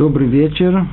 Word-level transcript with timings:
Добрый 0.00 0.28
вечер. 0.28 0.86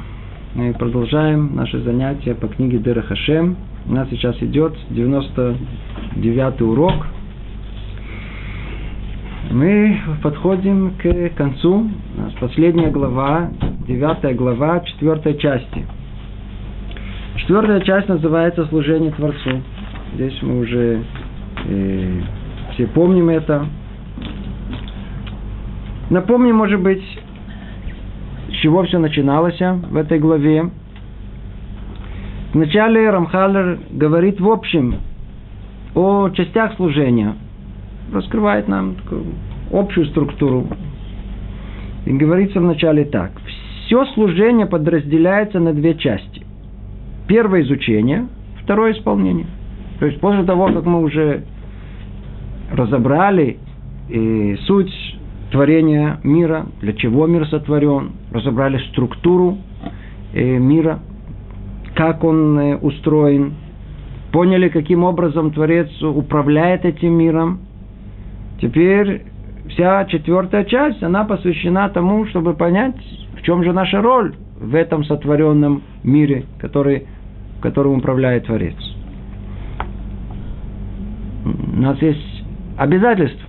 Мы 0.54 0.74
продолжаем 0.74 1.56
наши 1.56 1.80
занятия 1.80 2.36
по 2.36 2.50
книге 2.50 2.80
Дера 2.80 3.02
Хашем. 3.04 3.56
У 3.86 3.94
нас 3.94 4.10
сейчас 4.10 4.36
идет 4.44 4.76
99 4.90 6.62
урок. 6.64 7.08
Мы 9.50 9.98
подходим 10.22 10.92
к 11.02 11.30
концу. 11.38 11.90
У 12.18 12.22
нас 12.22 12.34
последняя 12.42 12.90
глава, 12.90 13.50
девятая 13.88 14.34
глава, 14.34 14.82
четвертой 14.82 15.38
части. 15.38 15.86
Четвертая 17.38 17.80
часть 17.80 18.10
называется 18.10 18.66
«Служение 18.66 19.12
Творцу». 19.12 19.62
Здесь 20.16 20.38
мы 20.42 20.60
уже 20.60 21.02
э, 21.66 22.22
все 22.74 22.88
помним 22.88 23.30
это. 23.30 23.68
Напомним, 26.10 26.58
может 26.58 26.82
быть, 26.82 27.02
чего 28.62 28.84
все 28.84 29.00
начиналось 29.00 29.60
в 29.60 29.98
этой 29.98 30.20
главе. 30.20 30.70
Вначале 32.54 33.10
Рамхалер 33.10 33.80
говорит 33.92 34.40
в 34.40 34.50
общем 34.50 34.96
о 35.96 36.30
частях 36.30 36.76
служения, 36.76 37.36
раскрывает 38.14 38.68
нам 38.68 38.96
такую 38.96 39.26
общую 39.72 40.06
структуру. 40.08 40.68
И 42.06 42.14
говорится 42.14 42.60
вначале 42.60 43.04
так. 43.06 43.32
Все 43.86 44.06
служение 44.14 44.66
подразделяется 44.66 45.60
на 45.60 45.74
две 45.74 45.96
части. 45.96 46.46
Первое 47.28 47.62
изучение, 47.64 48.28
второе 48.64 48.94
исполнение. 48.94 49.48
То 50.00 50.06
есть 50.06 50.20
после 50.20 50.44
того, 50.44 50.68
как 50.68 50.86
мы 50.86 51.02
уже 51.02 51.44
разобрали 52.72 53.58
и 54.10 54.56
суть 54.66 55.07
творения 55.52 56.20
мира, 56.24 56.66
для 56.82 56.94
чего 56.94 57.28
мир 57.28 57.48
сотворен, 57.48 58.12
разобрали 58.32 58.78
структуру 58.90 59.58
э, 60.34 60.58
мира, 60.58 61.00
как 61.96 62.24
он 62.24 62.60
э, 62.60 62.76
устроен, 62.78 63.54
поняли, 64.32 64.70
каким 64.70 65.04
образом 65.04 65.52
Творец 65.52 65.90
управляет 66.02 66.86
этим 66.86 67.14
миром. 67.14 67.60
Теперь 68.62 69.24
вся 69.70 70.06
четвертая 70.06 70.66
часть, 70.66 71.02
она 71.02 71.24
посвящена 71.24 71.90
тому, 71.90 72.26
чтобы 72.28 72.54
понять, 72.54 72.98
в 73.40 73.42
чем 73.44 73.64
же 73.64 73.72
наша 73.72 74.02
роль 74.02 74.36
в 74.60 74.76
этом 74.76 75.06
сотворенном 75.06 75.84
мире, 76.04 76.46
который, 76.60 77.08
которым 77.62 78.00
управляет 78.00 78.46
Творец. 78.46 78.76
У 81.46 81.80
нас 81.80 82.02
есть 82.02 82.44
обязательства. 82.78 83.48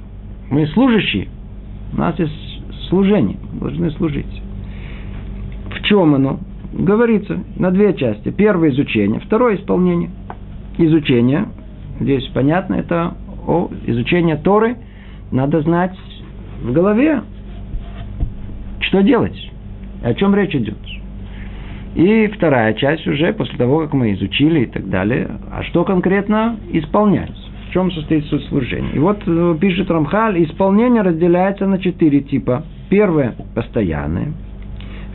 Мы 0.51 0.67
служащие– 0.69 1.29
у 1.93 1.99
нас 1.99 2.19
есть 2.19 2.33
служение, 2.89 3.39
должны 3.53 3.91
служить. 3.93 4.43
В 5.71 5.83
чем 5.85 6.15
оно? 6.15 6.41
Говорится 6.73 7.39
на 7.57 7.71
две 7.71 7.95
части. 7.95 8.31
Первое 8.31 8.71
изучение, 8.71 9.21
второе 9.21 9.57
исполнение. 9.57 10.11
Изучение, 10.77 11.47
здесь 12.01 12.27
понятно, 12.35 12.75
это 12.75 13.15
о 13.47 13.69
изучение 13.87 14.37
Торы. 14.37 14.77
Надо 15.33 15.61
знать 15.63 15.97
в 16.63 16.73
голове, 16.73 17.23
что 18.81 19.03
делать, 19.03 19.51
о 20.03 20.15
чем 20.15 20.35
речь 20.35 20.55
идет. 20.55 20.79
И 21.95 22.29
вторая 22.29 22.75
часть 22.75 23.07
уже, 23.07 23.33
после 23.33 23.57
того, 23.57 23.81
как 23.81 23.93
мы 23.93 24.13
изучили 24.13 24.61
и 24.61 24.67
так 24.67 24.89
далее, 24.89 25.29
а 25.51 25.63
что 25.65 25.85
конкретно 25.85 26.57
исполнять 26.71 27.38
в 27.69 27.73
чем 27.73 27.91
состоит 27.93 28.25
суть 28.27 28.45
служения. 28.47 28.91
И 28.95 28.99
вот 28.99 29.19
э, 29.27 29.57
пишет 29.61 29.91
Рамхаль, 29.91 30.43
исполнение 30.45 31.03
разделяется 31.03 31.67
на 31.67 31.79
четыре 31.79 32.21
типа. 32.21 32.65
Первое– 32.89 33.35
постоянное, 33.55 34.33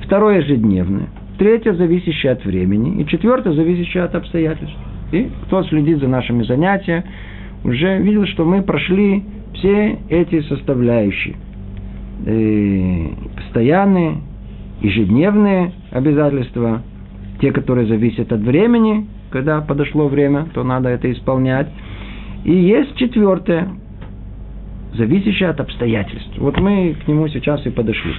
второе– 0.03 0.41
ежедневное, 0.41 1.07
третье– 1.39 1.73
зависящее 1.73 2.33
от 2.33 2.45
времени, 2.45 3.01
и 3.01 3.07
четвертое– 3.07 3.53
зависящее 3.55 4.03
от 4.03 4.13
обстоятельств. 4.15 4.75
И 5.11 5.29
кто 5.45 5.63
следит 5.63 5.99
за 5.99 6.07
нашими 6.07 6.43
занятиями, 6.43 7.03
уже 7.63 7.97
видел, 7.99 8.25
что 8.27 8.45
мы 8.45 8.61
прошли 8.61 9.23
все 9.55 9.97
эти 10.09 10.41
составляющие. 10.41 11.35
И 12.25 13.11
э, 13.11 13.35
постоянные, 13.37 14.17
ежедневные 14.81 15.71
обязательства, 15.91 16.83
те, 17.41 17.51
которые 17.51 17.87
зависят 17.87 18.31
от 18.31 18.41
времени, 18.41 19.07
когда 19.31 19.61
подошло 19.61 20.07
время, 20.07 20.47
то 20.53 20.63
надо 20.63 20.89
это 20.89 21.11
исполнять. 21.11 21.67
И 22.43 22.53
есть 22.53 22.95
четвертое, 22.97 23.69
зависящее 24.93 25.49
от 25.49 25.59
обстоятельств. 25.61 26.37
Вот 26.37 26.59
мы 26.59 26.95
к 27.03 27.07
нему 27.07 27.27
сейчас 27.29 27.65
и 27.65 27.69
подошли. 27.69 28.13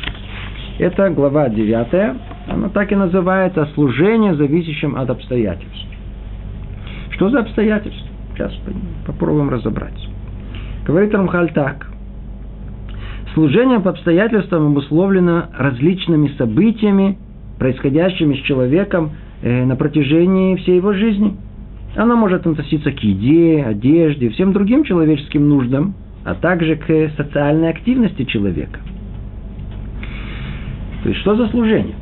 Это 0.79 1.11
глава 1.11 1.49
девятая. 1.49 2.17
Она 2.49 2.69
так 2.69 2.91
и 2.91 2.97
называется 2.97 3.69
«Служение, 3.75 4.35
зависящим 4.35 4.97
от 4.97 5.11
обстоятельств». 5.11 5.87
Что 7.11 7.31
за 7.31 7.41
обстоятельства? 7.41 8.09
Сейчас 8.35 8.53
попробуем 9.07 9.51
разобраться. 9.51 10.09
Говорит 10.85 11.15
Рамхаль 11.15 11.53
так. 11.53 11.87
Служение 13.35 13.79
по 13.81 13.91
обстоятельствам 13.91 14.69
обусловлено 14.69 15.47
различными 15.57 16.29
событиями, 16.39 17.19
происходящими 17.59 18.35
с 18.35 18.41
человеком 18.41 19.13
э, 19.43 19.65
на 19.65 19.77
протяжении 19.77 20.57
всей 20.57 20.77
его 20.77 20.93
жизни– 20.95 21.37
она 21.97 22.17
может 22.17 22.47
относиться 22.47 22.91
к 22.91 23.01
еде, 23.01 23.63
одежде, 23.65 24.31
всем 24.31 24.53
другим 24.53 24.85
человеческим 24.85 25.49
нуждам, 25.49 25.95
а 26.25 26.35
также 26.35 26.77
к 26.77 27.11
социальной 27.17 27.71
активности 27.71 28.25
человека. 28.25 28.81
То 31.03 31.09
есть, 31.11 31.21
что 31.21 31.37
за 31.37 31.49
служение? 31.49 31.95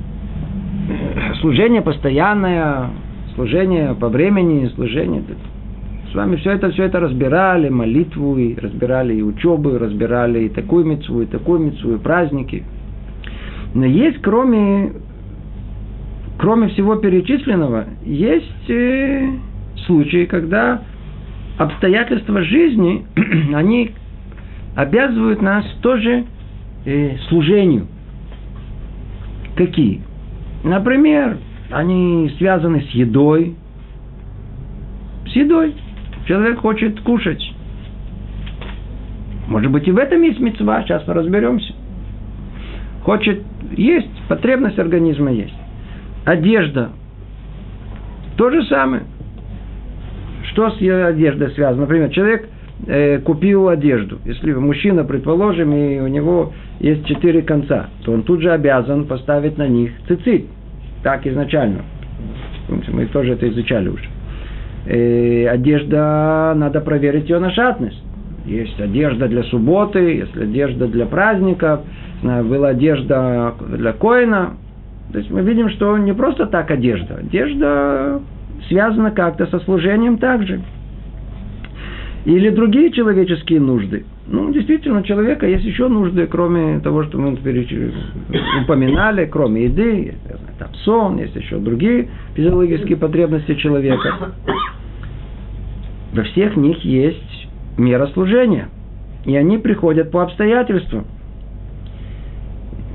Служение 1.41 1.83
постоянное, 1.83 2.91
служение 3.35 3.95
по 3.95 4.09
времени, 4.09 4.69
служение... 4.75 5.23
С 6.11 6.15
вами 6.15 6.37
все 6.37 6.53
это, 6.53 6.71
все 6.71 6.85
это 6.85 7.01
разбирали, 7.01 7.71
молитву, 7.71 8.37
и 8.37 8.55
разбирали 8.55 9.15
и 9.15 9.23
учебу, 9.23 9.71
и 9.71 9.79
разбирали 9.79 10.45
и 10.45 10.49
такую 10.51 10.85
мецву, 10.85 11.23
и 11.23 11.27
такую 11.27 11.61
мецву, 11.61 11.95
и 11.95 11.99
праздники. 11.99 12.65
Но 13.75 13.87
есть, 13.87 14.19
кроме, 14.21 14.93
кроме 16.39 16.69
всего 16.69 16.97
перечисленного, 16.97 17.87
есть 18.05 18.69
э, 18.69 19.31
случаи, 19.87 20.25
когда 20.25 20.83
обстоятельства 21.59 22.43
жизни, 22.43 23.07
они 23.55 23.93
обязывают 24.75 25.43
нас 25.43 25.65
тоже 25.83 26.25
э, 26.85 27.17
служению. 27.29 27.87
Какие? 29.57 30.03
Например, 30.65 31.37
они 31.71 32.33
связаны 32.39 32.83
с 32.83 32.91
едой. 32.91 33.55
С 35.27 35.37
едой. 35.37 35.75
Человек 36.27 36.59
хочет 36.59 37.01
кушать. 37.01 37.43
Может 39.49 39.71
быть, 39.71 39.87
и 39.89 39.91
в 39.91 39.99
этом 39.99 40.23
есть 40.23 40.41
мецва, 40.41 40.83
сейчас 40.83 41.07
мы 41.07 41.15
разберемся. 41.15 41.75
Хочет 43.03 43.43
есть, 43.77 44.09
потребность 44.29 44.79
организма 44.79 45.33
есть. 45.33 45.55
Одежда. 46.25 46.91
То 48.37 48.51
же 48.51 48.63
самое. 48.65 49.03
Что 50.53 50.71
с 50.71 50.75
одеждой 50.77 51.51
связано? 51.53 51.83
Например, 51.83 52.11
человек 52.11 52.49
э, 52.87 53.19
купил 53.21 53.69
одежду. 53.69 54.19
Если 54.25 54.53
мужчина, 54.53 55.03
предположим, 55.05 55.73
и 55.75 55.99
у 55.99 56.09
него 56.09 56.53
есть 56.79 57.07
четыре 57.07 57.43
конца, 57.43 57.89
то 58.05 58.13
он 58.13 58.23
тут 58.23 58.43
же 58.43 58.51
обязан 58.51 59.07
поставить 59.07 59.57
на 59.57 59.67
них 59.67 59.93
цицит. 60.09 60.47
Так 61.03 61.27
изначально. 61.27 61.83
Мы 62.69 63.07
тоже 63.07 63.33
это 63.33 63.49
изучали 63.49 63.89
уже. 63.89 64.05
Э, 64.87 65.49
одежда, 65.49 66.53
надо 66.55 66.81
проверить 66.81 67.31
ее 67.31 67.39
на 67.39 67.51
шатность. 67.51 68.03
Есть 68.45 68.79
одежда 68.79 69.29
для 69.29 69.45
субботы, 69.45 70.01
есть 70.01 70.37
одежда 70.37 70.87
для 70.87 71.07
праздников, 71.07 71.81
была 72.23 72.69
одежда 72.69 73.55
для 73.69 73.93
коина. 73.93 74.55
То 75.13 75.19
есть 75.19 75.31
мы 75.31 75.43
видим, 75.43 75.71
что 75.71 75.97
не 75.97 76.13
просто 76.13 76.47
так 76.47 76.71
одежда. 76.71 77.17
Одежда 77.17 78.21
связано 78.69 79.11
как-то 79.11 79.47
со 79.47 79.61
служением 79.61 80.19
также. 80.19 80.61
Или 82.25 82.51
другие 82.51 82.93
человеческие 82.93 83.61
нужды. 83.61 84.05
Ну, 84.29 84.53
действительно, 84.53 85.01
у 85.01 85.03
человека 85.03 85.47
есть 85.47 85.65
еще 85.65 85.89
нужды, 85.89 86.27
кроме 86.29 86.79
того, 86.79 87.03
что 87.05 87.19
мы 87.19 87.33
упоминали, 88.63 89.27
кроме 89.27 89.65
еды, 89.65 90.15
там 90.59 90.73
сон, 90.85 91.19
есть 91.19 91.35
еще 91.35 91.59
другие 91.59 92.09
физиологические 92.35 92.97
потребности 92.97 93.55
человека. 93.57 94.33
Во 96.13 96.23
всех 96.23 96.57
них 96.57 96.85
есть 96.85 97.49
мера 97.77 98.07
служения. 98.09 98.69
И 99.25 99.37
они 99.37 99.59
приходят 99.59 100.11
по 100.11 100.23
обстоятельствам. 100.23 101.05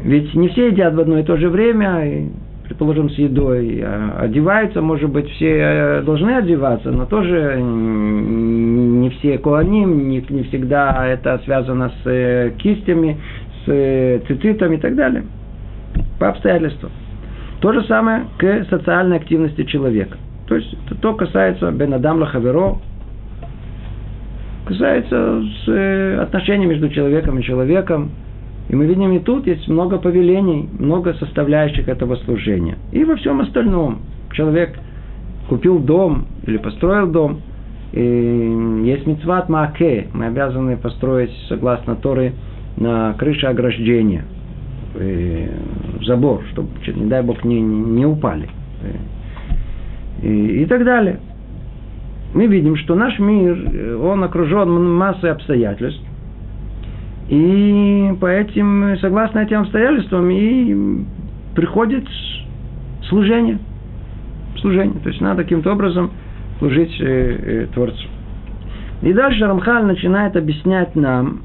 Ведь 0.03 0.33
не 0.35 0.49
все 0.49 0.67
едят 0.67 0.93
в 0.93 0.99
одно 0.99 1.19
и 1.19 1.23
то 1.23 1.37
же 1.37 1.49
время, 1.49 2.29
предположим, 2.67 3.09
с 3.09 3.17
едой, 3.17 3.81
а 3.83 4.19
одеваются, 4.21 4.81
может 4.81 5.09
быть, 5.09 5.29
все 5.31 5.57
э, 5.57 6.01
должны 6.03 6.31
одеваться, 6.31 6.91
но 6.91 7.05
тоже 7.05 7.57
не 7.61 9.09
все 9.11 9.37
куаним, 9.37 10.09
не, 10.09 10.23
не 10.29 10.43
всегда 10.43 11.07
это 11.07 11.39
связано 11.45 11.91
с 12.03 12.07
э, 12.07 12.51
кистями, 12.57 13.17
с 13.65 13.69
э, 13.69 14.19
цицитами 14.27 14.75
и 14.75 14.79
так 14.79 14.95
далее. 14.95 15.23
По 16.19 16.29
обстоятельствам. 16.29 16.91
То 17.61 17.73
же 17.73 17.83
самое 17.83 18.25
к 18.37 18.65
социальной 18.69 19.17
активности 19.17 19.63
человека. 19.63 20.17
То 20.47 20.55
есть 20.55 20.75
это 20.85 20.95
то 20.95 21.13
касается 21.13 21.71
Бенадам 21.71 22.19
Лахаверо, 22.19 22.77
касается 24.65 25.41
э, 25.67 26.19
отношений 26.21 26.65
между 26.65 26.89
человеком 26.89 27.39
и 27.39 27.43
человеком. 27.43 28.11
И 28.69 28.75
мы 28.75 28.85
видим 28.85 29.11
и 29.13 29.19
тут 29.19 29.47
есть 29.47 29.67
много 29.67 29.97
повелений, 29.97 30.69
много 30.77 31.13
составляющих 31.13 31.87
этого 31.87 32.15
служения. 32.17 32.77
И 32.91 33.03
во 33.03 33.15
всем 33.15 33.39
остальном. 33.41 33.99
Человек 34.33 34.77
купил 35.47 35.79
дом 35.79 36.25
или 36.45 36.57
построил 36.57 37.07
дом, 37.07 37.41
и 37.93 38.83
есть 38.83 39.07
мецват 39.07 39.47
Мааке. 39.47 40.07
Мы 40.13 40.25
обязаны 40.25 40.75
построить, 40.75 41.31
согласно 41.47 41.95
Торы, 41.95 42.33
на 42.75 43.13
крыше 43.13 43.47
ограждения– 43.47 44.25
забор, 46.05 46.43
чтобы, 46.51 46.69
не 46.87 47.05
дай 47.05 47.21
бог, 47.21 47.43
не, 47.43 47.61
не 47.61 48.05
упали. 48.05 48.49
И, 50.21 50.63
и 50.63 50.65
так 50.65 50.83
далее. 50.83 51.19
Мы 52.33 52.47
видим, 52.47 52.75
что 52.75 52.95
наш 52.95 53.19
мир, 53.19 53.57
э, 53.73 53.95
он 53.95 54.23
окружен 54.23 54.95
массой 54.95 55.31
обстоятельств. 55.31 56.03
И 57.29 58.13
по 58.21 58.27
этим, 58.27 58.97
согласно 58.99 59.39
этим 59.39 59.61
обстоятельствам, 59.61 60.29
и 60.29 61.05
приходит 61.55 62.05
служение. 63.09 63.59
Служение. 64.61 64.99
То 65.01 65.09
есть 65.09 65.21
надо 65.21 65.43
каким-то 65.43 65.71
образом 65.71 66.11
служить 66.59 66.95
э, 66.99 67.05
э, 67.05 67.67
Творцу. 67.73 68.07
И 69.01 69.13
дальше 69.13 69.45
Рамхаль 69.45 69.85
начинает 69.85 70.35
объяснять 70.35 70.95
нам, 70.95 71.41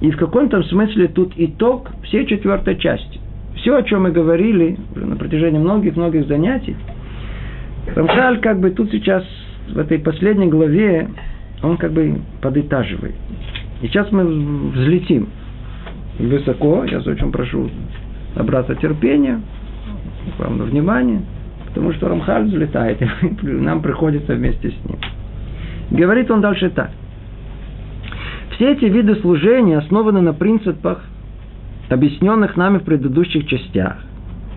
и 0.00 0.10
в 0.10 0.16
каком-то 0.16 0.62
смысле 0.62 1.08
тут 1.08 1.32
итог 1.36 1.90
всей 2.04 2.26
четвертой 2.26 2.76
части. 2.76 3.20
Все, 3.56 3.76
о 3.76 3.82
чем 3.82 4.04
мы 4.04 4.12
говорили 4.12 4.78
на 4.94 5.16
протяжении 5.16 5.58
многих-многих 5.58 6.26
занятий, 6.26 6.76
Рамхаль 7.94 8.40
как 8.40 8.60
бы 8.60 8.70
тут 8.70 8.90
сейчас, 8.92 9.24
в 9.68 9.78
этой 9.78 9.98
последней 9.98 10.46
главе, 10.46 11.08
он 11.62 11.76
как 11.76 11.92
бы 11.92 12.20
подытаживает. 12.40 13.14
И 13.82 13.86
сейчас 13.86 14.10
мы 14.12 14.24
взлетим 14.70 15.28
высоко. 16.18 16.84
Я 16.84 16.98
очень 16.98 17.32
прошу 17.32 17.70
набраться 18.36 18.74
терпения, 18.74 19.40
главное 20.38 20.66
внимание, 20.66 21.22
потому 21.66 21.92
что 21.92 22.08
Рамхаль 22.08 22.44
взлетает, 22.44 23.00
и 23.42 23.46
нам 23.46 23.80
приходится 23.80 24.34
вместе 24.34 24.70
с 24.70 24.88
ним. 24.88 24.98
Говорит 25.90 26.30
он 26.30 26.40
дальше 26.40 26.70
так. 26.70 26.90
Все 28.52 28.72
эти 28.72 28.84
виды 28.84 29.16
служения 29.16 29.78
основаны 29.78 30.20
на 30.20 30.34
принципах, 30.34 31.02
объясненных 31.88 32.56
нами 32.56 32.78
в 32.78 32.82
предыдущих 32.82 33.46
частях. 33.46 33.96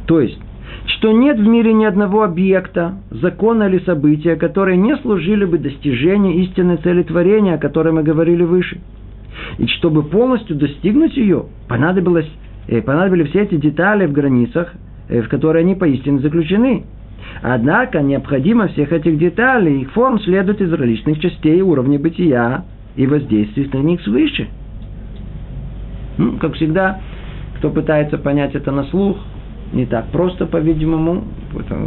То 0.05 0.19
есть, 0.19 0.39
что 0.85 1.11
нет 1.11 1.39
в 1.39 1.47
мире 1.47 1.73
ни 1.73 1.85
одного 1.85 2.23
объекта, 2.23 2.95
закона 3.09 3.63
или 3.63 3.79
события, 3.79 4.35
которые 4.35 4.77
не 4.77 4.95
служили 4.97 5.45
бы 5.45 5.57
достижению 5.57 6.33
истинной 6.43 6.77
цели 6.77 7.03
творения, 7.03 7.55
о 7.55 7.57
которой 7.57 7.93
мы 7.93 8.03
говорили 8.03 8.43
выше. 8.43 8.81
И 9.57 9.67
чтобы 9.67 10.03
полностью 10.03 10.55
достигнуть 10.55 11.15
ее, 11.17 11.45
понадобилось, 11.67 12.29
э, 12.67 12.81
понадобились 12.81 13.29
все 13.29 13.41
эти 13.43 13.55
детали 13.55 14.05
в 14.05 14.11
границах, 14.11 14.73
э, 15.09 15.21
в 15.21 15.29
которые 15.29 15.61
они 15.61 15.75
поистине 15.75 16.19
заключены. 16.19 16.83
Однако 17.41 18.01
необходимо 18.01 18.67
всех 18.67 18.91
этих 18.91 19.17
деталей, 19.17 19.81
их 19.81 19.91
форм 19.91 20.19
следует 20.19 20.61
из 20.61 20.71
различных 20.71 21.19
частей 21.19 21.61
уровня 21.61 21.99
бытия, 21.99 22.63
и 22.95 23.07
воздействует 23.07 23.73
на 23.73 23.79
них 23.79 24.01
свыше. 24.01 24.47
Ну, 26.17 26.37
как 26.37 26.53
всегда, 26.53 26.99
кто 27.57 27.69
пытается 27.69 28.17
понять 28.17 28.53
это 28.55 28.71
на 28.71 28.83
слух, 28.85 29.17
не 29.73 29.87
так 29.87 30.05
просто, 30.11 30.45
по-видимому. 30.45 31.23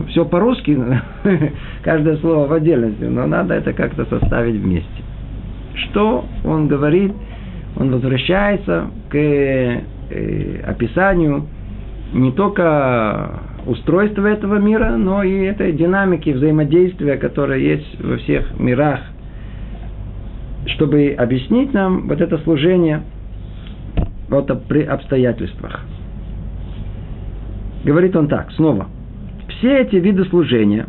Все 0.09 0.25
по-русски, 0.25 0.77
каждое 1.83 2.17
слово 2.17 2.49
в 2.49 2.53
отдельности, 2.53 3.05
но 3.05 3.27
надо 3.27 3.55
это 3.55 3.73
как-то 3.73 4.05
составить 4.07 4.57
вместе. 4.57 4.89
Что 5.75 6.25
он 6.45 6.67
говорит? 6.67 7.13
Он 7.77 7.91
возвращается 7.91 8.91
к 9.09 9.17
э, 9.17 9.81
описанию 10.67 11.47
не 12.13 12.33
только 12.33 13.41
устройства 13.67 14.27
этого 14.27 14.57
мира, 14.57 14.97
но 14.97 15.23
и 15.23 15.45
этой 15.45 15.73
динамики 15.73 16.31
взаимодействия, 16.31 17.17
которая 17.17 17.59
есть 17.59 18.01
во 18.01 18.17
всех 18.19 18.59
мирах 18.59 19.01
чтобы 20.69 21.15
объяснить 21.17 21.73
нам 21.73 22.09
вот 22.09 22.21
это 22.21 22.39
служение 22.39 23.03
вот 24.29 24.51
при 24.67 24.83
обстоятельствах. 24.83 25.81
Говорит 27.85 28.17
он 28.17 28.29
так, 28.29 28.51
снова. 28.53 28.89
Все 29.49 29.83
эти 29.83 29.97
виды 29.97 30.25
служения 30.25 30.87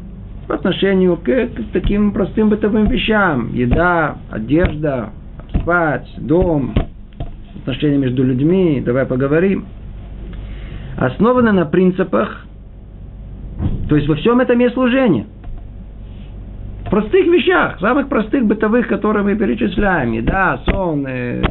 по 0.47 0.55
отношению 0.55 1.17
к 1.17 1.49
таким 1.73 2.11
простым 2.11 2.49
бытовым 2.49 2.87
вещам, 2.87 3.53
еда, 3.53 4.17
одежда, 4.31 5.09
спать, 5.55 6.07
дом, 6.17 6.73
отношения 7.61 7.97
между 7.97 8.23
людьми, 8.23 8.81
давай 8.85 9.05
поговорим, 9.05 9.65
основаны 10.97 11.51
на 11.51 11.65
принципах, 11.65 12.45
то 13.89 13.95
есть 13.95 14.07
во 14.07 14.15
всем 14.15 14.39
этом 14.39 14.59
есть 14.59 14.73
служение– 14.73 15.25
простых 16.89 17.27
вещах, 17.27 17.79
самых 17.79 18.09
простых 18.09 18.45
бытовых, 18.45 18.87
которые 18.87 19.23
мы 19.23 19.35
перечисляем. 19.35 20.13
Еда, 20.13 20.61
сон, 20.65 21.05
э, 21.07 21.41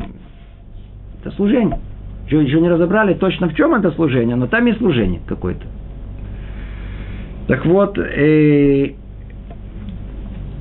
это 1.21 1.31
служение. 1.37 1.79
Еще, 2.27 2.43
еще 2.43 2.61
не 2.61 2.69
разобрали 2.69 3.15
точно 3.15 3.49
в 3.49 3.55
чем 3.55 3.75
это 3.75 3.93
служение, 3.93 4.37
но 4.37 4.47
там 4.47 4.67
есть 4.67 4.79
служение 4.79 5.21
какое-то. 5.27 5.65
Так 7.49 7.65
вот, 7.65 7.97
э, 7.99 8.95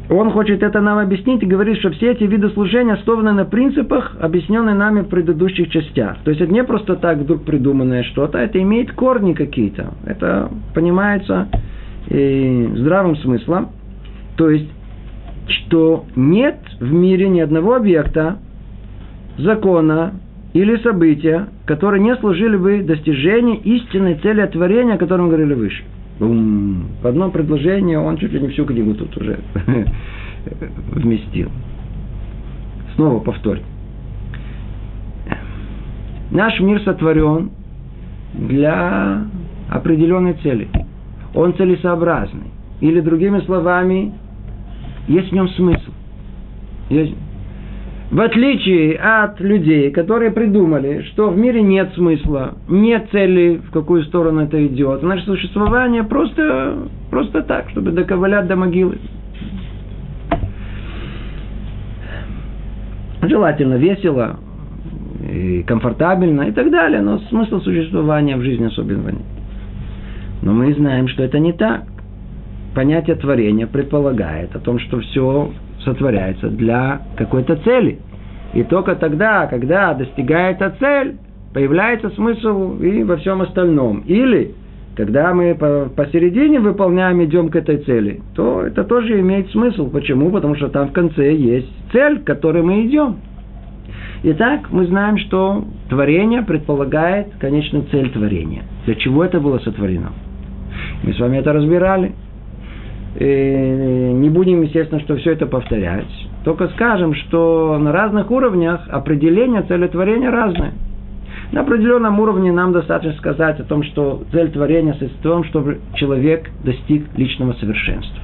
он 0.09 0.31
хочет 0.31 0.61
это 0.61 0.81
нам 0.81 0.99
объяснить 0.99 1.41
и 1.41 1.47
говорит, 1.47 1.79
что 1.79 1.89
все 1.91 2.11
эти 2.11 2.23
виды 2.23 2.49
служения 2.49 2.93
основаны 2.93 3.31
на 3.31 3.45
принципах, 3.45 4.15
объясненных 4.19 4.75
нами 4.75 5.01
в 5.01 5.07
предыдущих 5.07 5.69
частях. 5.69 6.17
То 6.23 6.29
есть 6.29 6.41
это 6.41 6.51
не 6.51 6.63
просто 6.63 6.95
так 6.95 7.17
вдруг 7.17 7.43
придуманное 7.43 8.03
что-то, 8.03 8.37
это 8.37 8.61
имеет 8.61 8.91
корни 8.91 9.33
какие-то. 9.33 9.93
Это 10.05 10.51
понимается 10.75 11.47
э, 12.09 12.67
здравым 12.75 13.15
смыслом. 13.17 13.69
То 14.37 14.49
есть, 14.49 14.69
что 15.47 16.05
нет 16.15 16.59
в 16.79 16.91
мире 16.91 17.27
ни 17.29 17.39
одного 17.39 17.75
объекта, 17.75 18.37
закона 19.37 20.13
или 20.53 20.77
события, 20.77 21.47
которые 21.65 22.01
не 22.01 22.15
служили 22.17 22.57
бы 22.57 22.83
достижению 22.83 23.59
истинной 23.61 24.15
цели 24.15 24.45
творения, 24.47 24.95
о 24.95 24.97
котором 24.97 25.29
говорили 25.29 25.53
выше. 25.53 25.83
В 26.19 27.07
одном 27.07 27.31
предложении 27.31 27.95
он 27.95 28.17
чуть 28.17 28.31
ли 28.31 28.39
не 28.39 28.47
всю 28.49 28.65
книгу 28.65 28.93
тут 28.93 29.15
уже 29.17 29.39
вместил. 30.91 31.49
Снова 32.95 33.19
повторю. 33.19 33.61
Наш 36.31 36.59
мир 36.59 36.81
сотворен 36.81 37.51
для 38.33 39.25
определенной 39.69 40.33
цели. 40.35 40.69
Он 41.33 41.53
целесообразный. 41.55 42.51
Или 42.81 43.01
другими 43.01 43.39
словами, 43.41 44.13
есть 45.07 45.29
в 45.29 45.33
нем 45.33 45.49
смысл. 45.49 45.91
Есть... 46.89 47.15
В 48.15 48.21
отличие 48.21 48.95
от 48.95 49.41
людей, 49.41 49.91
которые 49.91 50.31
придумали, 50.31 51.01
что 51.11 51.31
в 51.31 51.37
мире 51.37 51.61
нет 51.61 51.95
смысла, 51.95 52.53
нет 52.69 53.09
цели, 53.11 53.57
в 53.57 53.71
какую 53.71 54.05
сторону 54.05 54.39
это 54.39 54.65
идет. 54.67 55.03
Наше 55.03 55.25
существование 55.25 56.01
просто, 56.01 56.87
просто 57.09 57.41
так, 57.41 57.69
чтобы 57.71 57.91
доковылять 57.91 58.47
до 58.47 58.55
могилы. 58.55 58.99
Желательно 63.21 63.73
весело, 63.73 64.39
и 65.29 65.63
комфортабельно 65.63 66.43
и 66.43 66.51
так 66.53 66.71
далее, 66.71 67.01
но 67.01 67.19
смысл 67.27 67.59
существования 67.59 68.37
в 68.37 68.43
жизни 68.43 68.67
особенного 68.67 69.09
нет. 69.09 69.25
Но 70.41 70.53
мы 70.53 70.73
знаем, 70.73 71.09
что 71.09 71.21
это 71.21 71.37
не 71.39 71.51
так 71.51 71.83
понятие 72.73 73.17
творения 73.17 73.67
предполагает 73.67 74.55
о 74.55 74.59
том, 74.59 74.79
что 74.79 75.01
все 75.01 75.51
сотворяется 75.85 76.49
для 76.49 77.01
какой-то 77.15 77.55
цели. 77.57 77.99
И 78.53 78.63
только 78.63 78.95
тогда, 78.95 79.47
когда 79.47 79.93
достигается 79.93 80.73
цель, 80.79 81.17
появляется 81.53 82.09
смысл 82.11 82.77
и 82.79 83.03
во 83.03 83.17
всем 83.17 83.41
остальном. 83.41 83.99
Или, 84.01 84.53
когда 84.95 85.33
мы 85.33 85.55
посередине 85.55 86.59
выполняем, 86.59 87.23
идем 87.23 87.49
к 87.49 87.55
этой 87.55 87.77
цели, 87.77 88.21
то 88.35 88.63
это 88.63 88.83
тоже 88.83 89.19
имеет 89.19 89.49
смысл. 89.51 89.89
Почему? 89.89 90.31
Потому 90.31 90.55
что 90.55 90.69
там 90.69 90.89
в 90.89 90.91
конце 90.93 91.33
есть 91.33 91.71
цель, 91.91 92.19
к 92.19 92.25
которой 92.25 92.63
мы 92.63 92.85
идем. 92.85 93.17
Итак, 94.23 94.71
мы 94.71 94.87
знаем, 94.87 95.17
что 95.17 95.65
творение 95.89 96.41
предполагает 96.41 97.27
конечную 97.39 97.85
цель 97.91 98.09
творения. 98.09 98.63
Для 98.85 98.95
чего 98.95 99.23
это 99.23 99.39
было 99.39 99.59
сотворено? 99.59 100.13
Мы 101.03 101.13
с 101.13 101.19
вами 101.19 101.37
это 101.37 101.53
разбирали. 101.53 102.13
Не 103.17 104.29
будем, 104.29 104.63
естественно, 104.63 104.99
что 105.01 105.15
все 105.15 105.31
это 105.31 105.45
повторять. 105.45 106.05
Только 106.43 106.67
скажем, 106.69 107.13
что 107.15 107.77
на 107.79 107.91
разных 107.91 108.29
уровнях 108.29 108.87
определение 108.89 109.61
целетворения 109.63 110.29
разное. 110.29 110.73
На 111.51 111.61
определенном 111.61 112.19
уровне 112.19 112.51
нам 112.51 112.73
достаточно 112.73 113.17
сказать 113.17 113.59
о 113.59 113.63
том, 113.63 113.83
что 113.83 114.23
цель 114.31 114.51
творения 114.51 114.93
состоит 114.93 115.13
в 115.13 115.21
том, 115.21 115.43
чтобы 115.45 115.79
человек 115.93 116.49
достиг 116.63 117.05
личного 117.15 117.53
совершенства. 117.53 118.19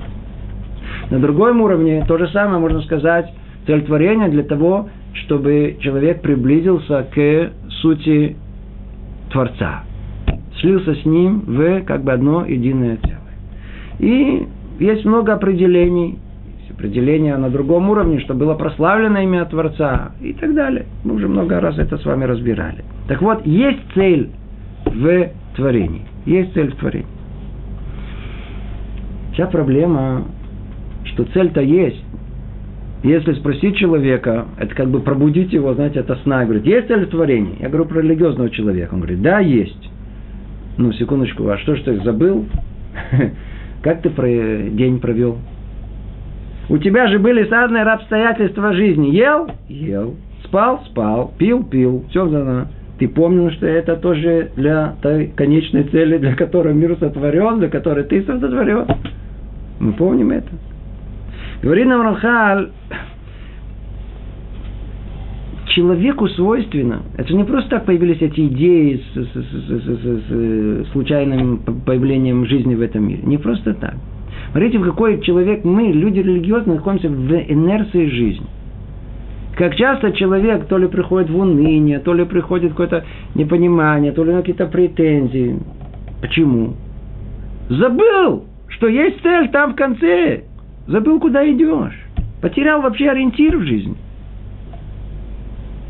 На 1.09 1.19
другом 1.19 1.61
уровне 1.61 2.03
то 2.07 2.17
же 2.17 2.27
самое 2.29 2.59
можно 2.59 2.81
сказать, 2.81 3.31
цель 3.67 3.83
творения 3.83 4.27
для 4.27 4.43
того, 4.43 4.89
чтобы 5.13 5.77
человек 5.79 6.21
приблизился 6.21 7.05
к 7.13 7.51
сути 7.81 8.35
Творца, 9.31 9.83
слился 10.59 10.95
с 10.95 11.05
ним 11.05 11.43
в 11.45 11.81
как 11.83 12.03
бы 12.03 12.11
одно 12.11 12.45
единое 12.45 12.97
целое. 12.97 13.19
И 13.99 14.47
есть 14.79 15.05
много 15.05 15.33
определений, 15.33 16.19
определения 16.71 17.37
на 17.37 17.49
другом 17.49 17.89
уровне, 17.89 18.19
что 18.21 18.33
было 18.33 18.55
прославлено 18.55 19.19
имя 19.19 19.45
Творца 19.45 20.13
и 20.19 20.33
так 20.33 20.55
далее. 20.55 20.85
Мы 21.03 21.15
уже 21.15 21.27
много 21.27 21.59
раз 21.59 21.77
это 21.77 21.97
с 21.97 22.05
вами 22.05 22.25
разбирали. 22.25 22.83
Так 23.07 23.21
вот, 23.21 23.45
есть 23.45 23.79
цель 23.93 24.29
в 24.85 25.29
творении. 25.55 26.03
Есть 26.25 26.53
цель 26.53 26.71
в 26.71 26.75
творении. 26.77 27.07
Вся 29.33 29.47
проблема, 29.47 30.25
что 31.05 31.23
цель-то 31.25 31.61
есть. 31.61 32.03
Если 33.03 33.33
спросить 33.33 33.77
человека, 33.77 34.45
это 34.57 34.75
как 34.75 34.89
бы 34.89 34.99
пробудить 34.99 35.53
его, 35.53 35.73
знаете, 35.73 35.99
это 35.99 36.15
сна. 36.23 36.43
Говорит, 36.43 36.65
есть 36.65 36.87
цель 36.87 37.05
в 37.05 37.09
творении? 37.09 37.57
Я 37.59 37.69
говорю 37.69 37.85
про 37.85 38.01
религиозного 38.01 38.49
человека. 38.49 38.93
Он 38.93 38.99
говорит, 38.99 39.21
да, 39.21 39.39
есть. 39.39 39.89
Ну, 40.77 40.91
секундочку, 40.93 41.47
а 41.47 41.57
что 41.57 41.75
ж 41.75 41.81
ты 41.81 41.99
забыл? 42.01 42.45
Как 43.81 44.01
ты 44.01 44.09
день 44.71 44.99
провел? 44.99 45.37
У 46.69 46.77
тебя 46.77 47.07
же 47.07 47.19
были 47.19 47.43
разные 47.49 47.83
обстоятельства 47.83 48.73
жизни. 48.73 49.09
Ел? 49.09 49.49
Ел. 49.67 50.15
Спал? 50.45 50.81
Спал. 50.85 51.33
Пил? 51.37 51.63
Пил. 51.63 52.05
Все 52.09 52.27
за 52.27 52.67
Ты 52.99 53.07
помнил, 53.07 53.49
что 53.51 53.65
это 53.65 53.95
тоже 53.95 54.51
для 54.55 54.95
той 55.01 55.33
конечной 55.35 55.83
цели, 55.85 56.17
для 56.17 56.35
которой 56.35 56.73
мир 56.73 56.95
сотворен, 56.99 57.59
для 57.59 57.69
которой 57.69 58.03
ты 58.03 58.23
сотворен. 58.23 58.85
Мы 59.79 59.93
помним 59.93 60.31
это. 60.31 60.49
Говорит 61.63 61.87
нам 61.87 62.01
Рахаль, 62.03 62.69
человеку 65.71 66.27
свойственно, 66.29 67.01
это 67.17 67.33
не 67.33 67.43
просто 67.43 67.69
так 67.69 67.85
появились 67.85 68.21
эти 68.21 68.47
идеи 68.47 69.01
с, 69.13 69.17
с, 69.17 69.27
с, 69.27 69.45
с, 69.67 69.87
с, 69.87 70.87
с 70.87 70.91
случайным 70.91 71.59
появлением 71.85 72.45
жизни 72.45 72.75
в 72.75 72.81
этом 72.81 73.07
мире. 73.07 73.21
Не 73.23 73.37
просто 73.37 73.73
так. 73.73 73.95
Смотрите, 74.51 74.79
в 74.79 74.83
какой 74.83 75.21
человек 75.21 75.63
мы, 75.63 75.91
люди 75.91 76.19
религиозные, 76.19 76.75
находимся 76.75 77.09
в 77.09 77.33
инерции 77.33 78.07
жизни. 78.07 78.45
Как 79.55 79.75
часто 79.75 80.11
человек 80.13 80.65
то 80.67 80.77
ли 80.77 80.87
приходит 80.87 81.29
в 81.29 81.37
уныние, 81.37 81.99
то 81.99 82.13
ли 82.13 82.25
приходит 82.25 82.71
какое-то 82.71 83.05
непонимание, 83.35 84.11
то 84.11 84.23
ли 84.23 84.33
какие-то 84.33 84.65
претензии. 84.65 85.59
Почему? 86.21 86.75
Забыл, 87.69 88.45
что 88.69 88.87
есть 88.87 89.21
цель 89.21 89.49
там 89.49 89.73
в 89.73 89.75
конце. 89.75 90.43
Забыл, 90.87 91.19
куда 91.19 91.49
идешь. 91.49 91.97
Потерял 92.41 92.81
вообще 92.81 93.09
ориентир 93.09 93.57
в 93.57 93.63
жизни. 93.63 93.95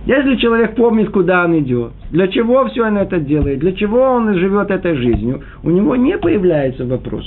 Если 0.06 0.36
человек 0.38 0.76
помнит, 0.76 1.12
куда 1.12 1.46
он 1.46 1.60
идет, 1.60 1.92
для 2.10 2.28
чего 2.28 2.66
все 2.68 2.88
он 2.88 2.98
это 2.98 3.20
делает, 3.20 3.60
для 3.60 3.72
чего 3.74 4.02
он 4.02 4.34
живет 4.36 4.72
этой 4.72 4.96
жизнью, 4.96 5.44
у 5.64 5.70
него 5.70 5.96
не 5.96 6.18
появляется 6.18 6.86
вопрос. 6.86 7.24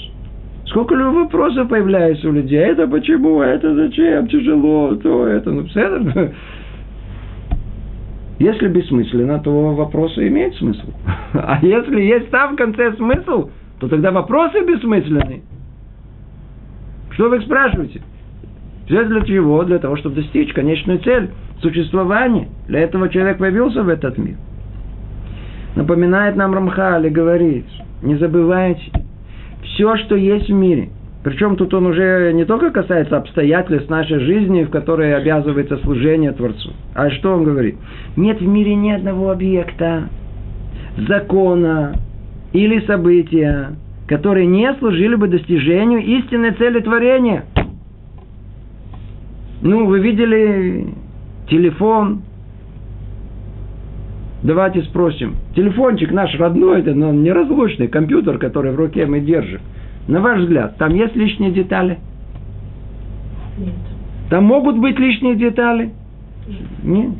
Сколько 0.66 0.96
ли 0.96 1.04
вопросов 1.04 1.68
появляется 1.68 2.28
у 2.28 2.32
людей? 2.32 2.58
Это 2.58 2.88
почему? 2.88 3.42
Это 3.42 3.74
зачем? 3.74 4.26
Тяжело, 4.26 4.96
то 4.96 5.26
это. 5.26 5.52
Ну, 5.52 5.66
все 5.66 6.32
Если 8.40 8.66
бессмысленно, 8.66 9.38
то 9.38 9.74
вопросы 9.74 10.26
имеют 10.26 10.56
смысл. 10.56 10.88
А 11.34 11.58
если 11.62 12.00
есть 12.00 12.30
там 12.30 12.54
в 12.54 12.56
конце 12.56 12.92
смысл, 12.94 13.50
то 13.78 13.88
тогда 13.88 14.10
вопросы 14.10 14.60
бессмысленны. 14.64 15.42
Что 17.10 17.28
вы 17.28 17.40
спрашиваете? 17.42 18.00
Все 18.86 19.04
для 19.04 19.20
чего? 19.22 19.62
Для 19.64 19.78
того, 19.78 19.96
чтобы 19.96 20.16
достичь 20.16 20.52
конечную 20.52 20.98
цель 21.00 21.30
существования. 21.64 22.48
Для 22.68 22.80
этого 22.80 23.08
человек 23.08 23.38
появился 23.38 23.82
в 23.82 23.88
этот 23.88 24.18
мир. 24.18 24.36
Напоминает 25.74 26.36
нам 26.36 26.54
Рамхали, 26.54 27.08
говорит, 27.08 27.64
не 28.02 28.16
забывайте, 28.16 28.92
все, 29.64 29.96
что 29.96 30.14
есть 30.14 30.48
в 30.48 30.52
мире, 30.52 30.90
причем 31.24 31.56
тут 31.56 31.72
он 31.74 31.86
уже 31.86 32.32
не 32.34 32.44
только 32.44 32.70
касается 32.70 33.16
обстоятельств 33.16 33.88
нашей 33.88 34.20
жизни, 34.20 34.62
в 34.62 34.70
которой 34.70 35.16
обязывается 35.16 35.78
служение 35.78 36.32
Творцу. 36.32 36.70
А 36.94 37.10
что 37.10 37.32
он 37.32 37.44
говорит? 37.44 37.76
Нет 38.14 38.40
в 38.40 38.46
мире 38.46 38.74
ни 38.74 38.90
одного 38.90 39.30
объекта, 39.30 40.10
закона 41.08 41.94
или 42.52 42.80
события, 42.86 43.70
которые 44.06 44.46
не 44.46 44.72
служили 44.74 45.16
бы 45.16 45.26
достижению 45.26 46.00
истинной 46.02 46.52
цели 46.52 46.80
творения. 46.80 47.46
Ну, 49.62 49.86
вы 49.86 50.00
видели 50.00 50.88
телефон. 51.48 52.22
Давайте 54.42 54.82
спросим. 54.82 55.36
Телефончик 55.54 56.12
наш 56.12 56.34
родной, 56.38 56.80
это 56.80 56.94
но 56.94 57.12
неразлучный 57.12 57.88
компьютер, 57.88 58.38
который 58.38 58.72
в 58.72 58.76
руке 58.76 59.06
мы 59.06 59.20
держим. 59.20 59.60
На 60.06 60.20
ваш 60.20 60.40
взгляд, 60.40 60.76
там 60.76 60.94
есть 60.94 61.16
лишние 61.16 61.50
детали? 61.50 61.98
Нет. 63.56 63.74
Там 64.28 64.44
могут 64.44 64.78
быть 64.78 64.98
лишние 64.98 65.34
детали? 65.36 65.92
Нет. 66.82 67.12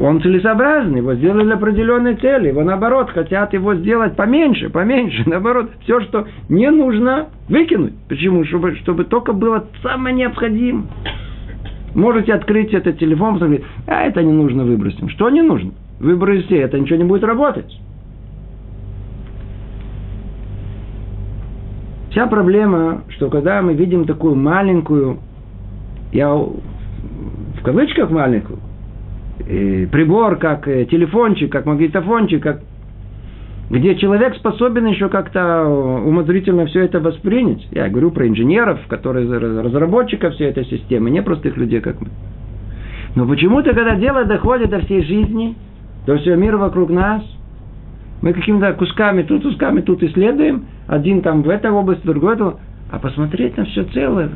Он 0.00 0.22
целесообразный, 0.22 0.98
его 0.98 1.14
сделали 1.14 1.44
для 1.44 1.54
определенной 1.54 2.16
цели. 2.16 2.48
Его 2.48 2.62
наоборот 2.62 3.10
хотят 3.10 3.52
его 3.52 3.74
сделать 3.74 4.16
поменьше, 4.16 4.70
поменьше. 4.70 5.22
Наоборот, 5.26 5.70
все, 5.82 6.00
что 6.00 6.26
не 6.48 6.70
нужно, 6.70 7.28
выкинуть. 7.48 7.94
Почему? 8.08 8.44
Чтобы, 8.44 8.76
чтобы 8.76 9.04
только 9.04 9.32
было 9.32 9.66
самое 9.82 10.14
необходимое. 10.14 10.86
Можете 11.96 12.34
открыть 12.34 12.74
этот 12.74 12.98
телефон, 12.98 13.34
посмотреть, 13.34 13.64
а 13.86 14.02
это 14.02 14.22
не 14.22 14.30
нужно 14.30 14.64
выбросим. 14.64 15.08
Что 15.08 15.30
не 15.30 15.40
нужно? 15.40 15.72
Выбросите, 15.98 16.58
это 16.58 16.78
ничего 16.78 16.98
не 16.98 17.04
будет 17.04 17.24
работать. 17.24 17.74
Вся 22.10 22.26
проблема, 22.26 23.04
что 23.08 23.30
когда 23.30 23.62
мы 23.62 23.72
видим 23.72 24.04
такую 24.04 24.34
маленькую, 24.34 25.20
я 26.12 26.34
в 26.34 27.62
кавычках 27.64 28.10
маленькую, 28.10 28.58
прибор, 29.38 30.36
как 30.36 30.68
э, 30.68 30.84
телефончик, 30.84 31.50
как 31.50 31.64
магнитофончик, 31.64 32.42
как 32.42 32.60
где 33.68 33.96
человек 33.96 34.36
способен 34.36 34.86
еще 34.86 35.08
как-то 35.08 35.64
умозрительно 35.66 36.66
все 36.66 36.84
это 36.84 37.00
воспринять. 37.00 37.66
Я 37.72 37.88
говорю 37.88 38.12
про 38.12 38.28
инженеров, 38.28 38.78
которые 38.88 39.26
разработчиков 39.28 40.34
всей 40.34 40.48
этой 40.48 40.64
системы, 40.66 41.10
не 41.10 41.22
простых 41.22 41.56
людей, 41.56 41.80
как 41.80 42.00
мы. 42.00 42.08
Но 43.16 43.26
почему-то, 43.26 43.74
когда 43.74 43.96
дело 43.96 44.24
доходит 44.24 44.70
до 44.70 44.80
всей 44.80 45.02
жизни, 45.02 45.56
до 46.06 46.16
всего 46.18 46.36
мира 46.36 46.58
вокруг 46.58 46.90
нас, 46.90 47.22
мы 48.22 48.32
какими-то 48.32 48.72
кусками 48.74 49.22
тут, 49.22 49.42
кусками 49.42 49.80
тут 49.80 50.02
исследуем, 50.02 50.66
один 50.86 51.22
там 51.22 51.42
в 51.42 51.48
этой 51.48 51.70
области, 51.70 52.06
другой 52.06 52.36
там, 52.36 52.56
а 52.90 52.98
посмотреть 52.98 53.56
на 53.56 53.64
все 53.64 53.84
целое. 53.84 54.30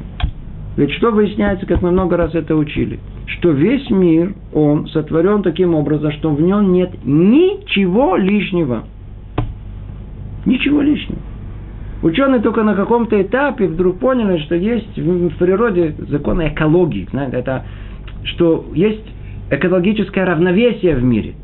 Ведь 0.76 0.92
что 0.92 1.10
выясняется, 1.10 1.66
как 1.66 1.82
мы 1.82 1.90
много 1.90 2.16
раз 2.16 2.34
это 2.34 2.56
учили, 2.56 2.98
что 3.26 3.50
весь 3.50 3.88
мир, 3.90 4.34
он 4.52 4.88
сотворен 4.88 5.42
таким 5.42 5.74
образом, 5.74 6.10
что 6.12 6.30
в 6.30 6.40
нем 6.40 6.72
нет 6.72 6.90
ничего 7.04 8.16
лишнего– 8.16 8.84
Ничего 10.46 10.80
лишнего. 10.80 11.20
Ученые 12.02 12.40
только 12.40 12.62
на 12.62 12.74
каком-то 12.74 13.20
этапе 13.20 13.66
вдруг 13.66 13.98
поняли, 13.98 14.38
что 14.38 14.54
есть 14.54 14.96
в 14.96 15.36
природе 15.36 15.94
законы 16.08 16.48
экологии. 16.48 17.06
Знаете, 17.10 17.36
это, 17.36 17.64
что 18.24 18.64
есть 18.74 19.04
экологическое 19.50 20.24
равновесие 20.24 20.96
в 20.96 21.02
мире. 21.04 21.34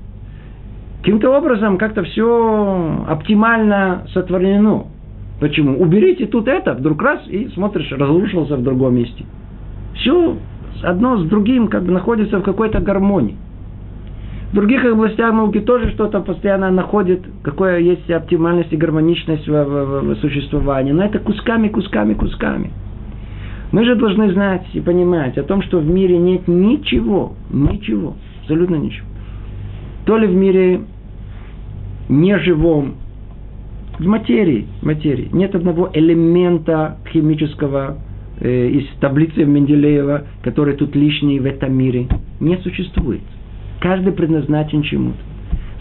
Каким-то 1.00 1.36
образом 1.36 1.76
как-то 1.76 2.04
все 2.04 3.04
оптимально 3.06 4.06
сотворено. 4.14 4.86
Почему? 5.40 5.78
Уберите 5.78 6.26
тут 6.26 6.48
это, 6.48 6.72
вдруг 6.72 7.02
раз, 7.02 7.20
и 7.28 7.48
смотришь, 7.48 7.92
разрушился 7.92 8.56
в 8.56 8.62
другом 8.62 8.96
месте. 8.96 9.24
Все 9.94 10.36
одно 10.82 11.18
с 11.18 11.28
другим 11.28 11.68
как 11.68 11.84
бы 11.84 11.92
находится 11.92 12.38
в 12.38 12.42
какой-то 12.42 12.80
гармонии. 12.80 13.36
Других 14.56 14.86
областях 14.86 15.34
науки 15.34 15.60
тоже 15.60 15.90
что-то 15.90 16.20
постоянно 16.20 16.70
находит, 16.70 17.20
какое 17.42 17.78
есть 17.78 18.10
оптимальность 18.10 18.72
и 18.72 18.76
гармоничность 18.78 19.46
в, 19.46 19.52
в, 19.52 20.00
в 20.00 20.16
существовании. 20.20 20.92
Но 20.92 21.04
это 21.04 21.18
кусками, 21.18 21.68
кусками, 21.68 22.14
кусками. 22.14 22.70
Мы 23.70 23.84
же 23.84 23.96
должны 23.96 24.32
знать 24.32 24.64
и 24.72 24.80
понимать 24.80 25.36
о 25.36 25.42
том, 25.42 25.60
что 25.60 25.78
в 25.78 25.86
мире 25.86 26.16
нет 26.16 26.48
ничего, 26.48 27.34
ничего, 27.50 28.16
абсолютно 28.40 28.76
ничего. 28.76 29.06
То 30.06 30.16
ли 30.16 30.26
в 30.26 30.34
мире 30.34 30.80
неживом, 32.08 32.94
в 33.98 34.06
материи, 34.06 34.68
материи 34.80 35.28
нет 35.34 35.54
одного 35.54 35.90
элемента 35.92 36.96
химического 37.12 37.98
э, 38.40 38.68
из 38.68 38.86
таблицы 39.00 39.44
Менделеева, 39.44 40.24
который 40.42 40.76
тут 40.76 40.96
лишний 40.96 41.40
в 41.40 41.44
этом 41.44 41.74
мире, 41.76 42.08
не 42.40 42.56
существует. 42.56 43.20
Каждый 43.80 44.12
предназначен 44.12 44.82
чему-то. 44.82 45.18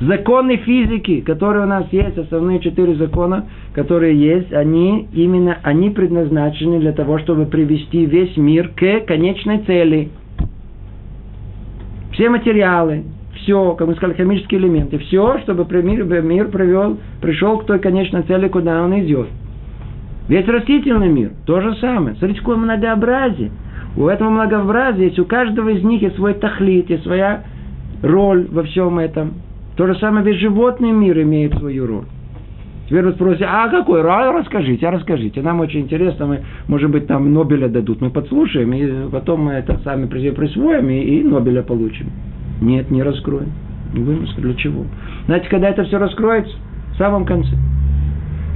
Законы 0.01 0.57
физики, 0.57 1.21
которые 1.21 1.63
у 1.63 1.67
нас 1.67 1.85
есть, 1.91 2.17
основные 2.17 2.59
четыре 2.59 2.95
закона, 2.95 3.45
которые 3.73 4.19
есть, 4.19 4.51
они 4.51 5.07
именно, 5.13 5.57
они 5.63 5.89
предназначены 5.89 6.79
для 6.79 6.91
того, 6.91 7.17
чтобы 7.19 7.45
привести 7.45 8.05
весь 8.05 8.35
мир 8.35 8.71
к 8.75 9.05
конечной 9.07 9.59
цели. 9.59 10.09
Все 12.11 12.29
материалы, 12.29 13.03
все, 13.35 13.73
как 13.73 13.87
мы 13.87 13.95
сказали, 13.95 14.17
химические 14.17 14.59
элементы, 14.59 14.97
все, 14.97 15.39
чтобы 15.39 15.65
мир, 15.81 16.03
мир 16.03 16.49
привел, 16.49 16.97
пришел 17.21 17.59
к 17.59 17.65
той 17.65 17.79
конечной 17.79 18.23
цели, 18.23 18.49
куда 18.49 18.83
он 18.83 18.99
идет. 18.99 19.27
Весь 20.27 20.47
растительный 20.47 21.09
мир, 21.09 21.31
то 21.45 21.61
же 21.61 21.75
самое. 21.75 22.15
Смотрите, 22.17 22.39
какое 22.39 22.57
многообразие. 22.57 23.51
У 23.95 24.07
этого 24.07 24.29
многообразия 24.29 25.05
есть, 25.05 25.19
у 25.19 25.25
каждого 25.25 25.69
из 25.69 25.83
них 25.83 26.01
есть 26.01 26.15
свой 26.15 26.33
тахлит, 26.33 26.89
есть 26.89 27.03
своя 27.03 27.43
роль 28.05 28.47
во 28.49 28.63
всем 28.63 28.99
этом. 28.99 29.33
То 29.75 29.87
же 29.87 29.95
самое 29.95 30.25
весь 30.25 30.39
животный 30.39 30.91
мир 30.91 31.21
имеет 31.21 31.53
свою 31.57 31.85
роль. 31.85 32.05
Теперь 32.87 33.03
вы 33.03 33.13
спросите, 33.13 33.45
а 33.45 33.67
какой? 33.69 34.01
А 34.01 34.31
расскажите, 34.31 34.87
а 34.87 34.91
расскажите. 34.91 35.41
Нам 35.41 35.59
очень 35.59 35.81
интересно, 35.81 36.27
мы, 36.27 36.41
может 36.67 36.91
быть, 36.91 37.07
там 37.07 37.33
Нобеля 37.33 37.67
дадут. 37.67 37.99
Мы 37.99 38.11
подслушаем, 38.11 38.73
и 38.73 39.09
потом 39.09 39.45
мы 39.45 39.53
это 39.53 39.79
сами 39.83 40.05
присвоим, 40.05 40.89
и, 40.89 40.99
и 40.99 41.23
Нобеля 41.23 41.63
получим. 41.63 42.11
Нет, 42.61 42.91
не 42.91 43.01
раскроем. 43.01 43.51
Не 43.93 44.01
будем 44.01 44.25
для 44.37 44.53
чего? 44.53 44.85
Знаете, 45.25 45.49
когда 45.49 45.69
это 45.69 45.83
все 45.85 45.97
раскроется? 45.97 46.55
В 46.93 46.97
самом 46.97 47.25
конце. 47.25 47.55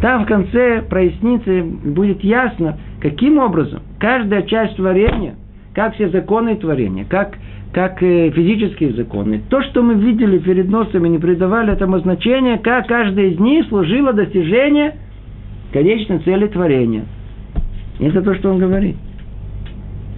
Там 0.01 0.23
в 0.23 0.27
конце 0.27 0.83
прояснится, 0.83 1.63
будет 1.83 2.23
ясно, 2.23 2.77
каким 3.01 3.37
образом 3.39 3.81
каждая 3.99 4.43
часть 4.43 4.75
творения, 4.77 5.35
как 5.73 5.95
все 5.95 6.09
законы 6.09 6.55
творения, 6.55 7.05
как 7.05 7.35
как 7.73 7.99
физические 7.99 8.93
законы. 8.93 9.41
То, 9.49 9.61
что 9.61 9.83
мы 9.83 9.95
видели 9.95 10.39
перед 10.39 10.69
носами, 10.69 11.07
не 11.07 11.19
придавали 11.19 11.71
этому 11.71 11.99
значения, 11.99 12.57
как 12.57 12.87
каждая 12.87 13.27
из 13.27 13.39
них 13.39 13.67
служила 13.67 14.11
достижению 14.11 14.93
конечной 15.71 16.19
цели 16.19 16.47
творения. 16.47 17.05
Это 17.99 18.21
то, 18.21 18.33
что 18.35 18.49
он 18.49 18.59
говорит. 18.59 18.95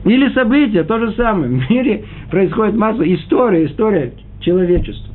Или 0.05 0.29
события, 0.29 0.83
то 0.83 0.97
же 0.99 1.11
самое. 1.13 1.49
В 1.59 1.69
мире 1.69 2.05
происходит 2.29 2.75
масса 2.75 3.03
история, 3.13 3.65
история 3.65 4.13
человечества. 4.39 5.13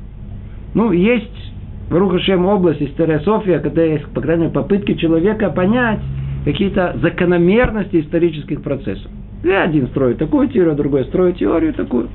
Ну, 0.75 0.93
есть 0.93 1.52
в 1.88 1.97
Рухашем 1.97 2.47
область, 2.47 2.83
история 2.83 3.21
София, 3.21 3.61
когда 3.61 3.83
есть, 3.83 4.05
по 4.07 4.21
крайней 4.21 4.43
мере, 4.45 4.55
попытки 4.55 4.95
человека 4.95 5.50
понять 5.50 6.00
какие-то 6.45 6.97
закономерности 7.00 8.00
исторических 8.00 8.62
процессов. 8.62 9.11
И 9.43 9.50
один 9.50 9.88
строит 9.88 10.19
такую 10.19 10.49
теорию, 10.49 10.75
другой 10.75 11.05
строит 11.05 11.37
теорию 11.37 11.73
такую. 11.75 12.09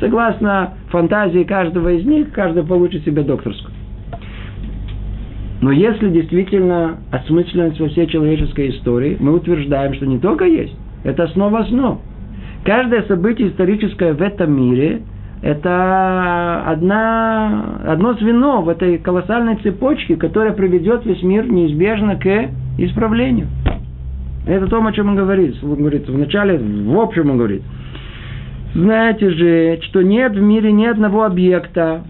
Согласно 0.00 0.74
фантазии 0.90 1.44
каждого 1.44 1.92
из 1.92 2.04
них, 2.04 2.32
каждый 2.32 2.64
получит 2.64 3.04
себе 3.04 3.22
докторскую. 3.22 3.72
Но 5.60 5.72
если 5.72 6.10
действительно 6.10 6.98
осмысленность 7.10 7.80
во 7.80 7.88
всей 7.88 8.06
человеческой 8.06 8.70
истории, 8.70 9.16
мы 9.18 9.32
утверждаем, 9.34 9.94
что 9.94 10.04
не 10.04 10.18
только 10.18 10.44
есть, 10.44 10.76
это 11.04 11.24
основа 11.24 11.60
основ. 11.60 12.00
Каждое 12.64 13.02
событие 13.04 13.48
историческое 13.48 14.12
в 14.12 14.20
этом 14.20 14.52
мире– 14.54 15.02
это 15.42 16.64
одна, 16.66 17.78
одно 17.86 18.14
звено 18.14 18.62
в 18.62 18.68
этой 18.68 18.98
колоссальной 18.98 19.56
цепочке, 19.56 20.16
которая 20.16 20.52
приведет 20.52 21.04
весь 21.06 21.22
мир 21.22 21.50
неизбежно 21.50 22.16
к 22.16 22.50
исправлению. 22.78 23.48
Это 24.46 24.66
то, 24.66 24.84
о 24.84 24.92
чем 24.92 25.08
он 25.08 25.16
говорит. 25.16 25.56
Он 25.62 25.76
говорит 25.76 26.08
вначале, 26.08 26.58
в 26.58 26.98
общем 26.98 27.30
он 27.30 27.38
говорит. 27.38 27.62
Знаете 28.74 29.30
же, 29.30 29.78
что 29.82 30.02
нет 30.02 30.32
в 30.32 30.42
мире 30.42 30.72
ни 30.72 30.84
одного 30.84 31.24
объекта, 31.24 32.02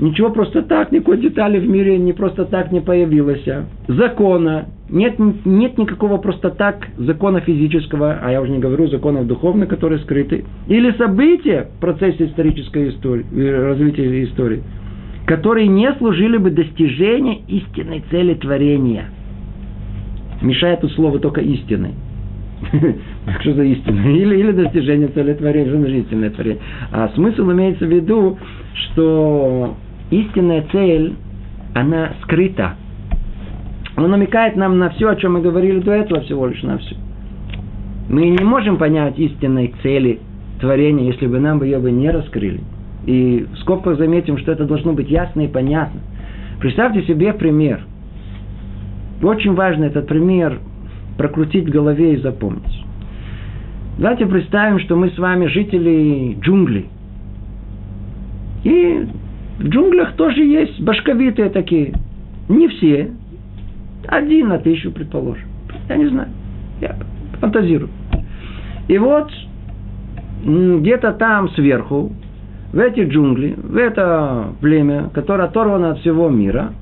ничего 0.00 0.30
просто 0.30 0.62
так, 0.62 0.90
никакой 0.90 1.18
детали 1.18 1.60
в 1.60 1.68
мире 1.68 1.98
не 1.98 2.12
просто 2.12 2.44
так 2.44 2.72
не 2.72 2.80
появилось. 2.80 3.46
Закона, 3.86 4.66
нет, 4.88 5.14
нет 5.44 5.78
никакого 5.78 6.16
просто 6.18 6.50
так 6.50 6.88
закона 6.98 7.40
физического, 7.40 8.18
а 8.20 8.30
я 8.32 8.42
уже 8.42 8.50
не 8.50 8.58
говорю 8.58 8.88
законов 8.88 9.26
духовных, 9.26 9.68
которые 9.68 10.00
скрыты, 10.00 10.44
или 10.66 10.90
события 10.98 11.68
в 11.76 11.80
процессе 11.80 12.26
исторической 12.26 12.90
истории, 12.90 13.24
э, 13.32 13.68
развития 13.68 14.24
истории, 14.24 14.64
которые 15.26 15.68
не 15.68 15.92
служили 15.94 16.38
бы 16.38 16.50
достижению 16.50 17.38
истинной 17.46 18.02
цели 18.10 18.34
творения– 18.34 19.10
Мешает 20.42 20.80
тут 20.80 20.92
слово 20.92 21.18
только 21.18 21.40
истины. 21.40 21.92
Что 23.40 23.54
за 23.54 23.62
истина? 23.64 24.00
Или, 24.08 24.36
или 24.36 24.52
достижение 24.52 25.08
цели 25.08 25.34
творения, 25.34 25.68
что 25.68 25.78
значит 25.78 26.04
истинное 26.04 26.30
творение. 26.30 26.60
А 26.92 27.08
смысл 27.14 27.50
имеется 27.52 27.86
в 27.86 27.90
виду, 27.90 28.38
что 28.74 29.76
истинная 30.10 30.64
цель, 30.70 31.14
она 31.74 32.12
скрыта. 32.22 32.74
Он 33.96 34.10
намекает 34.10 34.56
нам 34.56 34.78
на 34.78 34.90
все, 34.90 35.08
о 35.08 35.16
чем 35.16 35.34
мы 35.34 35.40
говорили 35.40 35.80
до 35.80 35.92
этого, 35.92 36.20
всего 36.22 36.46
лишь 36.46 36.62
на 36.62 36.78
все. 36.78 36.96
Мы 38.08 38.28
не 38.28 38.44
можем 38.44 38.76
понять 38.76 39.18
истинной 39.18 39.74
цели 39.82 40.20
творения, 40.60 41.06
если 41.06 41.26
бы 41.26 41.38
нам 41.38 41.62
ее 41.62 41.78
бы 41.78 41.90
не 41.90 42.10
раскрыли. 42.10 42.60
И 43.06 43.46
в 43.52 43.58
скобках 43.58 43.98
заметим, 43.98 44.36
что 44.38 44.52
это 44.52 44.64
должно 44.64 44.92
быть 44.92 45.10
ясно 45.10 45.42
и 45.42 45.48
понятно. 45.48 46.00
Представьте 46.60 47.02
себе 47.02 47.32
пример. 47.32 47.80
Очень 49.22 49.54
важно 49.54 49.84
этот 49.84 50.06
пример 50.06 50.58
прокрутить 51.18 51.68
в 51.68 51.70
голове 51.70 52.14
и 52.14 52.20
запомнить. 52.20 52.84
Давайте 53.98 54.26
представим, 54.26 54.78
что 54.78 54.96
мы 54.96 55.10
с 55.10 55.18
вами 55.18 55.46
жители 55.46 56.38
джунглей. 56.40 56.88
И 58.64 59.06
в 59.58 59.68
джунглях 59.68 60.14
тоже 60.14 60.42
есть 60.42 60.80
башковитые 60.80 61.50
такие. 61.50 61.92
Не 62.48 62.68
все. 62.68 63.10
Один 64.06 64.48
на 64.48 64.58
тысячу, 64.58 64.90
предположим. 64.90 65.48
Я 65.88 65.96
не 65.96 66.06
знаю. 66.06 66.28
Я 66.80 66.96
фантазирую. 67.40 67.90
И 68.88 68.96
вот 68.96 69.30
где-то 70.42 71.12
там 71.12 71.50
сверху, 71.50 72.12
в 72.72 72.78
эти 72.78 73.00
джунгли, 73.00 73.54
в 73.56 73.76
это 73.76 74.54
племя, 74.60 75.10
которое 75.12 75.44
оторвано 75.44 75.90
от 75.90 75.98
всего 75.98 76.28
мира, 76.28 76.72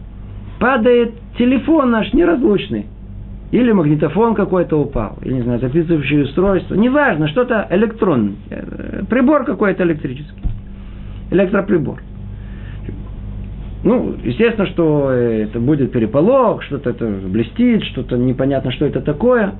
падает 0.58 1.14
телефон 1.38 1.90
наш 1.90 2.12
неразлучный. 2.12 2.86
Или 3.50 3.72
магнитофон 3.72 4.34
какой-то 4.34 4.78
упал, 4.78 5.18
или, 5.22 5.34
не 5.34 5.42
знаю, 5.42 5.58
записывающее 5.60 6.24
устройство. 6.24 6.74
Неважно, 6.74 7.28
что-то 7.28 7.66
электронное. 7.70 8.34
Э, 8.50 9.02
прибор 9.08 9.44
какой-то 9.44 9.84
электрический. 9.84 10.42
Электроприбор. 11.30 12.02
Ну, 13.84 14.16
естественно, 14.22 14.66
что 14.66 15.10
это 15.10 15.60
будет 15.60 15.92
переполох, 15.92 16.62
что-то 16.64 16.90
это 16.90 17.06
блестит, 17.06 17.84
что-то 17.84 18.18
непонятно, 18.18 18.70
что 18.72 18.84
это 18.84 19.00
такое. 19.00 19.54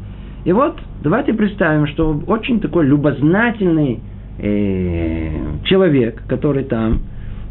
И 0.45 0.53
вот 0.53 0.79
давайте 1.03 1.33
представим, 1.33 1.87
что 1.87 2.21
очень 2.27 2.61
такой 2.61 2.87
любознательный 2.87 4.01
э, 4.39 5.31
человек, 5.65 6.23
который 6.29 6.65
там, 6.65 7.01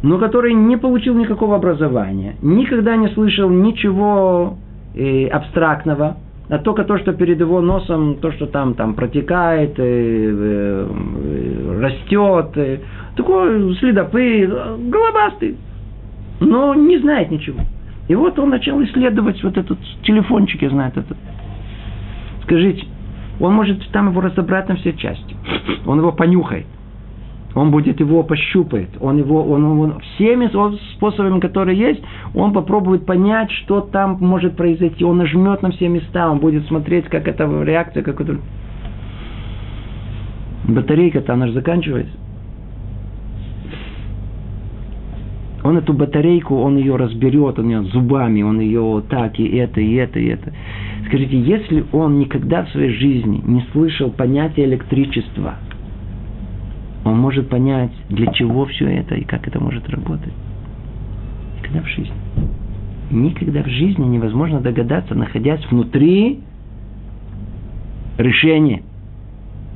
но 0.02 0.18
который 0.18 0.54
не 0.54 0.76
получил 0.76 1.14
никакого 1.14 1.56
образования, 1.56 2.36
никогда 2.42 2.96
не 2.96 3.08
слышал 3.08 3.50
ничего 3.50 4.56
э, 4.94 5.26
абстрактного, 5.26 6.16
а 6.48 6.58
только 6.58 6.84
то, 6.84 6.98
что 6.98 7.12
перед 7.12 7.40
его 7.40 7.60
носом, 7.60 8.16
то, 8.16 8.32
что 8.32 8.46
там, 8.46 8.74
там 8.74 8.94
протекает, 8.94 9.74
э, 9.78 9.82
э, 9.84 11.80
растет, 11.80 12.56
э, 12.56 12.78
такой 13.16 13.76
следопыт, 13.76 14.50
головастый, 14.88 15.56
но 16.40 16.74
не 16.74 16.98
знает 16.98 17.30
ничего. 17.30 17.60
И 18.06 18.14
вот 18.14 18.38
он 18.38 18.50
начал 18.50 18.82
исследовать 18.84 19.42
вот 19.42 19.58
этот 19.58 19.78
телефончик, 20.02 20.62
я 20.62 20.70
знаю 20.70 20.92
этот. 20.94 21.16
Скажите, 22.44 22.86
он 23.40 23.52
может 23.52 23.86
там 23.90 24.10
его 24.10 24.20
разобрать 24.22 24.68
на 24.68 24.76
все 24.76 24.94
части. 24.94 25.36
Он 25.84 25.98
его 25.98 26.12
понюхает 26.12 26.66
он 27.58 27.72
будет 27.72 27.98
его 27.98 28.22
пощупает, 28.22 28.90
он 29.00 29.18
его, 29.18 29.42
он, 29.42 29.64
он 29.64 30.00
всеми 30.00 30.48
способами, 30.94 31.40
которые 31.40 31.76
есть, 31.76 32.00
он 32.32 32.52
попробует 32.52 33.04
понять, 33.04 33.50
что 33.50 33.80
там 33.80 34.18
может 34.20 34.56
произойти. 34.56 35.04
Он 35.04 35.18
нажмет 35.18 35.60
на 35.62 35.72
все 35.72 35.88
места, 35.88 36.30
он 36.30 36.38
будет 36.38 36.66
смотреть, 36.66 37.06
как 37.06 37.26
эта 37.26 37.44
реакция, 37.64 38.04
как 38.04 38.20
это... 38.20 38.36
Батарейка-то, 40.68 41.32
она 41.32 41.48
же 41.48 41.54
заканчивается. 41.54 42.12
Он 45.64 45.78
эту 45.78 45.92
батарейку, 45.92 46.54
он 46.54 46.76
ее 46.76 46.94
разберет, 46.94 47.58
он 47.58 47.70
ее 47.70 47.82
зубами, 47.84 48.42
он 48.42 48.60
ее 48.60 49.02
так, 49.10 49.40
и 49.40 49.56
это, 49.56 49.80
и 49.80 49.94
это, 49.94 50.20
и 50.20 50.26
это. 50.26 50.52
Скажите, 51.06 51.40
если 51.40 51.84
он 51.90 52.20
никогда 52.20 52.64
в 52.64 52.70
своей 52.70 52.90
жизни 52.90 53.42
не 53.44 53.62
слышал 53.72 54.10
понятия 54.10 54.64
электричества– 54.64 55.56
он 57.08 57.18
может 57.18 57.48
понять, 57.48 57.90
для 58.08 58.32
чего 58.32 58.66
все 58.66 58.86
это 58.86 59.14
и 59.14 59.24
как 59.24 59.46
это 59.48 59.60
может 59.60 59.88
работать. 59.88 60.32
Никогда 61.58 61.82
в 61.82 61.88
жизни. 61.88 62.14
Никогда 63.10 63.62
в 63.62 63.68
жизни 63.68 64.04
невозможно 64.04 64.60
догадаться, 64.60 65.14
находясь 65.14 65.64
внутри 65.70 66.40
решения. 68.18 68.82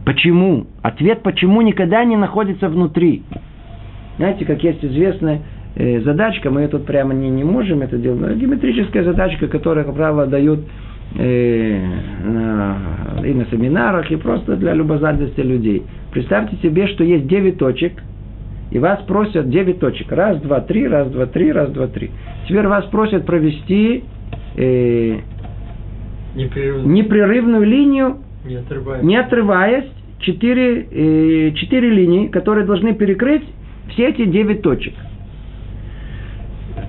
Почему? 0.05 0.66
Ответ 0.83 1.23
почему 1.23 1.62
никогда 1.62 2.05
не 2.05 2.16
находится 2.16 2.68
внутри. 2.68 3.23
Знаете, 4.18 4.45
как 4.45 4.62
есть 4.62 4.85
известная 4.85 5.42
э, 5.77 6.01
задачка, 6.03 6.51
мы 6.51 6.66
тут 6.68 6.85
прямо 6.85 7.14
не, 7.14 7.31
не 7.31 7.45
можем 7.45 7.81
это 7.83 7.97
делать, 7.97 8.21
но 8.21 8.35
геометрическая 8.35 9.05
задачка, 9.05 9.49
которая, 9.49 9.85
как 9.85 9.95
правило, 9.95 10.27
дают 10.27 10.61
э, 11.16 11.81
на, 12.25 12.77
и 13.25 13.33
на 13.35 13.46
семинарах, 13.46 14.11
и 14.11 14.16
просто 14.16 14.57
для 14.57 14.75
любознательности 14.75 15.40
людей. 15.40 15.83
Представьте 16.12 16.57
себе, 16.62 16.87
что 16.88 17.05
есть 17.05 17.27
9 17.27 17.59
точек, 17.59 17.92
и 18.70 18.79
вас 18.79 19.01
просят 19.07 19.48
9 19.51 19.79
точек. 19.79 20.11
Раз, 20.12 20.40
два, 20.40 20.61
три, 20.61 20.87
раз, 20.88 21.09
два, 21.11 21.27
три, 21.27 21.53
раз, 21.53 21.70
два, 21.70 21.87
три. 21.88 22.11
Теперь 22.48 22.66
вас 22.66 22.85
просят 22.87 23.27
провести 23.27 24.05
э, 24.57 25.18
Непрерывно. 26.35 26.90
непрерывную 26.92 27.64
линию, 27.64 28.16
Не 28.44 28.57
отрываясь. 28.57 29.03
не 29.03 29.16
отрываясь, 29.16 29.85
4, 30.20 30.87
э, 30.90 31.51
4 31.55 31.90
линии, 31.90 32.29
которые 32.29 32.64
должны 32.64 32.94
перекрыть 32.94 33.42
все 33.90 34.09
эти 34.09 34.25
9 34.25 34.62
точек. 34.62 34.94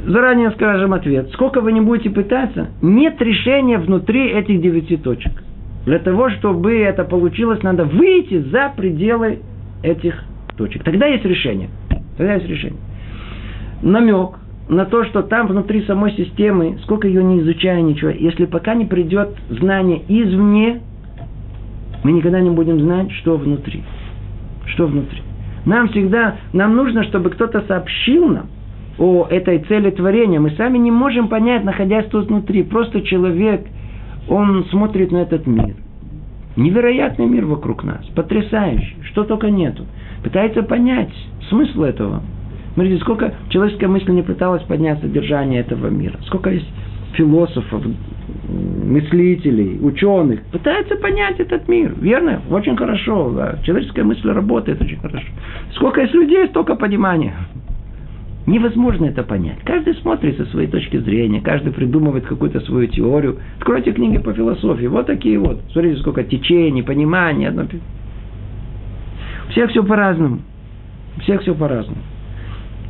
Заранее 0.06 0.52
скажем 0.52 0.94
ответ. 0.94 1.30
Сколько 1.34 1.62
вы 1.62 1.72
не 1.72 1.82
будете 1.82 2.10
пытаться, 2.10 2.70
нет 2.82 3.22
решения 3.22 3.78
внутри 3.78 4.30
этих 4.32 4.62
9 4.62 5.04
точек. 5.04 5.32
Для 5.86 6.00
того, 6.00 6.30
чтобы 6.30 6.78
это 6.78 7.04
получилось, 7.04 7.62
надо 7.64 7.86
выйти 7.86 8.40
за 8.40 8.72
пределы 8.76 9.40
этих 9.82 10.16
точек. 10.58 10.84
Тогда 10.84 11.08
есть 11.08 11.26
решение. 11.26 11.70
Тогда 12.18 12.36
есть 12.36 12.48
решение. 12.48 12.80
Намек 13.82 14.40
на 14.70 14.86
то, 14.86 15.04
что 15.06 15.24
там 15.24 15.48
внутри 15.48 15.84
самой 15.86 16.12
системы, 16.14 16.80
сколько 16.84 17.08
ее 17.08 17.24
не 17.24 17.40
изучая 17.40 17.82
ничего, 17.82 18.12
если 18.12 18.46
пока 18.46 18.76
не 18.76 18.86
придет 18.86 19.30
знание 19.50 20.02
извне, 20.08 20.82
мы 22.04 22.14
никогда 22.14 22.40
не 22.40 22.50
будем 22.50 22.80
знать, 22.80 23.12
что 23.12 23.38
внутри. 23.38 23.84
Что 24.68 24.88
внутри. 24.88 25.22
Нам 25.66 25.90
всегда, 25.90 26.36
нам 26.54 26.76
нужно, 26.76 27.04
чтобы 27.04 27.30
кто-то 27.30 27.62
сообщил 27.68 28.28
нам 28.28 28.48
о 28.98 29.28
этой 29.30 29.60
цели 29.60 29.90
творения. 29.90 30.40
Мы 30.40 30.52
сами 30.52 30.78
не 30.78 30.92
можем 30.92 31.28
понять, 31.28 31.64
находясь 31.64 32.06
тут 32.06 32.28
внутри. 32.28 32.64
Просто 32.64 33.02
человек, 33.02 33.66
он 34.30 34.66
смотрит 34.66 35.12
на 35.12 35.18
этот 35.18 35.48
мир. 35.48 35.76
Невероятный 36.56 37.26
мир 37.26 37.46
вокруг 37.46 37.84
нас, 37.84 38.06
потрясающий, 38.16 38.96
что 39.06 39.24
только 39.24 39.50
нету. 39.50 39.86
Пытается 40.24 40.62
понять 40.62 41.12
смысл 41.50 41.84
этого. 41.84 42.22
Смотрите, 42.76 43.02
сколько 43.02 43.34
человеческая 43.50 43.88
мысль 43.88 44.12
не 44.12 44.22
пыталась 44.22 44.64
поднять 44.64 45.00
содержание 45.02 45.62
этого 45.62 45.88
мира. 45.88 46.20
Сколько 46.26 46.52
есть 46.52 46.68
философов, 47.14 47.84
мыслителей, 48.48 49.80
ученых, 49.82 50.42
пытаются 50.52 50.96
понять 50.96 51.40
этот 51.40 51.68
мир. 51.68 51.94
Верно? 52.00 52.42
Очень 52.50 52.76
хорошо. 52.76 53.32
Да. 53.32 53.60
Человеческая 53.64 54.04
мысль 54.04 54.30
работает 54.30 54.82
очень 54.82 54.98
хорошо. 54.98 55.28
Сколько 55.74 56.02
есть 56.02 56.14
людей, 56.14 56.48
столько 56.48 56.76
понимания. 56.76 57.34
Невозможно 58.46 59.06
это 59.06 59.24
понять. 59.24 59.60
Каждый 59.64 59.96
смотрит 59.96 60.38
со 60.38 60.46
своей 60.48 60.68
точки 60.68 60.98
зрения, 60.98 61.40
каждый 61.40 61.72
придумывает 61.72 62.26
какую-то 62.26 62.60
свою 62.62 62.88
теорию. 62.88 63.40
Откройте 63.58 63.94
книги 63.94 64.18
по 64.18 64.34
философии. 64.34 64.86
Вот 64.86 65.06
такие 65.08 65.40
вот. 65.40 65.62
Смотрите, 65.72 66.02
сколько 66.02 66.24
течений, 66.24 66.84
понимания. 66.84 67.50
Одно... 67.50 67.64
У 69.48 69.52
всех 69.52 69.70
все 69.70 69.84
по-разному. 69.84 70.40
У 71.18 71.22
всех 71.22 71.42
все 71.42 71.56
по-разному. 71.56 72.02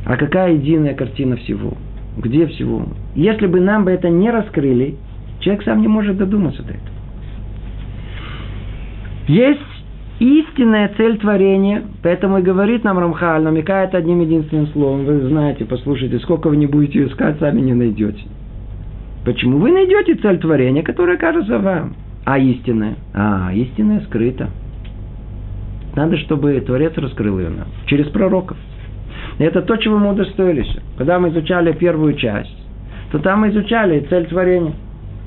А 0.06 0.16
какая 0.16 0.54
единая 0.54 0.94
картина 0.94 1.36
всего? 1.36 1.74
Где 2.18 2.46
всего? 2.48 2.86
Если 3.14 3.46
бы 3.46 3.60
нам 3.60 3.84
бы 3.84 3.92
это 3.92 4.10
не 4.10 4.30
раскрыли, 4.30 4.96
человек 5.40 5.64
сам 5.64 5.80
не 5.82 5.88
может 5.88 6.16
додуматься 6.16 6.62
до 6.62 6.70
этого. 6.72 6.88
Есть 9.28 9.60
истинная 10.18 10.92
цель 10.96 11.18
творения, 11.18 11.82
поэтому 12.02 12.38
и 12.38 12.42
говорит 12.42 12.84
нам 12.84 12.98
Рамхаль, 12.98 13.42
намекает 13.42 13.94
одним 13.94 14.20
единственным 14.20 14.68
словом. 14.68 15.04
Вы 15.04 15.28
знаете, 15.28 15.64
послушайте, 15.64 16.18
сколько 16.20 16.48
вы 16.48 16.56
не 16.56 16.66
будете 16.66 17.04
искать, 17.06 17.38
сами 17.38 17.60
не 17.60 17.74
найдете. 17.74 18.22
Почему? 19.24 19.58
Вы 19.58 19.72
найдете 19.72 20.14
цель 20.16 20.38
творения, 20.38 20.82
которая 20.82 21.16
кажется 21.16 21.58
вам. 21.58 21.94
А 22.24 22.38
истинная? 22.38 22.94
А, 23.12 23.52
истинная 23.52 24.00
скрыта. 24.02 24.50
Надо, 25.94 26.16
чтобы 26.18 26.60
Творец 26.60 26.92
раскрыл 26.96 27.38
ее 27.38 27.50
нам. 27.50 27.68
Через 27.86 28.06
пророков. 28.08 28.56
Это 29.38 29.62
то, 29.62 29.76
чего 29.76 29.98
мы 29.98 30.12
удостоились. 30.12 30.76
Когда 30.98 31.18
мы 31.18 31.28
изучали 31.28 31.72
первую 31.72 32.14
часть, 32.14 32.56
то 33.12 33.18
там 33.18 33.40
мы 33.40 33.50
изучали 33.50 34.00
цель 34.10 34.26
творения. 34.26 34.74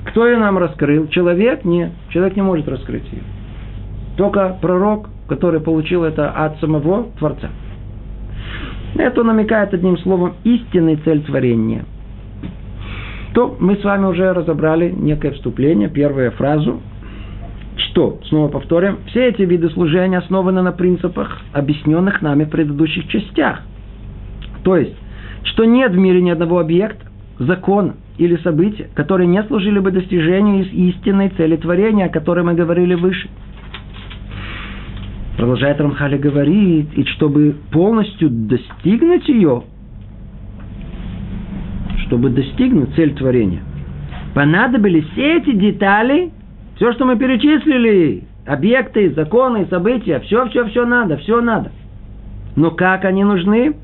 Кто 0.06 0.26
ее 0.26 0.38
нам 0.38 0.58
раскрыл? 0.58 1.08
Человек? 1.08 1.64
Нет. 1.64 1.90
Человек 2.10 2.36
не 2.36 2.42
может 2.42 2.68
раскрыть 2.68 3.04
ее. 3.12 3.22
Только 4.18 4.58
пророк, 4.60 5.08
который 5.28 5.60
получил 5.60 6.02
это 6.02 6.30
от 6.30 6.58
самого 6.58 7.06
Творца. 7.18 7.50
Это 8.96 9.22
намекает 9.22 9.72
одним 9.72 9.96
словом 9.98 10.34
истинной 10.42 10.96
цель 10.96 11.22
творения. 11.22 11.84
То 13.32 13.56
мы 13.60 13.76
с 13.76 13.84
вами 13.84 14.06
уже 14.06 14.32
разобрали 14.32 14.90
некое 14.90 15.30
вступление, 15.30 15.88
первую 15.88 16.32
фразу, 16.32 16.80
что, 17.76 18.18
снова 18.24 18.48
повторим, 18.48 18.98
все 19.06 19.28
эти 19.28 19.42
виды 19.42 19.70
служения 19.70 20.18
основаны 20.18 20.62
на 20.62 20.72
принципах, 20.72 21.38
объясненных 21.52 22.20
нами 22.20 22.42
в 22.42 22.50
предыдущих 22.50 23.06
частях. 23.06 23.60
То 24.64 24.76
есть, 24.76 24.96
что 25.44 25.64
нет 25.64 25.92
в 25.92 25.96
мире 25.96 26.20
ни 26.22 26.30
одного 26.30 26.58
объекта, 26.58 27.06
закона 27.38 27.94
или 28.16 28.34
события, 28.38 28.88
которые 28.96 29.28
не 29.28 29.40
служили 29.44 29.78
бы 29.78 29.92
достижению 29.92 30.68
истинной 30.68 31.28
цели 31.28 31.54
творения, 31.54 32.06
о 32.06 32.08
которой 32.08 32.44
мы 32.44 32.54
говорили 32.54 32.94
выше. 32.94 33.28
Продолжает 35.38 35.80
Рамхали 35.80 36.18
говорить, 36.18 36.88
и 36.96 37.04
чтобы 37.04 37.54
полностью 37.70 38.28
достигнуть 38.28 39.28
ее, 39.28 39.62
чтобы 42.06 42.30
достигнуть 42.30 42.92
цель 42.96 43.14
творения, 43.14 43.62
понадобились 44.34 45.06
все 45.12 45.36
эти 45.36 45.52
детали, 45.52 46.32
все, 46.74 46.92
что 46.92 47.04
мы 47.04 47.16
перечислили, 47.16 48.24
объекты, 48.46 49.14
законы, 49.14 49.66
события, 49.70 50.18
все, 50.18 50.48
все, 50.48 50.66
все 50.70 50.84
надо, 50.84 51.18
все 51.18 51.40
надо. 51.40 51.70
Но 52.56 52.72
как 52.72 53.04
они 53.04 53.22
нужны? 53.22 53.76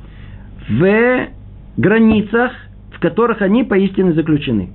В 0.69 1.29
границах, 1.77 2.51
в 2.90 2.99
которых 2.99 3.43
они 3.43 3.62
поистине 3.62 4.12
заключены. 4.14 4.71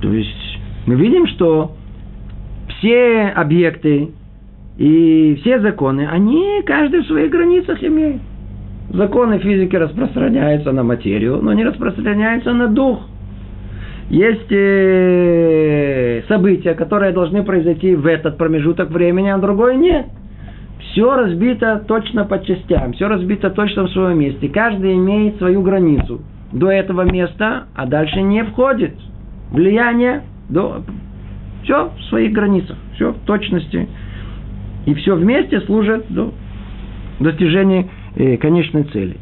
То 0.00 0.10
есть 0.10 0.58
мы 0.86 0.94
видим, 0.94 1.26
что 1.26 1.76
все 2.68 3.26
объекты, 3.36 4.08
и 4.78 5.38
все 5.42 5.60
законы, 5.60 6.08
они 6.10 6.62
каждый 6.64 7.00
в 7.00 7.06
своих 7.06 7.30
границах 7.30 7.82
имеют. 7.84 8.22
Законы 8.90 9.38
физики 9.38 9.76
распространяются 9.76 10.72
на 10.72 10.82
материю, 10.82 11.40
но 11.42 11.52
не 11.52 11.64
распространяются 11.64 12.52
на 12.52 12.68
дух. 12.68 13.00
Есть 14.10 14.50
э, 14.50 16.22
события, 16.28 16.74
которые 16.74 17.12
должны 17.12 17.42
произойти 17.42 17.94
в 17.94 18.06
этот 18.06 18.36
промежуток 18.36 18.90
времени, 18.90 19.28
а 19.28 19.38
другой 19.38 19.76
нет. 19.76 20.06
Все 20.80 21.14
разбито 21.16 21.82
точно 21.88 22.24
по 22.24 22.38
частям, 22.44 22.92
все 22.92 23.08
разбито 23.08 23.50
точно 23.50 23.84
в 23.84 23.90
своем 23.90 24.18
месте. 24.18 24.48
Каждый 24.48 24.94
имеет 24.94 25.38
свою 25.38 25.62
границу 25.62 26.20
до 26.52 26.70
этого 26.70 27.10
места, 27.10 27.64
а 27.74 27.86
дальше 27.86 28.20
не 28.20 28.44
входит. 28.44 28.94
Влияние 29.50 30.22
до... 30.50 30.82
Все 31.62 31.90
в 31.96 32.02
своих 32.10 32.32
границах, 32.32 32.76
все 32.96 33.12
в 33.12 33.18
точности. 33.20 33.88
И 34.86 34.94
все 34.94 35.14
вместе 35.14 35.60
служит 35.62 36.06
до 36.08 36.32
достижения 37.20 37.88
э, 38.16 38.36
конечной 38.36 38.84
цели. 38.84 39.16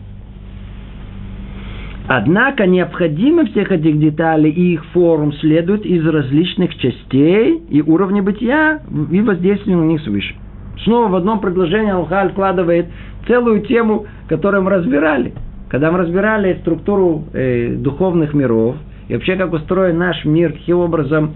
Однако 2.12 2.66
необходимость 2.66 3.52
всех 3.52 3.70
этих 3.70 3.98
деталей 4.00 4.50
и 4.50 4.72
их 4.72 4.84
форм 4.86 5.32
следует 5.34 5.86
из 5.86 6.04
различных 6.04 6.76
частей 6.76 7.62
и 7.68 7.82
уровней 7.82 8.20
бытия 8.20 8.80
и 9.12 9.20
воздействия 9.20 9.76
на 9.76 9.84
них 9.84 10.00
свыше. 10.00 10.34
Снова 10.82 11.08
в 11.08 11.14
одном 11.14 11.40
предложении 11.40 11.92
Алхаль 11.92 12.30
вкладывает 12.30 12.86
целую 13.28 13.60
тему, 13.62 14.06
которую 14.28 14.62
мы 14.62 14.70
разбирали. 14.70 15.34
Когда 15.68 15.92
мы 15.92 15.98
разбирали 15.98 16.58
структуру 16.62 17.26
э, 17.32 17.76
духовных 17.76 18.34
миров, 18.34 18.76
и 19.06 19.14
вообще 19.14 19.36
как 19.36 19.52
устроен 19.52 19.98
наш 19.98 20.24
мир, 20.24 20.52
каким 20.52 20.78
образом, 20.78 21.34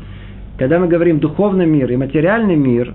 когда 0.58 0.78
мы 0.78 0.88
говорим 0.88 1.20
духовный 1.20 1.66
мир 1.66 1.90
и 1.92 1.96
материальный 1.96 2.56
мир, 2.56 2.94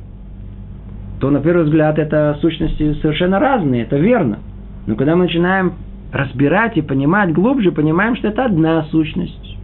то 1.20 1.30
на 1.30 1.42
первый 1.42 1.66
взгляд 1.66 2.00
это 2.00 2.38
сущности 2.42 2.94
совершенно 3.02 3.40
разные, 3.40 3.84
это 3.84 3.98
верно. 3.98 4.40
Но 4.88 4.96
когда 4.96 5.16
мы 5.16 5.26
начинаем 5.26 5.74
разбирать 6.12 6.78
и 6.78 6.82
понимать 6.82 7.34
глубже, 7.34 7.72
понимаем, 7.72 8.16
что 8.16 8.30
это 8.30 8.46
одна 8.46 8.84
сущность. 8.90 9.58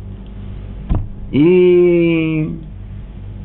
И 1.32 2.50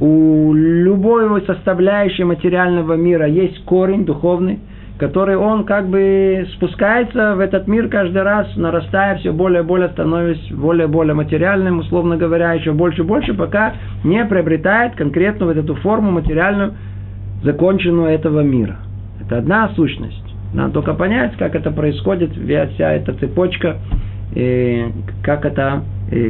у 0.01 0.53
любой 0.53 1.43
составляющей 1.47 2.25
материального 2.25 2.95
мира 2.95 3.27
есть 3.27 3.65
корень 3.65 4.05
духовный, 4.05 4.59
который 4.99 5.37
он 5.37 5.65
как 5.65 5.89
бы 5.89 6.47
спускается 6.55 7.35
в 7.35 7.41
этот 7.41 7.67
мир 7.69 7.89
каждый 7.89 8.23
раз, 8.23 8.55
нарастая 8.57 9.17
все 9.17 9.33
более 9.33 9.63
и 9.63 9.65
более, 9.65 9.89
становясь 9.89 10.53
более 10.53 10.89
и 10.89 10.91
более 10.91 11.15
материальным, 11.15 11.79
условно 11.79 12.17
говоря, 12.19 12.53
еще 12.53 12.73
больше 12.73 13.01
и 13.01 13.05
больше, 13.05 13.33
пока 13.33 13.75
не 14.05 14.25
приобретает 14.27 14.97
конкретную 14.97 15.55
вот 15.55 15.65
эту 15.65 15.75
форму 15.77 16.11
материальную, 16.11 16.75
законченную 17.43 18.09
этого 18.09 18.41
мира. 18.41 18.79
Это 19.21 19.39
одна 19.39 19.69
сущность. 19.71 20.17
Надо 20.53 20.75
только 20.75 20.95
понять, 20.95 21.37
как 21.37 21.55
это 21.55 21.71
происходит, 21.71 22.33
вся 22.33 22.93
эта 22.93 23.15
цепочка, 23.15 23.79
и 24.35 24.87
как 25.23 25.45
это 25.45 25.83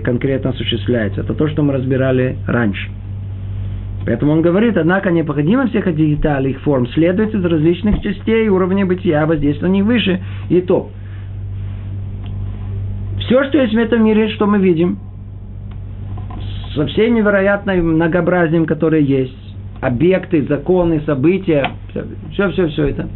конкретно 0.04 0.50
осуществляется. 0.50 1.22
Это 1.22 1.34
то, 1.34 1.48
что 1.48 1.62
мы 1.62 1.72
разбирали 1.72 2.36
раньше. 2.46 2.90
Поэтому 4.06 4.32
он 4.32 4.42
говорит, 4.42 4.76
однако 4.76 5.10
необходимо 5.10 5.66
всех 5.68 5.86
этих 5.86 6.16
деталей, 6.16 6.52
их 6.52 6.60
форм 6.60 6.86
следует 6.88 7.34
из 7.34 7.44
различных 7.44 8.00
частей 8.00 8.48
уровня 8.48 8.86
бытия, 8.86 9.26
воздействия 9.26 9.68
на 9.68 9.72
них 9.72 9.84
выше. 9.84 10.20
И 10.48 10.60
то, 10.62 10.90
все, 13.18 13.44
что 13.44 13.58
есть 13.58 13.74
в 13.74 13.78
этом 13.78 14.04
мире, 14.04 14.28
что 14.30 14.46
мы 14.46 14.58
видим, 14.58 14.98
со 16.74 16.86
всей 16.86 17.10
невероятной 17.10 17.82
многообразием, 17.82 18.64
которое 18.64 19.02
есть, 19.02 19.49
объекты, 19.80 20.46
законы, 20.46 21.02
события, 21.06 21.70
все-все-все 22.32 22.88
это, 22.88 23.08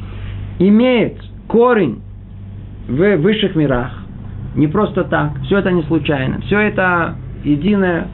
имеет 0.58 1.16
корень 1.46 2.00
в 2.88 3.16
высших 3.16 3.54
мирах. 3.54 3.92
Не 4.54 4.68
просто 4.68 5.04
так. 5.04 5.40
Все 5.44 5.58
это 5.58 5.72
не 5.72 5.82
случайно. 5.82 6.40
Все 6.42 6.58
это 6.58 7.16
единая 7.42 8.06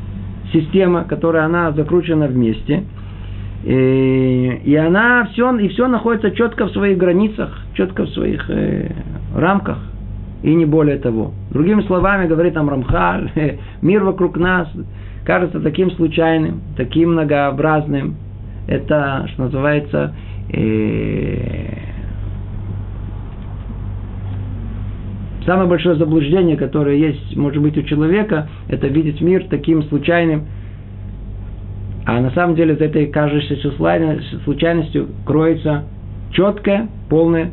система, 0.52 1.04
которая 1.04 1.44
она 1.44 1.72
закручена 1.72 2.26
вместе. 2.26 2.84
И, 3.64 4.60
и 4.64 4.74
она 4.74 5.28
все, 5.32 5.54
и 5.58 5.68
все 5.68 5.86
находится 5.86 6.30
четко 6.30 6.66
в 6.66 6.70
своих 6.70 6.96
границах, 6.96 7.58
четко 7.74 8.04
в 8.04 8.08
своих 8.10 8.48
э, 8.48 8.90
рамках. 9.36 9.78
И 10.42 10.54
не 10.54 10.64
более 10.64 10.96
того. 10.96 11.32
Другими 11.50 11.82
словами, 11.82 12.26
говорит 12.26 12.54
там 12.54 12.70
Рамхаль, 12.70 13.30
мир 13.82 14.02
вокруг 14.04 14.38
нас 14.38 14.68
кажется 15.26 15.60
таким 15.60 15.90
случайным, 15.90 16.62
таким 16.76 17.12
многообразным. 17.12 18.16
Это, 18.66 19.26
что 19.32 19.44
называется, 19.44 20.14
э, 20.52 21.90
Самое 25.46 25.68
большое 25.68 25.96
заблуждение, 25.96 26.56
которое 26.56 26.96
есть, 26.96 27.36
может 27.36 27.62
быть, 27.62 27.76
у 27.76 27.82
человека, 27.82 28.48
это 28.68 28.88
видеть 28.88 29.20
мир 29.20 29.46
таким 29.48 29.82
случайным. 29.84 30.46
А 32.06 32.20
на 32.20 32.30
самом 32.30 32.56
деле 32.56 32.76
за 32.76 32.84
этой 32.84 33.06
кажущейся 33.06 33.72
случайностью 34.44 35.08
кроется 35.24 35.84
четкая, 36.32 36.88
полная 37.08 37.50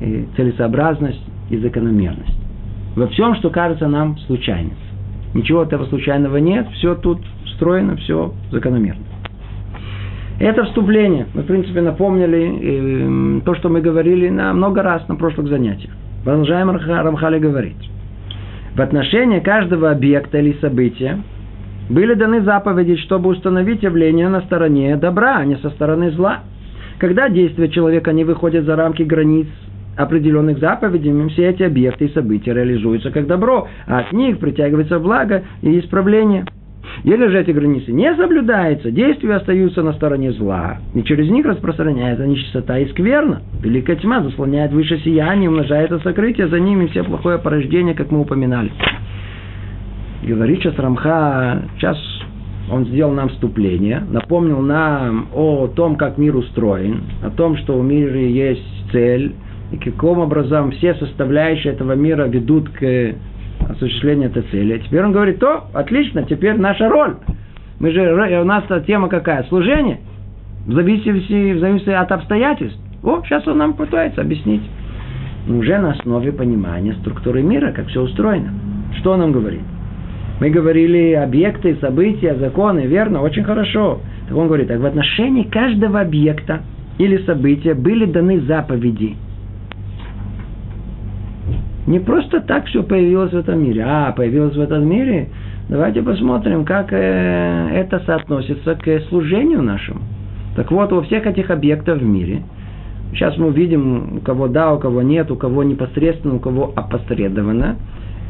э, 0.00 0.24
целесообразность 0.36 1.22
и 1.50 1.56
закономерность. 1.58 2.38
Во 2.94 3.08
всем, 3.08 3.34
что 3.36 3.50
кажется 3.50 3.88
нам 3.88 4.16
случайным. 4.20 4.74
Ничего 5.34 5.62
этого 5.62 5.84
случайного 5.86 6.38
нет, 6.38 6.66
все 6.74 6.94
тут 6.94 7.20
встроено, 7.44 7.96
все 7.96 8.32
закономерно. 8.50 9.02
Это 10.38 10.64
вступление. 10.64 11.26
Мы, 11.32 11.42
в 11.42 11.46
принципе, 11.46 11.80
напомнили 11.80 13.38
э, 13.38 13.40
то, 13.44 13.54
что 13.54 13.70
мы 13.70 13.80
говорили 13.80 14.28
на 14.28 14.52
много 14.52 14.82
раз 14.82 15.06
на 15.08 15.16
прошлых 15.16 15.48
занятиях. 15.48 15.92
Продолжаем 16.24 16.70
Рамхали 16.70 17.38
говорить. 17.38 17.90
В 18.74 18.80
отношении 18.82 19.40
каждого 19.40 19.90
объекта 19.90 20.38
или 20.38 20.52
события 20.60 21.18
были 21.88 22.12
даны 22.14 22.42
заповеди, 22.42 22.96
чтобы 22.96 23.30
установить 23.30 23.82
явление 23.82 24.28
на 24.28 24.42
стороне 24.42 24.96
добра, 24.96 25.38
а 25.38 25.44
не 25.46 25.56
со 25.56 25.70
стороны 25.70 26.10
зла. 26.10 26.40
Когда 26.98 27.30
действия 27.30 27.68
человека 27.70 28.12
не 28.12 28.24
выходят 28.24 28.64
за 28.64 28.76
рамки 28.76 29.02
границ 29.02 29.46
определенных 29.96 30.58
заповедей, 30.58 31.28
все 31.30 31.48
эти 31.48 31.62
объекты 31.62 32.06
и 32.06 32.12
события 32.12 32.52
реализуются 32.52 33.10
как 33.10 33.26
добро, 33.26 33.68
а 33.86 34.00
от 34.00 34.12
них 34.12 34.38
притягивается 34.38 34.98
благо 34.98 35.44
и 35.62 35.78
исправление– 35.78 36.44
если 37.04 37.28
же 37.28 37.40
эти 37.40 37.50
границы 37.50 37.92
не 37.92 38.14
соблюдаются, 38.14 38.90
действия 38.90 39.36
остаются 39.36 39.82
на 39.82 39.92
стороне 39.92 40.32
зла, 40.32 40.78
и 40.94 41.02
через 41.02 41.30
них 41.30 41.46
распространяется 41.46 42.26
нечистота 42.26 42.78
и 42.78 42.88
скверна. 42.90 43.42
Великая 43.62 43.96
тьма 43.96 44.22
заслоняет 44.22 44.72
выше 44.72 44.98
сияние, 44.98 45.50
умножается 45.50 45.98
сокрытие, 46.00 46.48
за 46.48 46.60
ними 46.60 46.86
все 46.86 47.04
плохое 47.04 47.38
порождение, 47.38 47.94
как 47.94 48.10
мы 48.10 48.20
упоминали. 48.20 48.70
Говорит 50.22 50.60
сейчас 50.60 50.78
Рамха, 50.78 51.62
сейчас 51.76 51.96
он 52.70 52.86
сделал 52.86 53.12
нам 53.12 53.28
вступление, 53.28 54.02
напомнил 54.10 54.60
нам 54.60 55.28
о 55.34 55.68
том, 55.68 55.96
как 55.96 56.18
мир 56.18 56.36
устроен, 56.36 57.02
о 57.22 57.30
том, 57.30 57.56
что 57.58 57.78
в 57.78 57.84
мире 57.84 58.30
есть 58.32 58.90
цель, 58.90 59.34
и 59.72 59.76
каким 59.76 60.18
образом 60.18 60.70
все 60.72 60.94
составляющие 60.94 61.72
этого 61.72 61.92
мира 61.92 62.24
ведут 62.24 62.68
к 62.70 63.14
осуществления 63.68 64.26
этой 64.26 64.42
цели. 64.42 64.74
А 64.74 64.78
теперь 64.78 65.02
он 65.02 65.12
говорит, 65.12 65.38
то, 65.38 65.64
отлично, 65.72 66.22
теперь 66.24 66.56
наша 66.56 66.88
роль. 66.88 67.16
Мы 67.78 67.90
же, 67.90 68.40
у 68.40 68.44
нас 68.44 68.64
тема 68.86 69.08
какая? 69.08 69.44
Служение. 69.44 70.00
В 70.66 70.72
зависимости, 70.72 71.52
в 71.52 71.60
зависимости 71.60 71.90
от 71.90 72.10
обстоятельств. 72.10 72.78
О, 73.02 73.22
сейчас 73.24 73.46
он 73.46 73.58
нам 73.58 73.74
пытается 73.74 74.20
объяснить. 74.20 74.62
Уже 75.48 75.78
на 75.78 75.92
основе 75.92 76.32
понимания 76.32 76.94
структуры 76.94 77.42
мира, 77.42 77.72
как 77.72 77.86
все 77.88 78.02
устроено. 78.02 78.52
Что 78.98 79.12
он 79.12 79.20
нам 79.20 79.32
говорит? 79.32 79.60
Мы 80.40 80.50
говорили 80.50 81.12
объекты, 81.12 81.76
события, 81.80 82.34
законы, 82.34 82.80
верно, 82.86 83.22
очень 83.22 83.44
хорошо. 83.44 84.00
Так 84.28 84.36
он 84.36 84.48
говорит, 84.48 84.68
так 84.68 84.80
в 84.80 84.86
отношении 84.86 85.44
каждого 85.44 86.00
объекта 86.00 86.62
или 86.98 87.18
события 87.24 87.74
были 87.74 88.06
даны 88.06 88.40
заповеди– 88.40 89.16
не 91.86 92.00
просто 92.00 92.40
так 92.40 92.66
все 92.66 92.82
появилось 92.82 93.32
в 93.32 93.36
этом 93.36 93.62
мире. 93.62 93.84
А, 93.86 94.12
появилось 94.12 94.56
в 94.56 94.60
этом 94.60 94.86
мире. 94.88 95.28
Давайте 95.68 96.02
посмотрим, 96.02 96.64
как 96.64 96.92
э, 96.92 97.68
это 97.72 98.00
соотносится 98.06 98.74
к 98.74 99.00
служению 99.08 99.62
нашему. 99.62 100.00
Так 100.56 100.70
вот, 100.70 100.90
во 100.92 101.02
всех 101.02 101.26
этих 101.26 101.50
объектах 101.50 101.98
в 101.98 102.04
мире, 102.04 102.42
сейчас 103.12 103.36
мы 103.36 103.48
увидим, 103.48 104.18
у 104.18 104.20
кого 104.20 104.48
да, 104.48 104.72
у 104.72 104.78
кого 104.78 105.02
нет, 105.02 105.30
у 105.30 105.36
кого 105.36 105.62
непосредственно, 105.62 106.36
у 106.36 106.38
кого 106.38 106.72
опосредованно, 106.74 107.76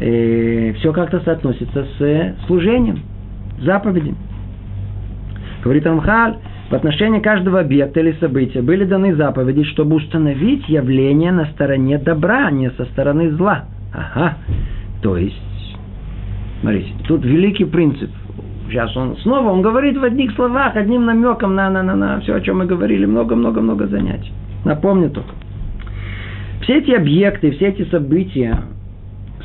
э, 0.00 0.72
все 0.78 0.92
как-то 0.92 1.20
соотносится 1.20 1.86
с 1.98 2.46
служением, 2.46 3.00
заповедям. 3.62 4.16
Говорит 5.62 5.86
Амхаль, 5.86 6.36
в 6.70 6.74
отношении 6.74 7.20
каждого 7.20 7.60
объекта 7.60 8.00
или 8.00 8.12
события 8.18 8.60
были 8.60 8.84
даны 8.84 9.14
заповеди, 9.14 9.62
чтобы 9.64 9.96
установить 9.96 10.68
явление 10.68 11.30
на 11.30 11.46
стороне 11.46 11.98
добра, 11.98 12.48
а 12.48 12.50
не 12.50 12.70
со 12.70 12.84
стороны 12.86 13.30
зла. 13.30 13.66
Ага. 13.94 14.38
То 15.00 15.16
есть, 15.16 15.40
смотрите, 16.60 16.90
тут 17.06 17.24
великий 17.24 17.64
принцип. 17.66 18.10
Сейчас 18.68 18.96
он 18.96 19.16
снова, 19.18 19.50
он 19.50 19.62
говорит 19.62 19.96
в 19.96 20.02
одних 20.02 20.32
словах, 20.32 20.74
одним 20.74 21.04
намеком 21.04 21.54
на, 21.54 21.70
на, 21.70 21.84
на, 21.84 21.94
на 21.94 22.20
все, 22.20 22.34
о 22.34 22.40
чем 22.40 22.58
мы 22.58 22.66
говорили, 22.66 23.06
много-много-много 23.06 23.86
занятий. 23.86 24.32
Напомню 24.64 25.10
только. 25.10 25.30
Все 26.62 26.78
эти 26.78 26.90
объекты, 26.90 27.52
все 27.52 27.68
эти 27.68 27.88
события, 27.90 28.58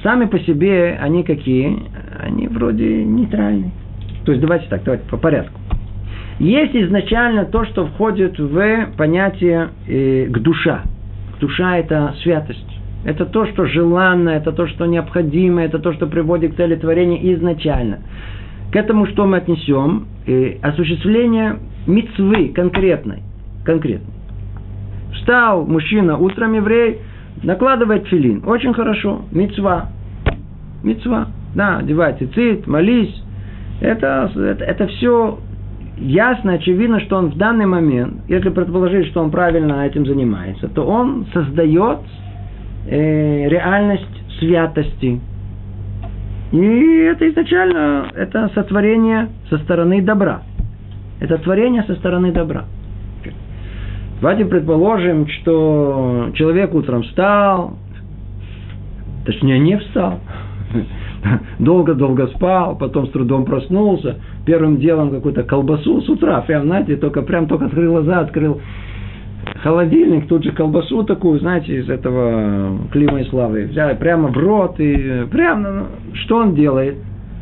сами 0.02 0.26
по 0.26 0.40
себе, 0.40 0.98
они 1.00 1.24
какие? 1.24 1.84
Они 2.20 2.48
вроде 2.48 3.04
нейтральные. 3.04 3.72
То 4.26 4.32
есть 4.32 4.42
давайте 4.42 4.66
так, 4.70 4.84
давайте 4.84 5.08
по 5.08 5.18
порядку. 5.18 5.61
Есть 6.42 6.76
изначально 6.76 7.46
то, 7.46 7.66
что 7.66 7.86
входит 7.86 8.40
в 8.40 8.88
понятие 8.98 9.70
э, 9.88 10.26
к 10.26 10.40
душа. 10.40 10.82
Душа– 11.40 11.78
это 11.78 12.16
святость. 12.24 12.66
Это 13.06 13.28
то, 13.28 13.46
что 13.46 13.68
желанно, 13.68 14.30
это 14.30 14.52
то, 14.52 14.66
что 14.66 14.88
необходимо, 14.88 15.62
это 15.62 15.78
то, 15.78 15.94
что 15.94 16.08
приводит 16.08 16.54
к 16.54 16.56
цели 16.56 16.74
изначально. 16.74 18.00
К 18.72 18.76
этому 18.76 19.06
что 19.06 19.28
мы 19.28 19.38
отнесем? 19.38 20.08
Э, 20.26 20.56
осуществление 20.64 21.60
мицвы 21.86 22.48
конкретной. 22.56 23.22
конкретной. 23.64 24.16
Встал 25.14 25.68
мужчина 25.68 26.18
утром 26.18 26.54
еврей, 26.54 27.02
накладывает 27.44 28.08
филин. 28.08 28.42
Очень 28.48 28.74
хорошо. 28.74 29.26
Мицва. 29.32 29.90
Мицва. 30.82 31.28
Да, 31.54 31.78
одевай 31.78 32.16
цицит, 32.18 32.66
молись. 32.66 33.14
Это, 33.80 34.32
это, 34.36 34.64
это 34.64 34.88
все 34.88 35.38
ясно, 36.02 36.54
очевидно, 36.54 37.00
что 37.02 37.18
он 37.18 37.32
в 37.32 37.38
данный 37.38 37.66
момент, 37.66 38.24
если 38.28 38.50
предположить, 38.50 39.08
что 39.08 39.22
он 39.22 39.32
правильно 39.32 39.86
этим 39.86 40.06
занимается, 40.06 40.68
то 40.68 40.84
он 40.86 41.28
создает 41.34 42.00
э, 42.88 43.48
реальность 43.48 44.40
святости. 44.40 45.20
И 46.52 46.58
это 46.58 47.30
изначально 47.30 48.08
это 48.14 48.50
сотворение 48.54 49.30
со 49.50 49.58
стороны 49.60 50.02
добра. 50.02 50.42
Это 51.20 51.38
творение 51.38 51.84
со 51.84 51.96
стороны 51.96 52.32
добра. 52.32 52.66
Давайте 54.20 54.46
предположим, 54.46 55.28
что 55.28 56.30
человек 56.34 56.74
утром 56.74 57.04
встал, 57.04 57.78
точнее 59.26 59.60
не 59.60 59.78
встал, 59.78 60.20
долго-долго 61.60 62.28
спал, 62.28 62.78
потом 62.78 63.08
с 63.08 63.12
трудом 63.12 63.46
проснулся, 63.46 64.18
первым 64.46 64.78
делом 64.78 65.12
какую-то 65.12 65.44
колбасу 65.44 66.02
с 66.02 66.10
утра, 66.10 66.42
прям, 66.42 66.64
знаете, 66.64 66.96
только 66.96 67.22
прям 67.22 67.48
только 67.48 67.66
открыл 67.66 67.94
глаза, 67.94 68.20
открыл 68.20 68.62
холодильник, 69.62 70.28
тут 70.28 70.44
же 70.44 70.52
колбасу 70.52 71.04
такую, 71.04 71.40
знаете, 71.40 71.80
из 71.80 71.90
этого 71.90 72.78
клима 72.92 73.22
и 73.22 73.26
славы, 73.26 73.66
взяли 73.66 73.96
прямо 73.96 74.30
в 74.30 74.38
рот, 74.38 74.80
и 74.80 75.26
прямо, 75.32 75.70
ну, 75.70 75.86
что 76.14 76.38
он 76.38 76.56
делает, 76.56 76.96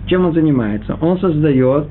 чем 0.08 0.26
он 0.26 0.34
занимается? 0.34 0.98
Он 1.02 1.20
создает 1.20 1.88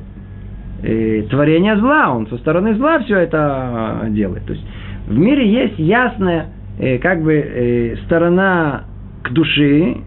э, 0.82 1.22
творение 1.30 1.76
зла, 1.76 2.14
он 2.14 2.26
со 2.26 2.36
стороны 2.38 2.74
зла 2.74 2.98
все 3.00 3.18
это 3.18 4.06
делает. 4.10 4.44
То 4.44 4.52
есть 4.52 4.64
в 5.06 5.18
мире 5.18 5.50
есть 5.50 5.78
ясная 5.78 6.46
э, 6.78 6.98
как 6.98 7.22
бы 7.22 7.34
э, 7.34 7.96
сторона 8.06 8.84
к 9.22 9.32
душе, 9.32 9.98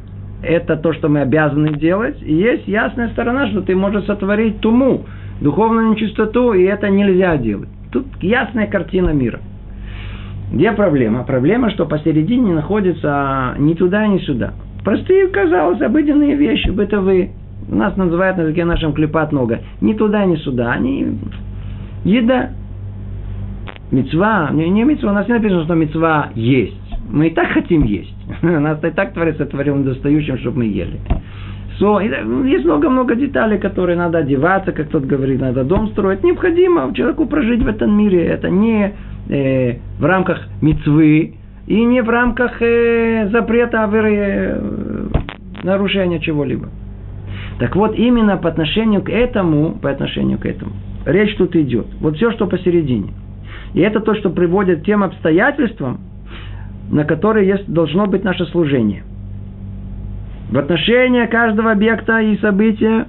это 0.43 0.75
то, 0.77 0.93
что 0.93 1.10
мы 1.10 1.21
обязаны 1.21 1.73
делать, 1.77 2.21
и 2.21 2.34
есть 2.34 2.67
ясная 2.67 3.10
сторона, 3.10 3.47
что 3.47 3.62
ты 3.62 3.75
можешь 3.75 4.06
сотворить 4.06 4.60
туму, 4.60 5.06
духовную 5.39 5.91
нечистоту, 5.91 6.54
и 6.54 6.63
это 6.63 6.89
нельзя 6.89 7.38
делать. 7.38 7.69
Тут 7.91 8.06
ясная 8.21 8.67
картина 8.67 9.10
мира. 9.10 9.39
Где 10.51 10.71
проблема? 10.73 11.23
Проблема, 11.23 11.69
что 11.71 11.86
посередине 11.86 12.54
находится 12.54 13.56
ни 13.58 13.73
туда, 13.73 14.08
ни 14.08 14.19
сюда. 14.19 14.54
Простые, 14.84 15.27
казалось, 15.27 15.82
обыденные 15.82 16.36
вещи, 16.36 16.69
бытовые. 16.69 17.32
Нас 17.69 17.95
называют 17.95 18.38
на 18.38 18.41
языке 18.41 18.65
нашем 18.65 18.93
клепат 18.93 19.32
нога. 19.32 19.60
Ни 19.80 19.93
туда, 19.93 20.25
ни 20.25 20.36
сюда. 20.38 20.71
Они 20.71 21.19
еда. 22.04 22.49
Мецва, 23.91 24.49
не, 24.51 24.69
не 24.69 24.84
мецва, 24.84 25.12
у 25.12 25.13
нас 25.13 25.27
не 25.27 25.34
написано, 25.34 25.65
что 25.65 25.75
мецва 25.75 26.30
есть. 26.34 26.80
Мы 27.09 27.27
и 27.27 27.29
так 27.31 27.49
хотим 27.49 27.83
есть. 27.83 28.13
Нас 28.41 28.83
и 28.83 28.89
так 28.91 29.13
Творец 29.13 29.37
сотворил 29.37 29.75
недостающим, 29.75 30.37
чтобы 30.37 30.59
мы 30.59 30.65
ели. 30.65 30.99
So, 31.79 31.99
ну, 32.23 32.43
есть 32.43 32.63
много-много 32.63 33.15
деталей, 33.15 33.57
которые 33.57 33.97
надо 33.97 34.19
одеваться, 34.19 34.71
как 34.71 34.89
тот 34.89 35.05
говорит, 35.05 35.41
надо 35.41 35.63
дом 35.63 35.87
строить. 35.89 36.23
Необходимо 36.23 36.93
человеку 36.93 37.25
прожить 37.25 37.63
в 37.63 37.67
этом 37.67 37.97
мире. 37.97 38.23
Это 38.25 38.49
не 38.49 38.93
э, 39.29 39.77
в 39.97 40.05
рамках 40.05 40.47
мецвы 40.61 41.35
и 41.65 41.83
не 41.83 42.03
в 42.03 42.09
рамках 42.09 42.61
э, 42.61 43.29
запрета 43.31 43.89
э, 43.91 44.61
нарушения 45.63 46.19
чего-либо. 46.19 46.69
Так 47.59 47.75
вот, 47.75 47.95
именно 47.95 48.37
по 48.37 48.49
отношению 48.49 49.01
к 49.01 49.09
этому, 49.09 49.71
по 49.79 49.89
отношению 49.89 50.37
к 50.37 50.45
этому, 50.45 50.73
речь 51.05 51.35
тут 51.35 51.55
идет. 51.55 51.87
Вот 51.99 52.15
все, 52.15 52.31
что 52.31 52.47
посередине. 52.47 53.13
И 53.73 53.79
это 53.79 54.01
то, 54.01 54.13
что 54.15 54.29
приводит 54.29 54.81
к 54.81 54.85
тем 54.85 55.03
обстоятельствам, 55.03 55.99
на 56.91 57.06
которые 57.06 57.47
есть, 57.47 57.71
должно 57.71 58.06
быть 58.06 58.23
наше 58.23 58.45
служение. 58.47 59.04
В 60.51 60.58
отношении 60.58 61.25
каждого 61.27 61.71
объекта 61.71 62.19
и 62.19 62.38
события, 62.39 63.08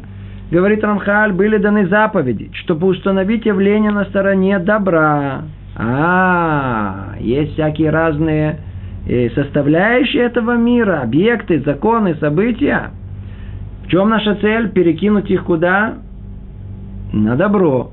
говорит 0.50 0.84
Рамхаль, 0.84 1.32
были 1.32 1.56
даны 1.58 1.88
заповеди, 1.88 2.50
чтобы 2.54 2.86
установить 2.86 3.44
явление 3.44 3.90
на 3.90 4.04
стороне 4.04 4.60
добра. 4.60 5.42
А, 5.76 7.14
есть 7.18 7.54
всякие 7.54 7.90
разные 7.90 8.60
э, 9.08 9.30
составляющие 9.30 10.22
этого 10.22 10.56
мира, 10.56 11.00
объекты, 11.02 11.60
законы, 11.60 12.14
события. 12.16 12.90
В 13.84 13.88
чем 13.88 14.10
наша 14.10 14.36
цель? 14.36 14.70
Перекинуть 14.70 15.28
их 15.28 15.44
куда? 15.44 15.94
На 17.12 17.34
добро, 17.34 17.90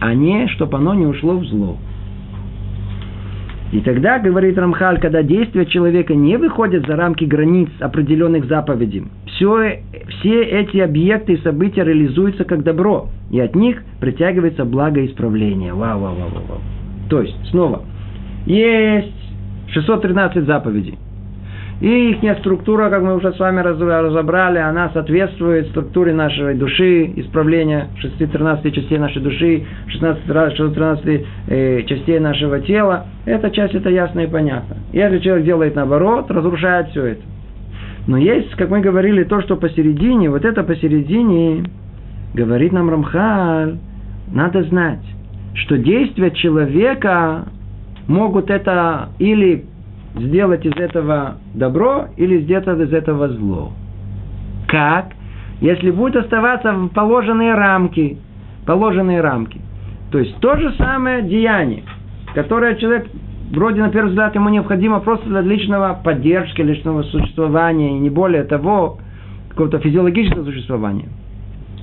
а 0.00 0.12
не, 0.12 0.46
чтобы 0.48 0.76
оно 0.76 0.92
не 0.92 1.06
ушло 1.06 1.38
в 1.38 1.44
зло. 1.46 1.78
И 3.72 3.80
тогда, 3.80 4.18
говорит 4.18 4.58
Рамхаль, 4.58 5.00
когда 5.00 5.22
действия 5.22 5.64
человека 5.64 6.14
не 6.14 6.36
выходят 6.36 6.86
за 6.86 6.94
рамки 6.94 7.24
границ 7.24 7.70
определенных 7.80 8.44
заповедей, 8.44 9.04
все, 9.26 9.82
все 10.08 10.42
эти 10.42 10.76
объекты 10.76 11.32
и 11.32 11.42
события 11.42 11.82
реализуются 11.82 12.44
как 12.44 12.64
добро, 12.64 13.08
и 13.30 13.40
от 13.40 13.56
них 13.56 13.82
притягивается 13.98 14.66
благо 14.66 15.00
и 15.00 15.06
исправление. 15.06 15.72
Вау, 15.72 16.00
вау, 16.00 16.14
вау, 16.16 16.30
вау. 16.30 16.60
То 17.08 17.22
есть, 17.22 17.34
снова, 17.50 17.82
есть 18.44 19.14
613 19.68 20.44
заповедей. 20.44 20.98
И 21.80 22.10
их 22.10 22.38
структура, 22.38 22.90
как 22.90 23.02
мы 23.02 23.16
уже 23.16 23.32
с 23.32 23.38
вами 23.38 23.60
разобрали, 23.60 24.58
она 24.58 24.90
соответствует 24.90 25.68
структуре 25.68 26.12
нашей 26.12 26.54
души, 26.54 27.12
исправления 27.16 27.88
613 27.98 28.74
частей 28.74 28.98
нашей 28.98 29.20
души, 29.20 29.64
16 29.88 30.24
613 30.24 31.26
э, 31.48 31.82
частей 31.82 32.20
нашего 32.20 32.60
тела. 32.60 33.06
Эта 33.24 33.50
часть, 33.50 33.74
это 33.74 33.90
ясно 33.90 34.20
и 34.20 34.26
понятно. 34.28 34.76
Если 34.92 35.18
человек 35.18 35.44
делает 35.44 35.74
наоборот, 35.74 36.30
разрушает 36.30 36.88
все 36.90 37.04
это. 37.06 37.22
Но 38.06 38.16
есть, 38.16 38.50
как 38.56 38.70
мы 38.70 38.80
говорили, 38.80 39.24
то, 39.24 39.40
что 39.42 39.56
посередине, 39.56 40.30
вот 40.30 40.44
это 40.44 40.62
посередине, 40.62 41.64
говорит 42.34 42.72
нам 42.72 42.90
Рамхаль, 42.90 43.78
надо 44.32 44.62
знать, 44.64 45.04
что 45.54 45.78
действия 45.78 46.30
человека 46.30 47.46
могут 48.08 48.50
это 48.50 49.10
или 49.18 49.64
сделать 50.14 50.64
из 50.66 50.76
этого 50.76 51.36
добро 51.54 52.06
или 52.16 52.40
сделать 52.42 52.66
из 52.66 52.92
этого 52.92 53.28
зло. 53.28 53.72
Как? 54.68 55.12
Если 55.60 55.90
будет 55.90 56.16
оставаться 56.16 56.72
в 56.72 56.88
положенные 56.88 57.54
рамки, 57.54 58.18
положенные 58.66 59.20
рамки. 59.20 59.60
То 60.10 60.18
есть 60.18 60.36
то 60.40 60.56
же 60.56 60.72
самое 60.74 61.22
деяние, 61.22 61.84
которое 62.34 62.74
человек 62.76 63.08
вроде 63.52 63.80
на 63.80 63.90
первый 63.90 64.08
взгляд 64.08 64.34
ему 64.34 64.48
необходимо 64.48 65.00
просто 65.00 65.28
для 65.28 65.40
личного 65.40 65.98
поддержки, 66.02 66.60
личного 66.60 67.02
существования, 67.02 67.96
и 67.96 68.00
не 68.00 68.10
более 68.10 68.44
того, 68.44 68.98
какого-то 69.50 69.78
физиологического 69.78 70.44
существования. 70.44 71.08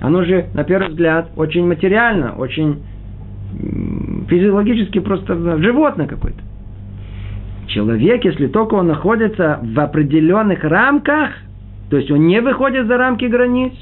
Оно 0.01 0.23
же, 0.23 0.47
на 0.53 0.63
первый 0.63 0.89
взгляд, 0.89 1.29
очень 1.35 1.67
материально, 1.67 2.35
очень 2.35 2.81
физиологически 4.27 4.99
просто 4.99 5.35
животное 5.59 6.07
какое-то. 6.07 6.39
Человек, 7.69 8.25
если 8.25 8.47
только 8.47 8.73
он 8.75 8.87
находится 8.87 9.59
в 9.61 9.79
определенных 9.79 10.63
рамках, 10.63 11.29
то 11.89 11.97
есть 11.97 12.09
он 12.09 12.25
не 12.25 12.41
выходит 12.41 12.87
за 12.87 12.97
рамки 12.97 13.25
границ, 13.25 13.73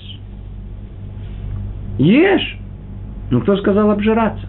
ешь. 1.98 2.58
Ну, 3.32 3.42
кто 3.42 3.56
сказал 3.58 3.92
обжираться? 3.92 4.46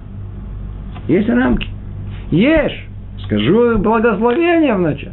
Есть 1.06 1.28
рамки. 1.28 1.68
Ешь. 2.30 2.86
Скажу 3.24 3.78
благословение 3.78 4.74
вначале. 4.74 5.12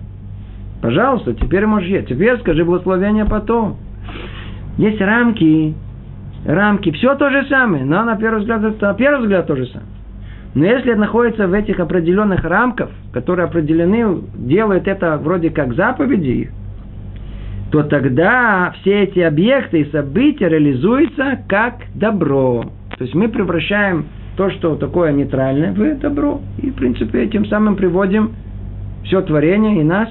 Пожалуйста, 0.81 1.33
теперь 1.33 1.65
можешь 1.65 1.89
есть. 1.89 2.07
Теперь 2.07 2.38
скажи 2.39 2.65
благословение 2.65 3.25
потом. 3.25 3.77
Есть 4.77 5.01
рамки. 5.01 5.75
Рамки. 6.45 6.91
Все 6.91 7.15
то 7.15 7.29
же 7.29 7.45
самое. 7.45 7.85
Но 7.85 8.03
на 8.03 8.15
первый 8.17 8.39
взгляд, 8.39 8.81
на 8.81 8.93
первый 8.95 9.21
взгляд 9.21 9.47
то 9.47 9.55
же 9.55 9.67
самое. 9.67 9.94
Но 10.55 10.65
если 10.65 10.93
находится 10.93 11.47
в 11.47 11.53
этих 11.53 11.81
определенных 11.81 12.45
рамках, 12.45 12.89
которые 13.11 13.45
определены, 13.45 14.21
делают 14.35 14.87
это 14.87 15.17
вроде 15.17 15.49
как 15.49 15.75
заповеди, 15.75 16.49
то 17.71 17.83
тогда 17.83 18.73
все 18.79 19.03
эти 19.03 19.19
объекты 19.19 19.81
и 19.81 19.91
события 19.91 20.47
реализуются 20.47 21.39
как 21.49 21.81
добро. 21.93 22.63
То 22.97 23.03
есть 23.03 23.13
мы 23.13 23.27
превращаем 23.27 24.05
то, 24.37 24.49
что 24.51 24.77
такое 24.77 25.11
нейтральное, 25.11 25.73
в 25.73 25.99
добро. 25.99 26.39
И, 26.61 26.69
в 26.69 26.75
принципе, 26.75 27.27
тем 27.27 27.45
самым 27.47 27.75
приводим 27.75 28.31
все 29.03 29.21
творение 29.21 29.81
и 29.81 29.83
нас 29.83 30.07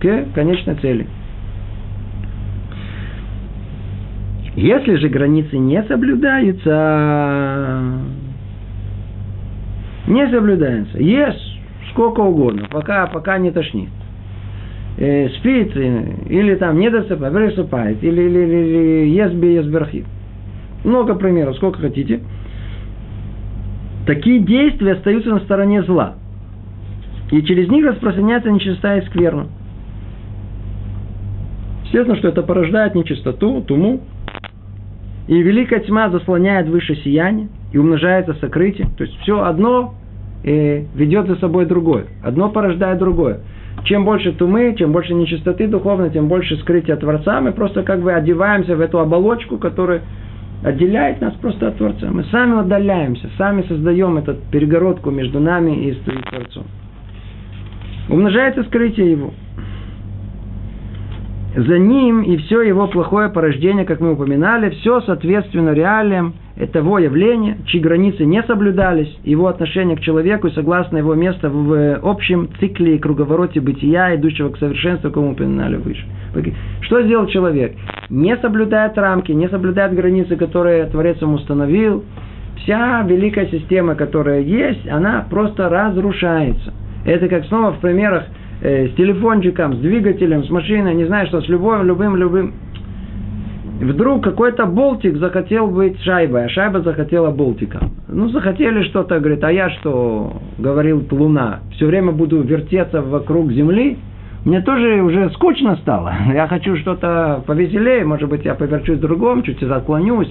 к 0.00 0.24
конечной 0.34 0.74
цели. 0.76 1.06
Если 4.56 4.96
же 4.96 5.08
границы 5.08 5.58
не 5.58 5.80
соблюдаются, 5.84 7.92
не 10.06 10.28
соблюдается. 10.30 10.98
Ешь 10.98 11.58
сколько 11.90 12.20
угодно, 12.20 12.68
пока, 12.70 13.06
пока 13.06 13.38
не 13.38 13.50
тошнит. 13.50 13.88
Э, 14.98 15.28
спит, 15.38 15.76
э, 15.76 16.04
или 16.28 16.54
там 16.56 16.78
не 16.78 16.90
досыпает, 16.90 17.34
присыпает, 17.34 18.02
или, 18.02 18.22
или, 18.22 18.38
или, 18.38 18.56
или 18.56 19.08
ест 19.10 19.34
без. 19.34 19.66
Много 20.84 21.14
примеров, 21.14 21.56
сколько 21.56 21.80
хотите. 21.80 22.20
Такие 24.06 24.40
действия 24.40 24.92
остаются 24.92 25.30
на 25.30 25.40
стороне 25.40 25.82
зла. 25.82 26.14
И 27.30 27.42
через 27.42 27.68
них 27.68 27.84
распространяется 27.84 28.50
нечистота 28.50 28.96
и 28.96 29.06
скверна. 29.06 29.48
Естественно, 31.84 32.16
что 32.16 32.28
это 32.28 32.42
порождает 32.42 32.94
нечистоту, 32.94 33.62
туму. 33.62 34.00
И 35.28 35.42
великая 35.42 35.80
тьма 35.80 36.08
заслоняет 36.10 36.68
выше 36.68 36.94
сияние 36.96 37.48
и 37.72 37.78
умножается 37.78 38.34
сокрытие. 38.34 38.88
То 38.96 39.04
есть 39.04 39.18
все 39.20 39.42
одно 39.42 39.94
э, 40.44 40.84
ведет 40.94 41.26
за 41.26 41.36
собой 41.36 41.66
другое. 41.66 42.06
Одно 42.22 42.48
порождает 42.50 42.98
другое. 42.98 43.40
Чем 43.84 44.04
больше 44.04 44.32
тумы, 44.32 44.74
чем 44.78 44.92
больше 44.92 45.14
нечистоты 45.14 45.66
духовной, 45.66 46.10
тем 46.10 46.28
больше 46.28 46.56
скрытия 46.58 46.96
Творца. 46.96 47.40
Мы 47.40 47.52
просто 47.52 47.82
как 47.82 48.00
бы 48.00 48.12
одеваемся 48.12 48.76
в 48.76 48.80
эту 48.80 49.00
оболочку, 49.00 49.58
которая 49.58 50.02
отделяет 50.62 51.20
нас 51.20 51.34
просто 51.34 51.68
от 51.68 51.76
Творца. 51.76 52.08
Мы 52.10 52.24
сами 52.24 52.60
отдаляемся, 52.60 53.28
сами 53.36 53.62
создаем 53.62 54.16
эту 54.16 54.36
перегородку 54.50 55.10
между 55.10 55.40
нами 55.40 55.88
и 55.88 55.94
Творцом. 56.30 56.64
Умножается 58.08 58.62
скрытие 58.64 59.10
его 59.10 59.32
за 61.56 61.78
ним 61.78 62.20
и 62.20 62.36
все 62.36 62.60
его 62.60 62.86
плохое 62.86 63.30
порождение, 63.30 63.86
как 63.86 64.00
мы 64.00 64.12
упоминали, 64.12 64.70
все 64.70 65.00
соответственно 65.00 65.70
реалиям 65.70 66.34
того 66.72 66.98
явления, 66.98 67.56
чьи 67.66 67.80
границы 67.80 68.26
не 68.26 68.42
соблюдались, 68.42 69.14
его 69.24 69.46
отношение 69.46 69.96
к 69.96 70.00
человеку 70.00 70.48
и 70.48 70.52
согласно 70.52 70.98
его 70.98 71.14
места 71.14 71.48
в 71.48 71.98
общем 72.02 72.50
цикле 72.60 72.96
и 72.96 72.98
круговороте 72.98 73.60
бытия, 73.60 74.14
идущего 74.16 74.50
к 74.50 74.58
совершенству, 74.58 75.10
как 75.10 75.22
мы 75.22 75.30
упоминали 75.30 75.76
выше. 75.76 76.04
Что 76.82 77.02
сделал 77.02 77.26
человек? 77.26 77.74
Не 78.10 78.36
соблюдает 78.36 78.98
рамки, 78.98 79.32
не 79.32 79.48
соблюдает 79.48 79.94
границы, 79.94 80.36
которые 80.36 80.84
Творец 80.86 81.20
ему 81.22 81.36
установил. 81.36 82.04
Вся 82.58 83.02
великая 83.02 83.46
система, 83.46 83.94
которая 83.94 84.40
есть, 84.40 84.86
она 84.88 85.26
просто 85.30 85.70
разрушается. 85.70 86.74
Это 87.06 87.28
как 87.28 87.46
снова 87.46 87.72
в 87.72 87.78
примерах 87.78 88.24
э, 88.60 88.88
с 88.88 88.94
телефончиком, 88.94 89.74
с 89.74 89.78
двигателем, 89.78 90.44
с 90.44 90.50
машиной, 90.50 90.94
не 90.94 91.04
знаю 91.04 91.26
что, 91.28 91.40
с 91.40 91.48
любым, 91.48 91.84
любым, 91.84 92.16
любым. 92.16 92.54
Вдруг 93.80 94.24
какой-то 94.24 94.64
болтик 94.64 95.18
захотел 95.18 95.66
быть 95.66 96.00
шайбой, 96.00 96.46
а 96.46 96.48
шайба 96.48 96.80
захотела 96.80 97.30
болтика. 97.30 97.80
Ну, 98.08 98.28
захотели 98.30 98.82
что-то, 98.84 99.18
говорит, 99.18 99.44
а 99.44 99.52
я 99.52 99.68
что, 99.68 100.40
говорил 100.56 101.04
Луна, 101.10 101.60
все 101.72 101.86
время 101.86 102.12
буду 102.12 102.40
вертеться 102.40 103.02
вокруг 103.02 103.52
Земли, 103.52 103.98
мне 104.46 104.60
тоже 104.60 105.02
уже 105.02 105.28
скучно 105.30 105.76
стало. 105.82 106.14
Я 106.32 106.46
хочу 106.46 106.76
что-то 106.76 107.42
повеселее, 107.46 108.04
может 108.04 108.28
быть, 108.28 108.44
я 108.44 108.54
поверчусь 108.54 108.98
в 108.98 109.00
другом, 109.00 109.42
чуть 109.42 109.60
отклонюсь. 109.60 110.30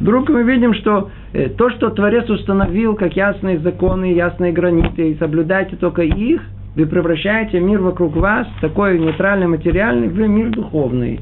Вдруг 0.00 0.30
мы 0.30 0.44
видим, 0.44 0.72
что 0.72 1.10
э, 1.34 1.50
то, 1.50 1.68
что 1.70 1.90
Творец 1.90 2.28
установил, 2.30 2.94
как 2.94 3.14
ясные 3.14 3.58
законы, 3.58 4.14
ясные 4.14 4.50
границы, 4.50 5.10
и 5.10 5.18
соблюдайте 5.18 5.76
только 5.76 6.02
их, 6.02 6.40
вы 6.76 6.86
превращаете 6.86 7.60
мир 7.60 7.80
вокруг 7.80 8.16
вас, 8.16 8.48
такой 8.60 8.98
нейтральный, 8.98 9.46
материальный, 9.46 10.08
в 10.08 10.18
мир 10.18 10.50
духовный. 10.50 11.20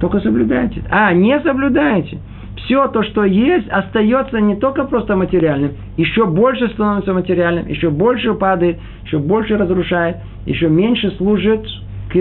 Только 0.00 0.20
соблюдайте. 0.20 0.82
А, 0.90 1.12
не 1.12 1.38
соблюдайте. 1.40 2.18
Все 2.56 2.88
то, 2.88 3.02
что 3.02 3.24
есть, 3.24 3.68
остается 3.68 4.40
не 4.40 4.56
только 4.56 4.84
просто 4.84 5.14
материальным, 5.14 5.72
еще 5.96 6.26
больше 6.26 6.68
становится 6.70 7.12
материальным, 7.12 7.68
еще 7.68 7.90
больше 7.90 8.34
падает, 8.34 8.78
еще 9.04 9.18
больше 9.18 9.56
разрушает, 9.56 10.16
еще 10.46 10.68
меньше 10.68 11.10
служит 11.12 11.64
к 12.10 12.16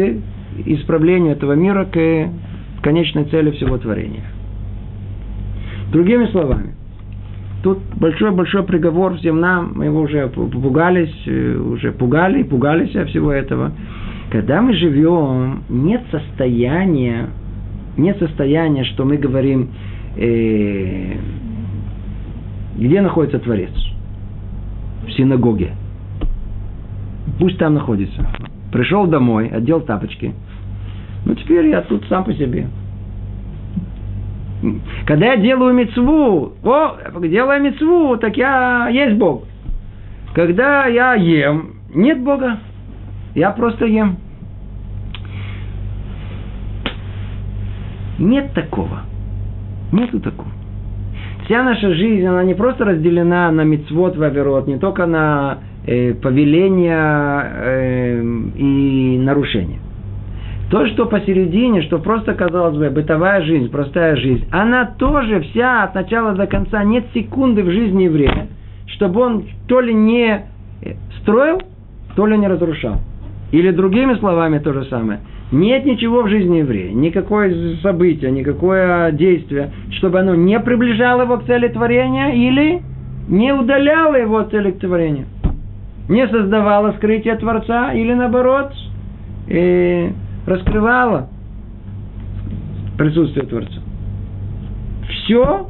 исправлению 0.65 1.32
этого 1.32 1.53
мира, 1.53 1.86
к 1.86 2.30
конечной 2.84 3.26
цели 3.26 3.51
всего 3.51 3.78
творения. 3.78 4.23
Другими 5.91 6.28
словами, 6.28 6.74
тут 7.66 7.80
большой-большой 7.95 8.61
приговор 8.61 9.18
всем 9.18 9.39
нам, 9.39 9.72
мы 9.74 9.86
его 9.86 10.01
уже 10.01 10.28
пугались, 10.28 11.16
э, 11.26 11.57
уже 11.57 11.91
пугали 11.93 12.41
и 12.41 12.43
пугались 12.43 12.91
всего 12.91 13.32
этого. 13.32 13.72
Когда 14.30 14.61
мы 14.61 14.74
живем, 14.74 15.63
нет 15.68 16.03
состояния, 16.11 17.30
нет 17.97 18.20
состояния, 18.20 18.84
что 18.84 19.03
мы 19.03 19.18
говорим, 19.18 19.70
э, 20.16 21.13
где 22.78 23.01
находится 23.01 23.39
Творец? 23.39 23.72
В 25.07 25.11
синагоге. 25.13 25.72
Пусть 27.39 27.57
там 27.57 27.74
находится. 27.74 28.30
Пришел 28.72 29.07
домой, 29.07 29.47
одел 29.47 29.82
тапочки– 29.82 30.36
ну, 31.26 31.34
теперь 31.34 31.66
я 31.68 31.82
тут 31.82 32.05
сам 32.07 32.24
по 32.24 32.34
себе. 32.34 32.68
Когда 35.05 35.34
я 35.34 35.38
делаю 35.38 35.74
мецву, 35.74 36.53
о, 36.63 36.97
делаю 37.22 37.61
мецву, 37.61 38.18
так 38.18 38.38
я 38.38 38.88
есть 38.89 39.16
Бог. 39.18 39.43
Когда 40.34 40.86
я 40.88 41.13
ем, 41.13 41.76
нет 41.93 42.22
Бога. 42.22 42.59
Я 43.36 43.51
просто 43.51 43.86
ем. 43.86 44.18
Нет 48.18 48.53
такого. 48.53 49.01
Нету 49.91 50.20
такого. 50.20 50.49
Вся 51.45 51.63
наша 51.63 51.93
жизнь, 51.93 52.26
она 52.26 52.43
не 52.43 52.55
просто 52.55 52.86
разделена 52.86 53.51
на 53.51 53.61
мецвод 53.61 54.16
в 54.16 54.22
не 54.68 54.80
только 54.80 55.05
на 55.05 55.59
э, 55.86 56.13
повеления 56.16 57.51
э, 57.53 58.22
и 58.55 59.20
нарушения. 59.20 59.80
То, 60.70 60.88
что 60.88 61.05
посередине, 61.05 61.84
что 61.84 61.99
просто, 61.99 62.34
казалось 62.34 62.78
бы, 62.78 62.89
бытовая 62.89 63.43
жизнь, 63.43 63.70
простая 63.70 64.16
жизнь, 64.16 64.45
она 64.51 64.86
тоже 64.86 65.41
вся 65.41 65.84
от 65.84 65.93
начала 65.93 66.34
до 66.34 66.47
конца, 66.47 66.84
нет 66.84 67.05
секунды 67.13 67.63
в 67.63 67.70
жизни 67.70 68.03
еврея, 68.03 68.47
чтобы 68.88 69.22
он 69.22 69.45
то 69.68 69.80
ли 69.80 69.93
не 69.93 70.45
строил, 71.22 71.61
то 72.16 72.26
ли 72.26 72.38
не 72.38 72.47
разрушал. 72.47 72.95
Или 73.51 73.72
другими 73.72 74.16
словами 74.16 74.57
то 74.57 74.74
же 74.74 74.86
самое. 74.86 75.20
Нет 75.51 75.86
ничего 75.86 76.24
в 76.24 76.30
жизни 76.30 76.57
еврея, 76.57 76.91
никакое 76.91 77.76
событие, 77.84 78.32
никакое 78.32 79.11
действие, 79.11 79.72
чтобы 79.91 80.20
оно 80.20 80.34
не 80.34 80.59
приближало 80.59 81.22
его 81.22 81.38
к 81.38 81.45
цели 81.45 81.68
творения 81.68 82.30
или 82.30 82.82
не 83.30 83.53
удаляло 83.53 84.16
его 84.16 84.39
от 84.39 84.49
цели 84.49 84.72
творения. 84.72 85.26
Не 86.09 86.28
создавало 86.28 86.93
скрытие 86.93 87.36
Творца 87.36 87.93
или 87.93 88.13
наоборот, 88.13 88.72
и 89.47 90.11
раскрывала 90.45 91.29
присутствие 92.97 93.45
Творца. 93.45 93.81
Все 95.09 95.67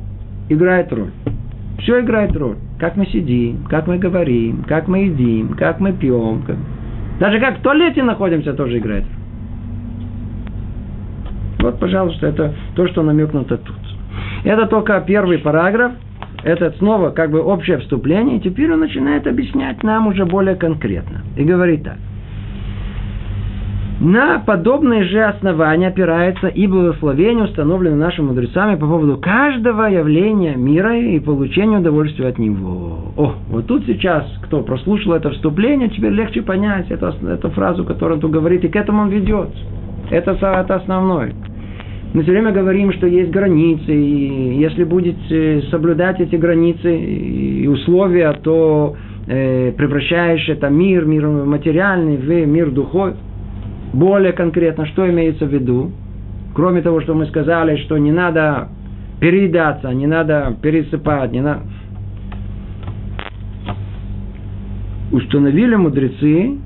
играет 0.50 0.92
роль. 0.94 1.12
Все 1.80 2.02
играет 2.02 2.36
роль. 2.36 2.58
Как 2.80 2.96
мы 2.96 3.06
сидим, 3.08 3.66
как 3.70 3.88
мы 3.88 3.98
говорим, 3.98 4.64
как 4.68 4.88
мы 4.88 5.06
едим, 5.06 5.56
как 5.56 5.80
мы 5.80 5.94
пьем. 5.94 6.44
Как... 6.46 6.58
Даже 7.20 7.40
как 7.40 7.60
в 7.60 7.62
туалете 7.62 8.04
находимся, 8.04 8.54
тоже 8.54 8.78
играет 8.78 9.04
роль. 9.04 9.26
Вот, 11.60 11.80
пожалуйста, 11.80 12.28
это 12.28 12.54
то, 12.76 12.88
что 12.88 13.02
намекнуто 13.02 13.58
тут. 13.58 13.76
Это 14.44 14.68
только 14.68 15.02
первый 15.02 15.40
параграф. 15.40 15.94
Это 16.44 16.72
снова 16.78 17.10
как 17.10 17.32
бы 17.32 17.42
общее 17.42 17.80
вступление. 17.80 18.38
И 18.38 18.42
теперь 18.42 18.72
он 18.72 18.82
начинает 18.82 19.26
объяснять 19.26 19.82
нам 19.82 20.08
уже 20.08 20.26
более 20.26 20.56
конкретно. 20.56 21.22
И 21.36 21.44
говорит 21.44 21.84
так. 21.84 21.98
На 24.00 24.40
подобные 24.40 25.06
же 25.06 25.22
основания 25.22 25.88
опирается 25.88 26.48
и 26.48 26.68
благословение, 26.68 27.46
установленное 27.46 27.98
нашими 27.98 28.26
мудрецами 28.26 28.76
по 28.76 28.86
поводу 28.88 29.18
каждого 29.18 29.86
явления 29.86 30.56
мира 30.56 31.00
и 31.00 31.18
получения 31.22 31.78
удовольствия 31.78 32.28
от 32.28 32.38
него. 32.38 33.14
О, 33.16 33.36
вот 33.50 33.68
тут 33.68 33.86
сейчас, 33.86 34.26
кто 34.42 34.64
прослушал 34.64 35.14
это 35.14 35.30
вступление, 35.32 35.88
теперь 35.90 36.12
легче 36.12 36.42
понять 36.42 36.92
эту, 36.92 37.08
эту 37.26 37.50
фразу, 37.52 37.86
которую 37.86 38.16
он 38.16 38.22
тут 38.22 38.32
говорит, 38.32 38.66
и 38.66 38.68
к 38.68 38.76
этому 38.76 39.04
он 39.04 39.10
ведет. 39.10 39.50
Это, 40.12 40.32
это 40.32 40.76
основное. 40.76 41.32
Мы 42.14 42.24
все 42.24 42.32
время 42.32 42.52
говорим, 42.52 42.92
что 42.92 43.08
есть 43.08 43.32
границы, 43.32 43.96
и 43.96 44.58
если 44.58 44.84
будете 44.84 45.64
соблюдать 45.72 46.20
эти 46.20 46.36
границы 46.36 46.98
и 46.98 47.66
условия, 47.68 48.34
то 48.44 48.96
э, 49.28 49.72
превращаешь 49.72 50.50
это 50.50 50.68
мир, 50.68 51.06
мир 51.06 51.28
материальный 51.28 52.18
в 52.18 52.46
мир 52.46 52.72
духовный. 52.72 53.16
Более 53.96 54.34
конкретно, 54.34 54.86
что 54.88 55.10
имеется 55.10 55.46
в 55.46 55.54
виду? 55.54 55.90
Кроме 56.54 56.82
того, 56.82 57.00
что 57.00 57.14
мы 57.14 57.28
сказали, 57.28 57.78
что 57.78 57.98
не 57.98 58.12
надо 58.12 58.68
переедаться, 59.22 59.90
не 59.94 60.06
надо 60.06 60.54
пересыпать, 60.62 61.32
не 61.32 61.40
надо... 61.40 61.62
Установили 65.14 65.76
мудрецы, 65.76 66.58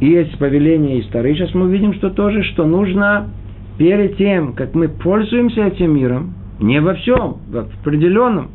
и 0.00 0.06
есть 0.06 0.38
повеление 0.38 1.02
истории, 1.02 1.34
сейчас 1.34 1.52
мы 1.52 1.66
увидим, 1.66 1.92
что 1.92 2.08
тоже, 2.08 2.42
что 2.44 2.64
нужно 2.64 3.28
перед 3.76 4.16
тем, 4.16 4.54
как 4.54 4.74
мы 4.74 4.88
пользуемся 4.88 5.66
этим 5.66 5.94
миром, 5.94 6.32
не 6.60 6.80
во 6.80 6.94
всем, 6.94 7.40
в 7.46 7.58
определенном, 7.82 8.48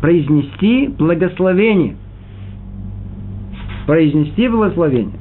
произнести 0.00 0.94
благословение. 0.96 1.96
Произнести 3.88 4.46
благословение. 4.46 5.17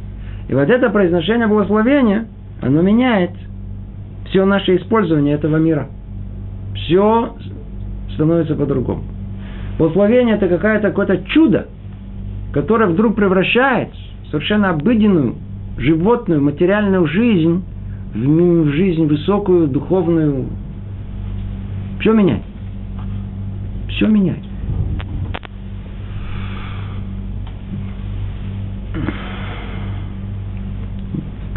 И 0.48 0.54
вот 0.54 0.70
это 0.70 0.89
произношение 0.89 1.48
благословения, 1.48 2.28
оно 2.62 2.82
меняет 2.82 3.32
все 4.26 4.45
наше 4.45 4.78
использование 4.78 5.36
этого 5.36 5.58
мира. 5.58 5.88
Все 6.76 7.36
становится 8.14 8.56
по-другому. 8.56 9.04
Благословение 9.78 10.36
это 10.36 10.48
какое-то 10.48 10.89
какое 10.89 11.18
чудо, 11.28 11.68
которое 12.54 12.88
вдруг 12.88 13.16
превращает 13.16 13.89
совершенно 14.32 14.72
обыденную, 14.72 15.36
животную, 15.78 16.41
материальную 16.41 17.06
жизнь 17.08 17.64
в 18.14 18.70
жизнь 18.72 19.06
высокую, 19.06 19.68
духовную. 19.68 20.45
Все 22.00 22.14
меняет. 22.14 22.41
Все 23.89 24.08
меняет. 24.08 24.47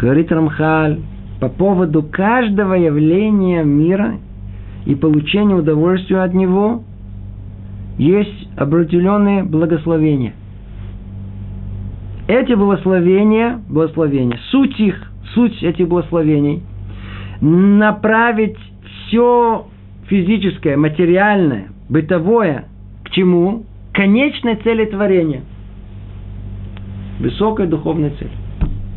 Говорит 0.01 0.31
Рамхаль, 0.31 0.99
по 1.39 1.47
поводу 1.47 2.01
каждого 2.01 2.73
явления 2.73 3.63
мира 3.63 4.15
и 4.87 4.95
получения 4.95 5.53
удовольствия 5.53 6.23
от 6.23 6.33
него 6.33 6.83
есть 7.99 8.49
определенные 8.57 9.43
благословения. 9.43 10.33
Эти 12.27 12.53
благословения, 12.53 13.61
благословения, 13.69 14.39
суть 14.49 14.79
их, 14.79 15.11
суть 15.35 15.61
этих 15.61 15.87
благословений, 15.87 16.63
направить 17.39 18.57
все 19.07 19.67
физическое, 20.07 20.77
материальное, 20.77 21.67
бытовое 21.89 22.65
к 23.03 23.11
чему? 23.11 23.65
К 23.91 23.97
конечной 23.97 24.55
цели 24.55 24.85
творения. 24.85 25.41
Высокой 27.19 27.67
духовной 27.67 28.11
цели. 28.11 28.31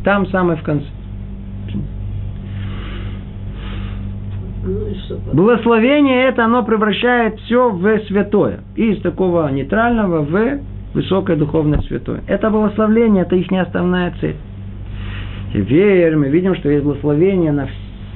Там 0.03 0.25
самое 0.27 0.57
в 0.57 0.63
конце. 0.63 0.94
Благословение 5.33 6.25
это, 6.25 6.45
оно 6.45 6.63
превращает 6.63 7.39
все 7.41 7.69
в 7.69 7.99
святое. 8.07 8.61
Из 8.75 9.01
такого 9.01 9.49
нейтрального 9.49 10.21
в 10.21 10.59
высокое 10.93 11.35
духовное 11.35 11.81
святое. 11.81 12.21
Это 12.27 12.49
благословление, 12.49 13.23
это 13.23 13.35
их 13.35 13.51
основная 13.51 14.13
цель. 14.19 14.37
Теперь 15.53 16.15
мы 16.15 16.29
видим, 16.29 16.55
что 16.55 16.69
есть 16.69 16.83
благословение 16.83 17.51
на 17.51 17.67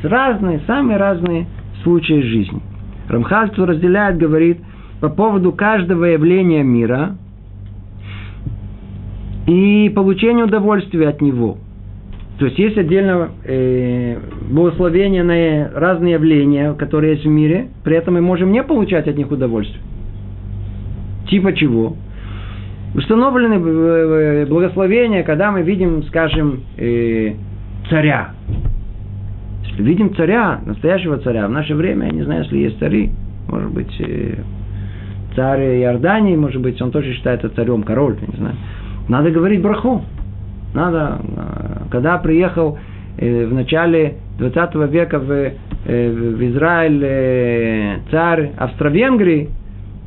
разные, 0.03 0.61
самые 0.65 0.97
разные 0.97 1.45
случаи 1.83 2.21
жизни. 2.21 2.61
Рамхаль, 3.07 3.51
кто 3.51 3.65
разделяет, 3.65 4.17
говорит 4.17 4.59
по 5.01 5.09
поводу 5.09 5.51
каждого 5.51 6.05
явления 6.05 6.63
мира 6.63 7.15
и 9.47 9.91
получения 9.95 10.43
удовольствия 10.43 11.09
от 11.09 11.21
него. 11.21 11.57
То 12.39 12.45
есть 12.45 12.57
есть 12.57 12.77
отдельно 12.77 13.31
э, 13.43 14.17
благословение 14.49 15.23
на 15.23 15.77
разные 15.77 16.13
явления, 16.13 16.73
которые 16.73 17.13
есть 17.13 17.25
в 17.25 17.29
мире, 17.29 17.67
при 17.83 17.97
этом 17.97 18.13
мы 18.13 18.21
можем 18.21 18.53
не 18.53 18.63
получать 18.63 19.09
от 19.09 19.17
них 19.17 19.29
удовольствие. 19.29 19.81
Типа 21.29 21.51
чего? 21.53 21.97
Установлены 22.95 23.55
э, 23.55 23.57
э, 23.57 24.45
благословения, 24.45 25.23
когда 25.23 25.51
мы 25.51 25.63
видим, 25.63 26.03
скажем, 26.03 26.61
э, 26.77 27.33
царя. 27.89 28.31
Если 29.69 29.83
видим 29.83 30.15
царя, 30.15 30.61
настоящего 30.65 31.17
царя, 31.17 31.45
в 31.45 31.51
наше 31.51 31.75
время, 31.75 32.07
я 32.07 32.13
не 32.13 32.23
знаю, 32.23 32.43
если 32.43 32.57
есть 32.57 32.79
цари, 32.79 33.11
может 33.49 33.71
быть, 33.71 34.01
царь 35.35 35.81
Иордании, 35.81 36.37
может 36.37 36.61
быть, 36.61 36.81
он 36.81 36.91
тоже 36.91 37.13
считается 37.13 37.49
царем, 37.49 37.83
король, 37.83 38.15
я 38.21 38.27
не 38.27 38.37
знаю. 38.37 38.55
Надо 39.09 39.29
говорить 39.29 39.61
браху. 39.61 40.03
Надо, 40.73 41.19
когда 41.91 42.17
приехал 42.17 42.77
в 43.17 43.53
начале 43.53 44.15
20 44.37 44.75
века 44.91 45.19
в, 45.19 45.51
в 45.85 46.49
Израиль 46.49 48.01
царь 48.11 48.51
Австро-Венгрии, 48.57 49.49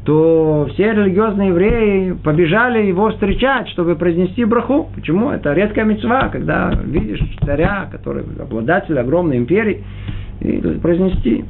то 0.05 0.69
все 0.73 0.93
религиозные 0.93 1.51
евреи 1.51 2.13
побежали 2.25 2.87
его 2.87 3.11
встречать, 3.11 3.69
чтобы 3.69 3.95
произнести 3.95 4.45
браху. 4.45 4.89
Почему? 4.95 5.31
Это 5.31 5.53
редкая 5.53 5.85
мецва, 5.85 6.29
когда 6.29 6.73
видишь 6.85 7.21
царя, 7.45 7.89
который 7.91 8.25
обладатель 8.41 8.99
огромной 8.99 9.37
империи, 9.37 9.85
и 10.41 10.59
произнести. 10.83 11.45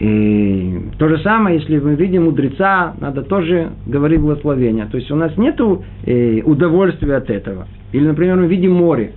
И 0.00 0.88
то 0.98 1.08
же 1.08 1.18
самое, 1.18 1.58
если 1.60 1.78
мы 1.78 1.94
видим 1.94 2.24
мудреца, 2.24 2.94
надо 3.00 3.22
тоже 3.22 3.70
говорить 3.86 4.20
благословение. 4.20 4.86
То 4.86 4.96
есть 4.96 5.10
у 5.10 5.16
нас 5.16 5.36
нет 5.36 5.60
э, 5.60 6.40
удовольствия 6.44 7.16
от 7.16 7.30
этого. 7.30 7.68
Или, 7.92 8.06
например, 8.06 8.36
мы 8.36 8.46
видим 8.46 8.72
море. 8.72 9.12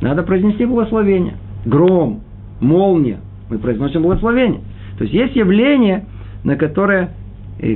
Надо 0.00 0.24
произнести 0.24 0.66
благословение. 0.66 1.34
Гром, 1.64 2.22
молния. 2.60 3.18
Мы 3.48 3.58
произносим 3.58 4.02
благословение. 4.02 4.60
То 4.98 5.04
есть 5.04 5.14
есть 5.14 5.36
явления, 5.36 6.04
на 6.42 6.56
которые, 6.56 7.10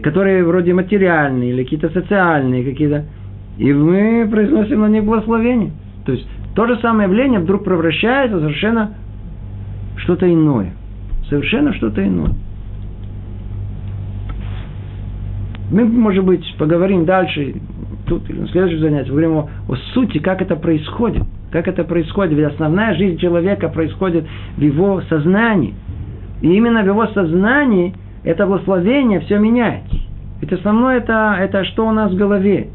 которые 0.03 0.43
вроде 0.45 0.75
материальные 0.75 1.51
или 1.53 1.63
какие-то 1.63 1.91
социальные 1.91 2.65
какие-то, 2.65 3.05
и 3.57 3.73
мы 3.73 4.29
произносим 4.29 4.81
на 4.81 4.89
них 4.89 5.05
благословение. 5.05 5.71
То 6.05 6.13
есть 6.13 6.27
то 6.57 6.67
же 6.67 6.77
самое 6.81 7.09
явление 7.09 7.39
вдруг 7.39 7.65
превращается 7.65 8.41
совершенно 8.41 8.95
что-то 9.97 10.31
иное. 10.33 10.73
Совершенно 11.29 11.75
что-то 11.75 12.07
иное. 12.07 12.33
Мы, 15.71 15.85
может 15.85 16.25
быть, 16.25 16.45
поговорим 16.59 17.05
дальше, 17.05 17.55
тут 18.07 18.29
или 18.31 18.41
на 18.41 18.49
следующем 18.49 18.81
занятии, 18.81 19.09
поговорим 19.09 19.33
о, 19.33 19.49
о 19.69 19.77
сути, 19.95 20.19
как 20.19 20.41
это 20.41 20.55
происходит. 20.57 21.25
Как 21.51 21.67
это 21.67 21.85
происходит. 21.85 22.37
Ведь 22.37 22.53
основная 22.53 22.95
жизнь 22.95 23.19
человека 23.19 23.69
происходит 23.69 24.27
в 24.57 24.61
его 24.61 25.01
сознании. 25.09 25.75
И 26.43 26.53
именно 26.55 26.83
в 26.83 26.87
его 26.87 27.07
сознании– 27.09 27.95
это 28.25 28.47
благословение 28.47 29.21
все 29.21 29.39
меняет. 29.39 29.85
Ведь 30.41 30.53
основное 30.53 30.99
это, 30.99 31.37
это 31.39 31.65
что 31.65 31.87
у 31.87 31.93
нас 31.93 32.13
в 32.13 32.17
голове, 32.17 32.69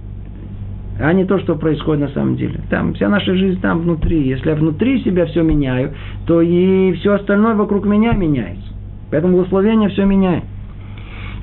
а 1.02 1.14
не 1.14 1.26
то, 1.26 1.40
что 1.40 1.56
происходит 1.56 2.02
на 2.02 2.10
самом 2.10 2.36
деле. 2.36 2.60
Там 2.70 2.94
вся 2.94 3.10
наша 3.10 3.34
жизнь 3.36 3.60
там 3.60 3.80
внутри. 3.80 4.28
Если 4.28 4.50
я 4.50 4.56
внутри 4.56 5.04
себя 5.04 5.26
все 5.26 5.42
меняю, 5.42 5.94
то 6.26 6.42
и 6.42 6.94
все 6.94 7.14
остальное 7.14 7.56
вокруг 7.56 7.86
меня 7.86 8.14
меняется. 8.14 8.68
Поэтому 9.10 9.38
благословение 9.38 9.90
все 9.90 10.06
меняет. 10.06 10.44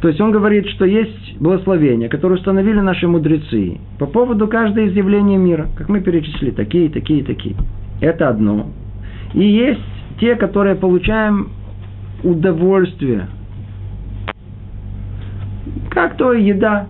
То 0.00 0.09
есть 0.09 0.20
он 0.20 0.30
говорит, 0.30 0.66
что 0.68 0.84
есть 0.84 1.40
благословения, 1.40 2.09
которые 2.09 2.38
установили 2.38 2.78
наши 2.78 3.09
мудрецы 3.09 3.78
по 3.98 4.06
поводу 4.06 4.46
каждого 4.46 4.84
из 4.84 4.94
явлений 4.94 5.36
мира, 5.36 5.68
как 5.76 5.88
мы 5.88 6.00
перечислили, 6.00 6.52
такие, 6.52 6.88
такие, 6.88 7.24
такие. 7.24 7.56
Это 8.00 8.28
одно. 8.28 8.68
И 9.34 9.42
есть 9.42 9.80
те, 10.20 10.36
которые 10.36 10.76
получаем 10.76 11.48
удовольствие 12.22 13.26
как 15.90 16.16
то 16.16 16.32
еда. 16.32 16.86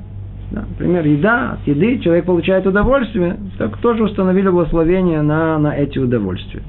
Да, 0.50 0.64
например, 0.68 1.06
еда, 1.06 1.52
от 1.52 1.66
еды 1.66 1.98
человек 1.98 2.24
получает 2.24 2.66
удовольствие, 2.66 3.36
так 3.58 3.76
тоже 3.78 4.04
установили 4.04 4.48
благословение 4.48 5.20
на, 5.20 5.58
на 5.58 5.76
эти 5.76 5.98
удовольствия. 5.98 6.62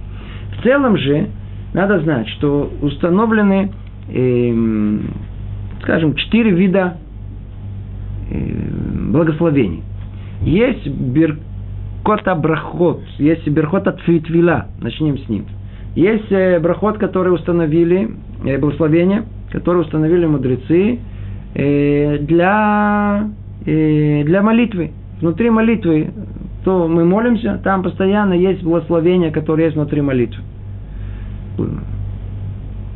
В 0.57 0.63
целом 0.63 0.97
же, 0.97 1.29
надо 1.73 1.99
знать, 2.01 2.27
что 2.29 2.69
установлены, 2.81 3.71
э, 4.09 4.99
скажем, 5.83 6.13
четыре 6.15 6.51
вида 6.51 6.97
э, 8.29 9.11
благословений. 9.11 9.83
Есть 10.41 10.85
беркота 10.87 12.35
брахот, 12.35 13.01
есть 13.17 13.47
беркота 13.47 13.93
тфитвила, 13.93 14.67
начнем 14.81 15.17
с 15.17 15.29
ним. 15.29 15.45
Есть 15.95 16.31
э, 16.31 16.59
брахот, 16.59 16.97
который 16.97 17.33
установили, 17.33 18.09
э, 18.43 18.57
благословение, 18.57 19.23
которые 19.51 19.83
установили 19.83 20.25
мудрецы, 20.25 20.99
Э, 21.55 22.17
для, 22.19 23.27
для 23.65 24.41
молитвы. 24.41 24.91
Внутри 25.21 25.49
молитвы, 25.49 26.11
то 26.63 26.87
мы 26.87 27.05
молимся, 27.05 27.59
там 27.63 27.83
постоянно 27.83 28.33
есть 28.33 28.63
благословение, 28.63 29.31
которое 29.31 29.65
есть 29.65 29.75
внутри 29.75 30.01
молитвы. 30.01 30.43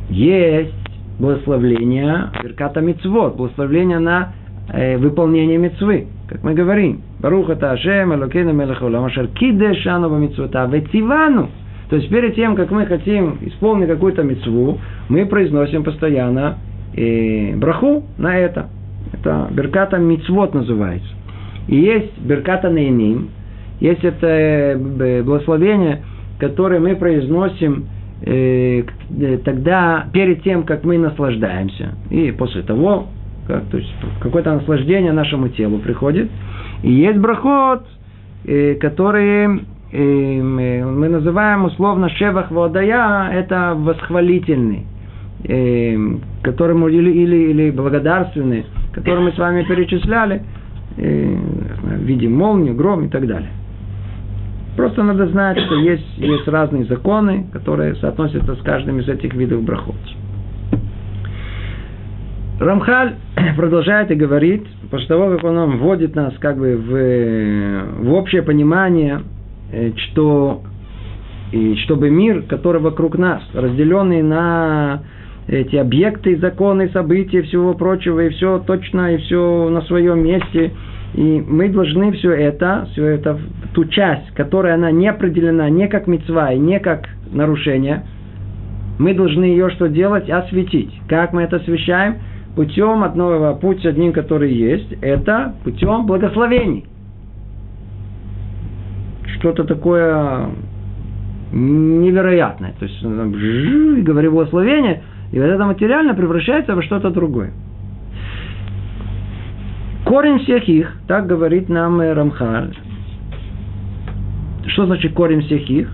Есть 0.08 0.74
благословление 1.18 2.30
Берката 2.42 2.80
Мицвод, 2.80 3.36
благословение 3.36 3.98
на 3.98 4.32
э, 4.72 4.96
выполнение 4.98 5.58
мецвы, 5.58 6.06
как 6.28 6.42
мы 6.42 6.54
говорим. 6.54 7.02
Баруха 7.20 7.52
Ашем, 7.70 8.14
Элокейна 8.14 8.50
Мелехолам, 8.50 9.04
Ашер 9.04 9.28
Кидеш 9.28 9.86
Ану 9.86 10.16
Мицвота, 10.16 10.66
Ветивану. 10.66 11.50
То 11.88 11.96
есть 11.96 12.08
перед 12.08 12.34
тем, 12.34 12.56
как 12.56 12.70
мы 12.70 12.86
хотим 12.86 13.38
исполнить 13.42 13.88
какую-то 13.88 14.22
мецву, 14.22 14.78
мы 15.08 15.26
произносим 15.26 15.84
постоянно 15.84 16.58
и 16.94 17.54
браху 17.56 18.04
на 18.18 18.36
это. 18.36 18.68
Это 19.14 19.48
Берката 19.52 19.98
Мицвод 19.98 20.54
называется. 20.54 21.08
И 21.68 21.76
есть 21.76 22.18
Берката 22.18 22.68
Нейним, 22.68 23.30
есть 23.80 24.04
это 24.04 24.26
э, 24.26 25.22
благословение, 25.22 26.02
которое 26.38 26.80
мы 26.80 26.96
произносим 26.96 27.86
э, 28.22 28.82
э, 28.82 29.38
тогда, 29.44 30.06
перед 30.12 30.42
тем, 30.42 30.64
как 30.64 30.84
мы 30.84 30.98
наслаждаемся. 30.98 31.94
И 32.10 32.32
после 32.32 32.62
того, 32.62 33.06
как, 33.46 33.64
то 33.66 33.78
есть 33.78 33.92
какое-то 34.20 34.54
наслаждение 34.54 35.12
нашему 35.12 35.48
телу 35.48 35.78
приходит. 35.78 36.30
И 36.82 36.92
есть 36.92 37.18
брахот, 37.18 37.86
который 38.80 39.46
мы 39.90 41.08
называем 41.08 41.64
условно 41.64 42.10
шевах 42.10 42.50
водая, 42.50 43.30
это 43.32 43.74
восхвалительный 43.74 44.86
которому 46.42 46.88
или, 46.88 47.10
или, 47.10 47.36
или 47.50 47.70
благодарственные, 47.70 48.64
которые 48.94 49.24
мы 49.24 49.32
с 49.32 49.38
вами 49.38 49.64
перечисляли, 49.64 50.42
э, 50.96 51.36
в 51.82 52.02
виде 52.02 52.28
молнии, 52.28 52.72
гром 52.72 53.04
и 53.04 53.08
так 53.08 53.26
далее. 53.26 53.50
Просто 54.76 55.02
надо 55.02 55.28
знать, 55.28 55.58
что 55.60 55.76
есть, 55.76 56.18
есть 56.18 56.48
разные 56.48 56.84
законы, 56.84 57.46
которые 57.52 57.94
соотносятся 57.96 58.56
с 58.56 58.62
каждым 58.62 59.00
из 59.00 59.08
этих 59.08 59.34
видов 59.34 59.62
брахот. 59.62 59.94
Рамхаль 62.60 63.14
продолжает 63.56 64.10
и 64.10 64.14
говорит, 64.14 64.66
после 64.90 65.08
того, 65.08 65.36
как 65.36 65.44
он 65.44 65.78
вводит 65.78 66.14
нас 66.14 66.34
как 66.40 66.56
бы 66.56 66.76
в, 66.76 68.04
в 68.04 68.12
общее 68.12 68.42
понимание, 68.42 69.22
э, 69.72 69.92
что 69.96 70.62
и 71.52 71.76
чтобы 71.84 72.10
мир, 72.10 72.42
который 72.42 72.80
вокруг 72.80 73.16
нас, 73.16 73.42
разделенный 73.54 74.22
на 74.22 75.02
эти 75.46 75.76
объекты, 75.76 76.36
законы, 76.36 76.88
события, 76.90 77.42
всего 77.42 77.74
прочего, 77.74 78.20
и 78.20 78.30
все 78.30 78.60
точно, 78.60 79.14
и 79.14 79.18
все 79.18 79.68
на 79.68 79.82
своем 79.82 80.22
месте. 80.22 80.72
И 81.14 81.44
мы 81.46 81.68
должны 81.68 82.12
все 82.12 82.32
это, 82.32 82.88
все 82.92 83.06
это, 83.06 83.38
ту 83.72 83.84
часть, 83.84 84.30
которая 84.34 84.74
она 84.74 84.90
не 84.90 85.08
определена 85.08 85.68
не 85.70 85.86
как 85.86 86.06
мецва 86.06 86.52
и 86.52 86.58
не 86.58 86.80
как 86.80 87.08
нарушение, 87.30 88.04
мы 88.98 89.14
должны 89.14 89.44
ее 89.44 89.70
что 89.70 89.88
делать? 89.88 90.30
Осветить. 90.30 90.92
Как 91.08 91.32
мы 91.32 91.42
это 91.42 91.56
освещаем? 91.56 92.16
Путем 92.56 93.02
одного, 93.02 93.54
путь 93.56 93.84
одним, 93.84 94.12
который 94.12 94.52
есть, 94.52 94.92
это 95.02 95.54
путем 95.64 96.06
благословений. 96.06 96.86
Что-то 99.38 99.64
такое 99.64 100.46
невероятное. 101.52 102.74
То 102.78 102.86
есть, 102.86 103.02
говорю 104.04 104.32
благословение– 104.32 105.02
и 105.34 105.40
вот 105.40 105.46
это 105.46 105.64
материально 105.64 106.14
превращается 106.14 106.76
во 106.76 106.82
что-то 106.84 107.10
другое. 107.10 107.50
Корень 110.04 110.38
всех 110.38 110.68
их, 110.68 110.92
так 111.08 111.26
говорит 111.26 111.68
нам 111.68 112.00
Рамхаль. 112.00 112.72
Что 114.66 114.86
значит 114.86 115.12
корень 115.12 115.40
всех 115.40 115.68
их? 115.68 115.92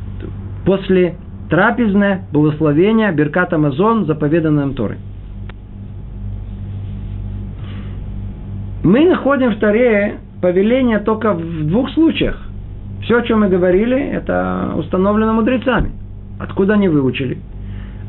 После 0.66 1.14
трапезное 1.49 2.26
благословение 2.32 3.12
Беркат 3.12 3.55
Амазон, 3.55 4.05
заповеданное 4.05 4.74
Торой. 4.74 4.99
Мы 8.84 9.09
находим 9.09 9.53
в 9.53 9.59
Торе 9.59 10.18
повеление 10.43 10.99
только 10.99 11.32
в 11.32 11.66
двух 11.66 11.88
случаях. 11.93 12.38
Все, 13.05 13.16
о 13.16 13.22
чем 13.22 13.41
мы 13.41 13.49
говорили, 13.49 13.99
это 13.99 14.74
установлено 14.76 15.32
мудрецами. 15.32 15.93
Откуда 16.38 16.74
они 16.74 16.91
выучили? 16.91 17.38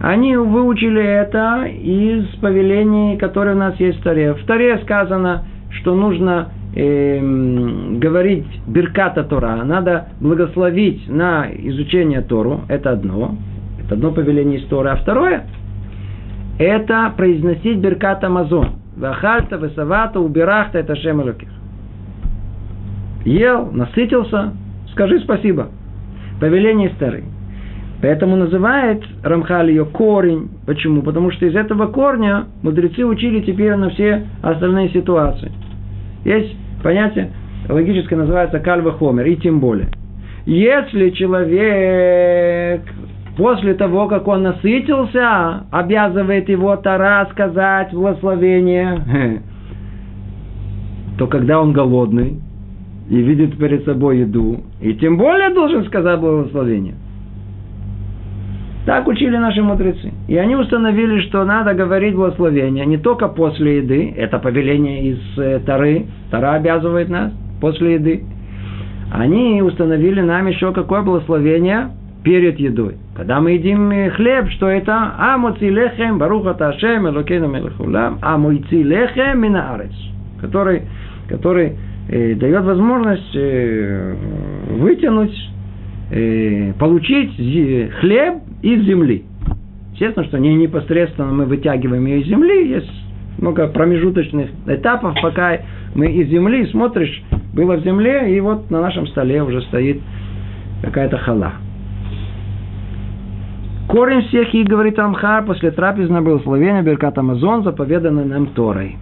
Они 0.02 0.36
выучили 0.36 1.04
это 1.04 1.66
из 1.66 2.26
повелений, 2.38 3.18
которые 3.18 3.56
у 3.56 3.60
нас 3.60 3.80
есть 3.80 4.00
в 4.00 4.04
Торе. 4.04 4.34
В 4.34 4.44
Торе 4.46 4.80
сказано, 4.80 5.44
что 5.70 5.94
нужно 5.94 6.50
э, 6.76 7.20
говорить 8.00 8.48
Берката 8.66 9.24
Тора, 9.24 9.64
надо 9.64 10.08
благословить 10.20 11.08
на 11.08 11.48
изучение 11.52 12.22
Тору, 12.22 12.62
это 12.68 12.92
одно, 12.92 13.36
это 13.84 13.94
одно 13.94 14.12
повеление 14.12 14.60
из 14.60 14.66
Торы. 14.70 14.90
А 14.90 14.96
второе, 14.96 15.46
это 16.58 17.14
произносить 17.16 17.78
Беркат 17.78 18.24
Амазон. 18.24 18.82
Вахальта, 18.98 19.58
Весавата, 19.58 20.20
Убирахта, 20.20 20.80
это 20.80 20.96
Шем 20.96 21.22
Ел, 23.24 23.72
насытился, 23.72 24.54
скажи 24.94 25.20
спасибо. 25.20 25.70
Повеление 26.40 26.90
старый. 26.96 27.24
Поэтому 28.02 28.36
называет 28.36 29.04
Рамхаль 29.24 29.70
ее 29.70 29.86
корень. 29.86 30.50
Почему? 30.66 31.04
Потому 31.04 31.32
что 31.32 31.46
из 31.46 31.56
этого 31.56 31.88
корня 31.88 32.46
мудрецы 32.64 33.06
учили 33.06 33.42
теперь 33.42 33.76
на 33.76 33.92
все 33.92 34.24
остальные 34.42 34.90
ситуации. 34.90 35.52
Есть 36.26 36.56
понятие 36.84 37.32
логическое, 37.70 38.16
называется 38.16 38.60
кальва 38.60 38.94
хомер, 38.94 39.26
и 39.28 39.36
тем 39.36 39.60
более. 39.60 39.90
Если 40.46 41.12
человек 41.12 42.82
после 43.38 43.76
того, 43.76 44.08
как 44.08 44.28
он 44.28 44.44
насытился, 44.44 45.66
обязывает 45.72 46.50
его 46.50 46.76
Тара 46.78 47.28
сказать 47.32 47.94
благословение, 47.94 49.42
то 51.18 51.28
когда 51.28 51.62
он 51.62 51.74
голодный 51.74 52.40
и 53.10 53.22
видит 53.22 53.58
перед 53.58 53.86
собой 53.86 54.20
еду, 54.20 54.62
и 54.82 54.94
тем 54.96 55.18
более 55.18 55.54
должен 55.54 55.86
сказать 55.86 56.20
благословение. 56.20 56.96
Так 58.86 59.08
учили 59.08 59.38
наши 59.38 59.62
мудрецы. 59.62 60.12
И 60.28 60.38
они 60.38 60.56
установили, 60.56 61.22
что 61.22 61.44
надо 61.44 61.74
говорить 61.74 62.16
благословение 62.16 62.86
не 62.86 62.98
только 62.98 63.28
после 63.28 63.78
еды, 63.78 64.14
это 64.18 64.40
повеление 64.40 65.12
из 65.12 65.20
э, 65.38 65.60
Тары, 65.66 66.08
Тара 66.32 66.54
обязывает 66.56 67.10
нас 67.10 67.32
после 67.60 67.96
еды. 67.96 68.24
Они 69.12 69.62
установили 69.62 70.22
нам 70.22 70.48
еще 70.48 70.74
какое 70.74 71.02
благословение 71.04 71.92
перед 72.24 72.60
едой. 72.60 72.96
Когда 73.16 73.40
мы 73.40 73.52
едим 73.52 73.92
э, 73.92 74.10
хлеб, 74.10 74.50
что 74.52 74.68
это? 74.68 75.14
Амуци 75.18 75.70
лехем, 75.70 76.18
баруха 76.18 76.56
ташем, 76.56 77.08
элокейну 77.08 77.48
мелехулам, 77.48 78.18
амуйци 78.22 78.82
лехем 78.82 79.42
минаарец, 79.42 79.94
который, 80.40 80.84
который 81.30 81.74
э, 82.10 82.34
дает 82.34 82.64
возможность 82.64 83.36
э, 83.36 84.16
вытянуть, 84.70 85.36
получить 86.78 87.36
хлеб 88.00 88.36
из 88.62 88.84
земли. 88.84 89.24
Естественно, 89.94 90.26
что 90.26 90.40
не 90.40 90.54
непосредственно 90.56 91.32
мы 91.32 91.46
вытягиваем 91.46 92.06
ее 92.06 92.22
из 92.22 92.28
земли, 92.28 92.70
есть 92.70 92.92
много 93.38 93.68
промежуточных 93.68 94.50
этапов, 94.68 95.16
пока 95.22 95.60
мы 95.96 96.12
из 96.12 96.28
земли 96.28 96.66
смотришь, 96.68 97.22
было 97.54 97.78
в 97.78 97.84
земле, 97.84 98.36
и 98.36 98.40
вот 98.40 98.70
на 98.72 98.82
нашем 98.82 99.08
столе 99.08 99.42
уже 99.44 99.62
стоит 99.64 100.02
какая-то 100.82 101.18
хала. 101.18 101.54
Корень 103.88 104.22
всех 104.28 104.54
их, 104.54 104.68
говорит 104.68 104.98
Амхар, 105.00 105.46
после 105.46 105.72
трапезного 105.72 106.24
благословения 106.24 106.82
Беркат 106.82 107.18
Амазон, 107.18 107.64
заповеданный 107.64 108.26
нам 108.26 108.48
Торой. 108.48 108.96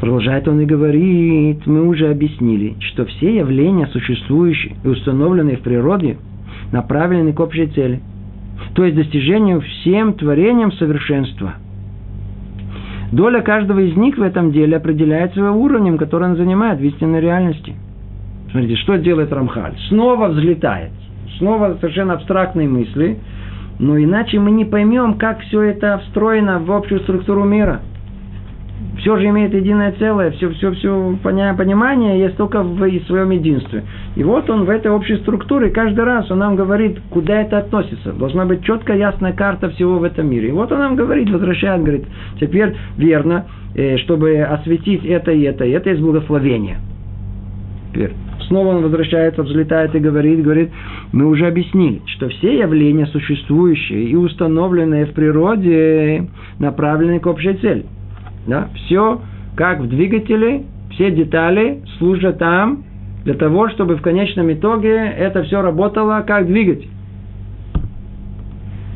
Продолжает 0.00 0.48
он 0.48 0.60
и 0.60 0.64
говорит, 0.64 1.66
мы 1.66 1.86
уже 1.86 2.10
объяснили, 2.10 2.74
что 2.80 3.04
все 3.04 3.36
явления, 3.36 3.86
существующие 3.88 4.74
и 4.82 4.88
установленные 4.88 5.58
в 5.58 5.60
природе, 5.60 6.16
направлены 6.72 7.34
к 7.34 7.40
общей 7.40 7.66
цели, 7.66 8.00
то 8.74 8.82
есть 8.82 8.96
достижению 8.96 9.60
всем 9.60 10.14
творением 10.14 10.72
совершенства. 10.72 11.56
Доля 13.12 13.42
каждого 13.42 13.80
из 13.80 13.94
них 13.94 14.16
в 14.16 14.22
этом 14.22 14.52
деле 14.52 14.78
определяется 14.78 15.40
его 15.40 15.50
уровнем, 15.50 15.98
который 15.98 16.30
он 16.30 16.36
занимает 16.36 16.80
в 16.80 16.84
истинной 16.84 17.20
реальности. 17.20 17.74
Смотрите, 18.52 18.76
что 18.76 18.96
делает 18.96 19.30
Рамхаль? 19.30 19.74
Снова 19.90 20.28
взлетает. 20.28 20.92
Снова 21.36 21.76
совершенно 21.78 22.14
абстрактные 22.14 22.68
мысли. 22.68 23.18
Но 23.78 23.98
иначе 23.98 24.38
мы 24.38 24.50
не 24.50 24.64
поймем, 24.64 25.18
как 25.18 25.40
все 25.40 25.60
это 25.60 26.00
встроено 26.06 26.58
в 26.58 26.72
общую 26.72 27.00
структуру 27.00 27.44
мира– 27.44 27.82
все 29.00 29.16
же 29.16 29.28
имеет 29.28 29.54
единое 29.54 29.92
целое, 29.98 30.30
все, 30.32 30.50
все, 30.50 30.72
все 30.72 31.16
понимание 31.22 32.20
есть 32.20 32.36
только 32.36 32.62
в 32.62 33.00
своем 33.06 33.30
единстве. 33.30 33.84
И 34.16 34.22
вот 34.22 34.48
он 34.50 34.64
в 34.64 34.70
этой 34.70 34.90
общей 34.90 35.16
структуре 35.16 35.70
каждый 35.70 36.04
раз 36.04 36.30
он 36.30 36.38
нам 36.38 36.56
говорит, 36.56 37.00
куда 37.10 37.40
это 37.40 37.58
относится. 37.58 38.12
Должна 38.12 38.44
быть 38.44 38.64
четкая, 38.64 38.98
ясная 38.98 39.32
карта 39.32 39.70
всего 39.70 39.98
в 39.98 40.04
этом 40.04 40.28
мире. 40.28 40.48
И 40.48 40.52
вот 40.52 40.70
он 40.72 40.78
нам 40.78 40.96
говорит, 40.96 41.30
возвращает, 41.30 41.82
говорит, 41.82 42.06
теперь 42.38 42.74
верно, 42.96 43.46
э, 43.74 43.96
чтобы 43.98 44.40
осветить 44.42 45.04
это 45.04 45.32
и 45.32 45.42
это, 45.42 45.64
и 45.64 45.70
это 45.70 45.90
есть 45.90 46.02
благословение. 46.02 46.78
Теперь 47.92 48.12
снова 48.48 48.68
он 48.76 48.82
возвращается, 48.82 49.42
взлетает 49.42 49.94
и 49.94 49.98
говорит, 49.98 50.42
говорит, 50.42 50.70
мы 51.12 51.26
уже 51.26 51.46
объяснили, 51.46 52.02
что 52.06 52.28
все 52.28 52.58
явления, 52.58 53.06
существующие 53.06 54.04
и 54.04 54.14
установленные 54.14 55.06
в 55.06 55.12
природе, 55.12 56.28
направлены 56.58 57.18
к 57.20 57.26
общей 57.26 57.54
цели– 57.54 57.86
да? 58.50 58.68
Все, 58.74 59.20
как 59.54 59.80
в 59.80 59.88
двигателе, 59.88 60.64
все 60.90 61.10
детали 61.10 61.82
служат 61.98 62.38
там 62.38 62.84
для 63.24 63.34
того, 63.34 63.68
чтобы 63.70 63.96
в 63.96 64.02
конечном 64.02 64.52
итоге 64.52 64.94
это 64.96 65.44
все 65.44 65.62
работало 65.62 66.22
как 66.26 66.46
двигатель. 66.46 66.88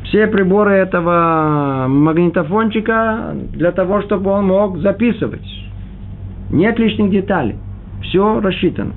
Все 0.03 0.27
приборы 0.27 0.73
этого 0.73 1.87
магнитофончика 1.87 3.35
для 3.53 3.71
того, 3.71 4.01
чтобы 4.03 4.29
он 4.29 4.45
мог 4.45 4.77
записывать. 4.77 5.45
Нет 6.51 6.77
лишних 6.77 7.09
деталей. 7.09 7.55
Все 8.03 8.39
рассчитано. 8.39 8.93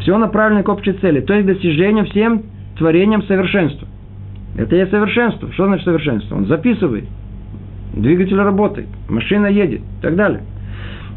Все 0.00 0.16
направлено 0.18 0.62
к 0.62 0.68
общей 0.68 0.92
цели. 0.92 1.20
То 1.20 1.34
есть 1.34 1.46
достижению 1.46 2.04
всем 2.06 2.42
творением 2.76 3.22
совершенства. 3.22 3.88
Это 4.56 4.76
есть 4.76 4.90
совершенство. 4.90 5.50
Что 5.52 5.66
значит 5.66 5.84
совершенство? 5.84 6.36
Он 6.36 6.46
записывает 6.46 7.04
двигатель 7.94 8.36
работает, 8.36 8.88
машина 9.08 9.46
едет 9.46 9.80
и 9.80 10.02
так 10.02 10.16
далее. 10.16 10.40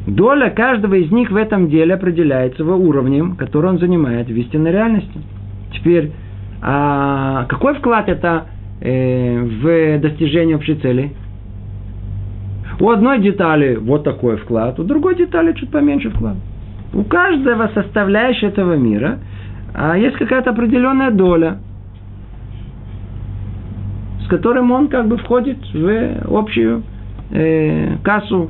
Доля 0.07 0.49
каждого 0.49 0.95
из 0.95 1.11
них 1.11 1.29
в 1.29 1.35
этом 1.35 1.69
деле 1.69 1.93
определяется 1.93 2.63
его 2.63 2.75
уровнем, 2.75 3.35
который 3.35 3.69
он 3.69 3.79
занимает 3.79 4.27
в 4.27 4.35
истинной 4.35 4.71
реальности. 4.71 5.19
Теперь, 5.73 6.11
а 6.61 7.45
какой 7.45 7.75
вклад 7.75 8.09
это 8.09 8.47
э, 8.81 9.39
в 9.39 9.99
достижение 9.99 10.55
общей 10.55 10.75
цели? 10.75 11.11
У 12.79 12.89
одной 12.89 13.19
детали 13.19 13.75
вот 13.75 14.03
такой 14.03 14.37
вклад, 14.37 14.79
у 14.79 14.83
другой 14.83 15.15
детали 15.15 15.53
чуть 15.53 15.69
поменьше 15.69 16.09
вклад. 16.09 16.37
У 16.93 17.03
каждого 17.03 17.69
составляющего 17.75 18.49
этого 18.49 18.75
мира 18.75 19.19
а 19.73 19.97
есть 19.97 20.17
какая-то 20.17 20.49
определенная 20.49 21.11
доля– 21.11 21.59
которым 24.31 24.71
он 24.71 24.87
как 24.87 25.09
бы 25.09 25.17
входит 25.17 25.57
в 25.73 26.37
общую 26.37 26.83
э, 27.31 27.97
кассу 28.01 28.49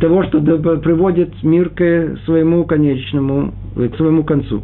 того, 0.00 0.22
что 0.22 0.40
приводит 0.40 1.42
мир 1.42 1.68
к 1.68 2.16
своему 2.24 2.64
конечному, 2.64 3.52
к 3.76 3.94
своему 3.96 4.24
концу. 4.24 4.62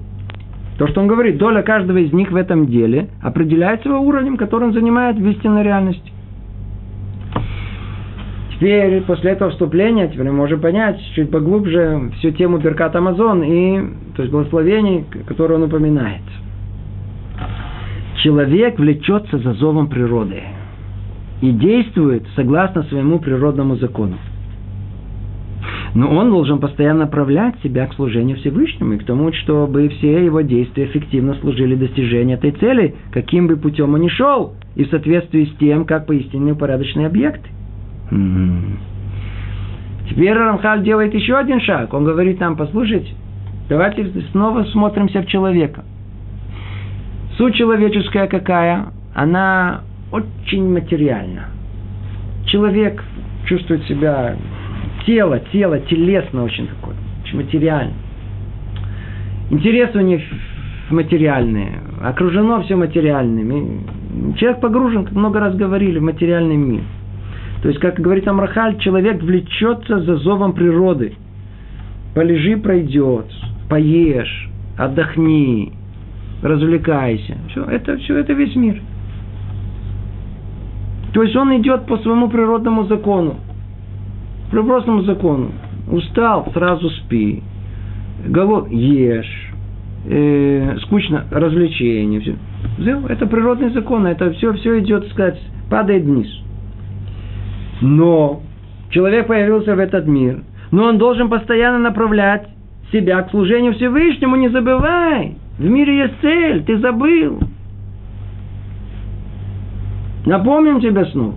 То, 0.78 0.86
что 0.86 1.02
он 1.02 1.06
говорит, 1.06 1.36
доля 1.36 1.60
каждого 1.60 1.98
из 1.98 2.14
них 2.14 2.30
в 2.30 2.36
этом 2.36 2.66
деле 2.66 3.08
определяется 3.20 3.90
его 3.90 4.00
уровнем, 4.00 4.38
который 4.38 4.68
он 4.68 4.72
занимает 4.72 5.16
в 5.18 5.28
истинной 5.28 5.64
реальности. 5.64 6.10
Теперь, 8.54 9.02
после 9.02 9.32
этого 9.32 9.50
вступления, 9.50 10.08
теперь 10.08 10.28
мы 10.28 10.32
можем 10.32 10.62
понять 10.62 10.98
чуть 11.14 11.30
поглубже 11.30 12.10
всю 12.18 12.30
тему 12.30 12.56
Беркат 12.56 12.96
Амазон 12.96 13.42
и, 13.42 13.80
то 14.16 14.22
есть, 14.22 14.32
благословений, 14.32 15.04
которые 15.26 15.58
он 15.58 15.64
упоминает– 15.64 16.22
человек 18.22 18.78
влечется 18.78 19.38
за 19.38 19.54
зовом 19.54 19.88
природы 19.88 20.42
и 21.40 21.50
действует 21.52 22.26
согласно 22.36 22.82
своему 22.84 23.18
природному 23.18 23.76
закону. 23.76 24.16
Но 25.94 26.08
он 26.08 26.30
должен 26.30 26.60
постоянно 26.60 27.00
направлять 27.00 27.56
себя 27.62 27.86
к 27.86 27.94
служению 27.94 28.36
Всевышнему 28.36 28.94
и 28.94 28.98
к 28.98 29.04
тому, 29.04 29.32
чтобы 29.32 29.88
все 29.88 30.24
его 30.24 30.40
действия 30.42 30.84
эффективно 30.84 31.34
служили 31.34 31.74
достижению 31.74 32.38
этой 32.38 32.52
цели, 32.52 32.94
каким 33.12 33.48
бы 33.48 33.56
путем 33.56 33.94
он 33.94 34.00
ни 34.02 34.08
шел, 34.08 34.54
и 34.76 34.84
в 34.84 34.88
соответствии 34.90 35.46
с 35.46 35.58
тем, 35.58 35.84
как 35.84 36.06
поистине 36.06 36.52
упорядоченные 36.52 37.08
объекты. 37.08 37.48
Теперь 40.08 40.32
Рамхаль 40.32 40.82
делает 40.82 41.14
еще 41.14 41.36
один 41.36 41.60
шаг. 41.60 41.92
Он 41.92 42.04
говорит 42.04 42.38
нам, 42.40 42.56
послушайте, 42.56 43.12
давайте 43.68 44.06
снова 44.32 44.64
смотримся 44.64 45.22
в 45.22 45.26
человека. 45.26 45.84
Суть 47.40 47.54
человеческая 47.54 48.26
какая? 48.26 48.88
Она 49.14 49.80
очень 50.12 50.70
материальна. 50.70 51.46
Человек 52.44 53.02
чувствует 53.46 53.82
себя, 53.84 54.36
тело, 55.06 55.40
тело, 55.50 55.80
телесно 55.80 56.44
очень 56.44 56.66
такое, 56.66 56.96
очень 57.24 57.38
материально. 57.38 57.94
Интересы 59.48 59.96
у 59.96 60.02
них 60.02 60.20
материальные, 60.90 61.78
окружено 62.02 62.60
все 62.60 62.76
материальным. 62.76 63.52
И 63.52 64.38
человек 64.38 64.60
погружен, 64.60 65.06
как 65.06 65.14
много 65.14 65.40
раз 65.40 65.56
говорили, 65.56 65.98
в 65.98 66.02
материальный 66.02 66.58
мир. 66.58 66.82
То 67.62 67.68
есть, 67.68 67.80
как 67.80 67.98
говорит 68.00 68.28
Амрахаль, 68.28 68.78
человек 68.80 69.22
влечется 69.22 70.00
за 70.00 70.16
зовом 70.16 70.52
природы. 70.52 71.14
Полежи, 72.14 72.58
пройдет, 72.58 73.32
поешь, 73.70 74.50
отдохни, 74.76 75.72
развлекайся. 76.42 77.36
Все, 77.50 77.64
это, 77.64 77.96
все 77.98 78.18
это 78.18 78.32
весь 78.32 78.54
мир. 78.56 78.80
То 81.12 81.22
есть 81.22 81.34
он 81.36 81.56
идет 81.56 81.86
по 81.86 81.98
своему 81.98 82.28
природному 82.28 82.84
закону. 82.84 83.36
Природному 84.50 85.02
закону. 85.02 85.50
Устал, 85.90 86.50
сразу 86.52 86.88
спи. 86.90 87.42
Голод, 88.28 88.70
ешь. 88.70 89.50
Э, 90.06 90.76
скучно, 90.82 91.26
развлечение. 91.30 92.20
Все. 92.20 92.36
Это 93.08 93.26
природный 93.26 93.70
закон. 93.70 94.06
Это 94.06 94.30
все, 94.32 94.52
все 94.54 94.78
идет, 94.80 95.08
сказать, 95.10 95.40
падает 95.68 96.04
вниз. 96.04 96.28
Но 97.80 98.42
человек 98.90 99.26
появился 99.26 99.74
в 99.74 99.78
этот 99.78 100.06
мир. 100.06 100.42
Но 100.70 100.84
он 100.84 100.98
должен 100.98 101.28
постоянно 101.28 101.78
направлять 101.78 102.48
себя 102.92 103.22
к 103.22 103.30
служению 103.30 103.74
Всевышнему. 103.74 104.36
Не 104.36 104.48
забывай. 104.48 105.36
В 105.60 105.68
мире 105.68 105.98
есть 105.98 106.14
цель. 106.22 106.64
Ты 106.64 106.78
забыл. 106.78 107.38
Напомним 110.24 110.80
тебе 110.80 111.04
снова. 111.04 111.34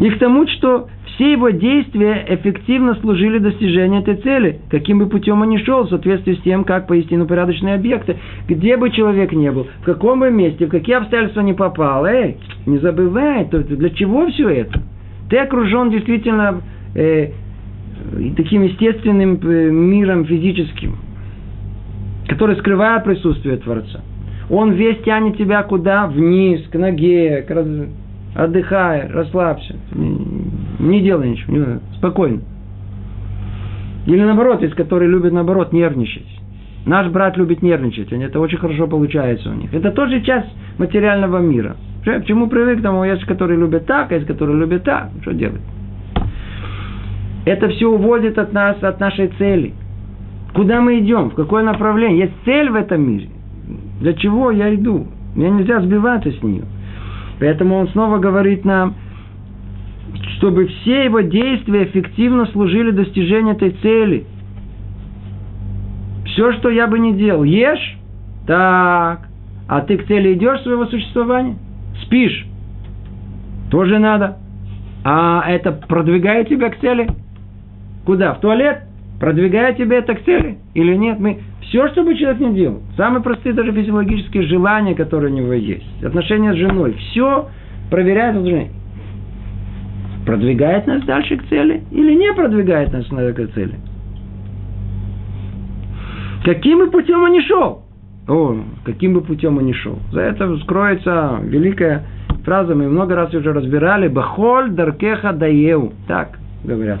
И 0.00 0.10
к 0.10 0.18
тому, 0.18 0.48
что 0.48 0.88
все 1.06 1.30
его 1.30 1.50
действия 1.50 2.26
эффективно 2.28 2.96
служили 2.96 3.38
достижению 3.38 4.00
этой 4.00 4.16
цели, 4.16 4.60
каким 4.68 4.98
бы 4.98 5.06
путем 5.06 5.42
он 5.42 5.48
ни 5.48 5.58
шел, 5.58 5.84
в 5.84 5.88
соответствии 5.88 6.34
с 6.34 6.42
тем, 6.42 6.64
как 6.64 6.88
поистину 6.88 7.24
порядочные 7.24 7.76
объекты. 7.76 8.16
Где 8.48 8.76
бы 8.76 8.90
человек 8.90 9.30
ни 9.32 9.48
был, 9.48 9.68
в 9.82 9.84
каком 9.84 10.20
бы 10.20 10.30
месте, 10.32 10.66
в 10.66 10.70
какие 10.70 10.96
обстоятельства 10.96 11.40
не 11.40 11.54
попал, 11.54 12.04
эй, 12.04 12.36
не 12.66 12.78
забывай, 12.78 13.44
то 13.44 13.60
для 13.60 13.90
чего 13.90 14.26
все 14.26 14.48
это? 14.48 14.82
Ты 15.30 15.38
окружен 15.38 15.90
действительно 15.90 16.62
э, 16.96 17.30
таким 18.36 18.64
естественным 18.64 19.38
э, 19.40 19.70
миром 19.70 20.24
физическим, 20.24 20.96
который 22.28 22.56
скрывает 22.56 23.04
присутствие 23.04 23.56
Творца. 23.58 24.00
Он 24.50 24.72
весь 24.72 25.02
тянет 25.02 25.36
тебя 25.36 25.62
куда? 25.62 26.06
Вниз, 26.06 26.66
к 26.68 26.74
ноге, 26.78 27.42
к 27.42 27.50
раз... 27.50 27.66
отдыхай, 28.34 29.08
расслабься. 29.08 29.74
Не, 29.92 31.00
делай 31.00 31.30
ничего, 31.30 31.56
не, 31.56 31.80
спокойно. 31.96 32.42
Или 34.06 34.22
наоборот, 34.22 34.62
есть 34.62 34.74
которые 34.74 35.10
любят 35.10 35.32
наоборот 35.32 35.72
нервничать. 35.72 36.26
Наш 36.86 37.08
брат 37.08 37.36
любит 37.36 37.62
нервничать, 37.62 38.12
это 38.12 38.38
очень 38.38 38.58
хорошо 38.58 38.86
получается 38.86 39.50
у 39.50 39.54
них. 39.54 39.74
Это 39.74 39.90
тоже 39.90 40.20
часть 40.20 40.48
материального 40.78 41.38
мира. 41.38 41.76
К 42.04 42.24
чему 42.24 42.46
привык, 42.46 42.82
тому 42.82 43.02
есть, 43.02 43.24
которые 43.24 43.58
любят 43.58 43.86
так, 43.86 44.12
а 44.12 44.14
есть, 44.14 44.28
которые 44.28 44.56
любят 44.56 44.84
так. 44.84 45.10
Что 45.22 45.32
делать? 45.32 45.60
Это 47.44 47.68
все 47.70 47.88
уводит 47.88 48.38
от 48.38 48.52
нас, 48.52 48.80
от 48.80 49.00
нашей 49.00 49.28
цели. 49.38 49.74
Куда 50.56 50.80
мы 50.80 51.00
идем? 51.00 51.28
В 51.28 51.34
какое 51.34 51.62
направление? 51.62 52.20
Есть 52.20 52.32
цель 52.46 52.70
в 52.70 52.76
этом 52.76 53.06
мире. 53.06 53.28
Для 54.00 54.14
чего 54.14 54.50
я 54.50 54.74
иду? 54.74 55.06
Мне 55.34 55.50
нельзя 55.50 55.82
сбиваться 55.82 56.32
с 56.32 56.42
нее. 56.42 56.64
Поэтому 57.38 57.76
он 57.76 57.88
снова 57.88 58.16
говорит 58.16 58.64
нам, 58.64 58.94
чтобы 60.38 60.66
все 60.66 61.04
его 61.04 61.20
действия 61.20 61.84
эффективно 61.84 62.46
служили 62.46 62.90
достижению 62.90 63.54
этой 63.54 63.72
цели. 63.82 64.24
Все, 66.24 66.52
что 66.54 66.70
я 66.70 66.86
бы 66.86 66.98
не 66.98 67.12
делал, 67.12 67.44
ешь, 67.44 67.98
так, 68.46 69.28
а 69.68 69.80
ты 69.82 69.98
к 69.98 70.06
цели 70.06 70.32
идешь 70.32 70.62
своего 70.62 70.86
существования? 70.86 71.58
Спишь, 72.04 72.46
тоже 73.70 73.98
надо. 73.98 74.38
А 75.04 75.44
это 75.46 75.72
продвигает 75.72 76.48
тебя 76.48 76.70
к 76.70 76.78
цели? 76.78 77.08
Куда? 78.06 78.32
В 78.32 78.40
туалет? 78.40 78.85
Продвигает 79.20 79.78
тебя 79.78 79.98
это 79.98 80.14
к 80.14 80.24
цели? 80.24 80.58
Или 80.74 80.94
нет? 80.94 81.18
Мы 81.18 81.40
все, 81.62 81.88
что 81.88 82.04
бы 82.04 82.14
человек 82.16 82.40
не 82.40 82.54
делал, 82.54 82.82
самые 82.96 83.22
простые 83.22 83.54
даже 83.54 83.72
физиологические 83.72 84.44
желания, 84.44 84.94
которые 84.94 85.32
у 85.32 85.36
него 85.36 85.52
есть, 85.52 86.04
отношения 86.04 86.52
с 86.52 86.56
женой, 86.56 86.94
все 86.94 87.48
проверяет 87.90 88.36
отношения. 88.36 88.70
Продвигает 90.26 90.86
нас 90.86 91.02
дальше 91.04 91.36
к 91.36 91.48
цели 91.48 91.84
или 91.90 92.14
не 92.14 92.32
продвигает 92.34 92.92
нас 92.92 93.06
к 93.06 93.52
цели? 93.54 93.76
Каким 96.44 96.78
бы 96.78 96.90
путем 96.90 97.22
он 97.22 97.32
ни 97.32 97.40
шел? 97.40 97.82
О, 98.28 98.56
каким 98.84 99.14
бы 99.14 99.20
путем 99.20 99.56
он 99.58 99.66
ни 99.66 99.72
шел. 99.72 99.98
За 100.12 100.20
это 100.20 100.56
скроется 100.58 101.38
великая 101.42 102.04
фраза, 102.44 102.74
мы 102.74 102.88
много 102.88 103.14
раз 103.14 103.32
уже 103.34 103.52
разбирали. 103.52 104.08
Бахоль 104.08 104.70
даркеха 104.70 105.32
даеу. 105.32 105.92
Так 106.06 106.38
говорят. 106.64 107.00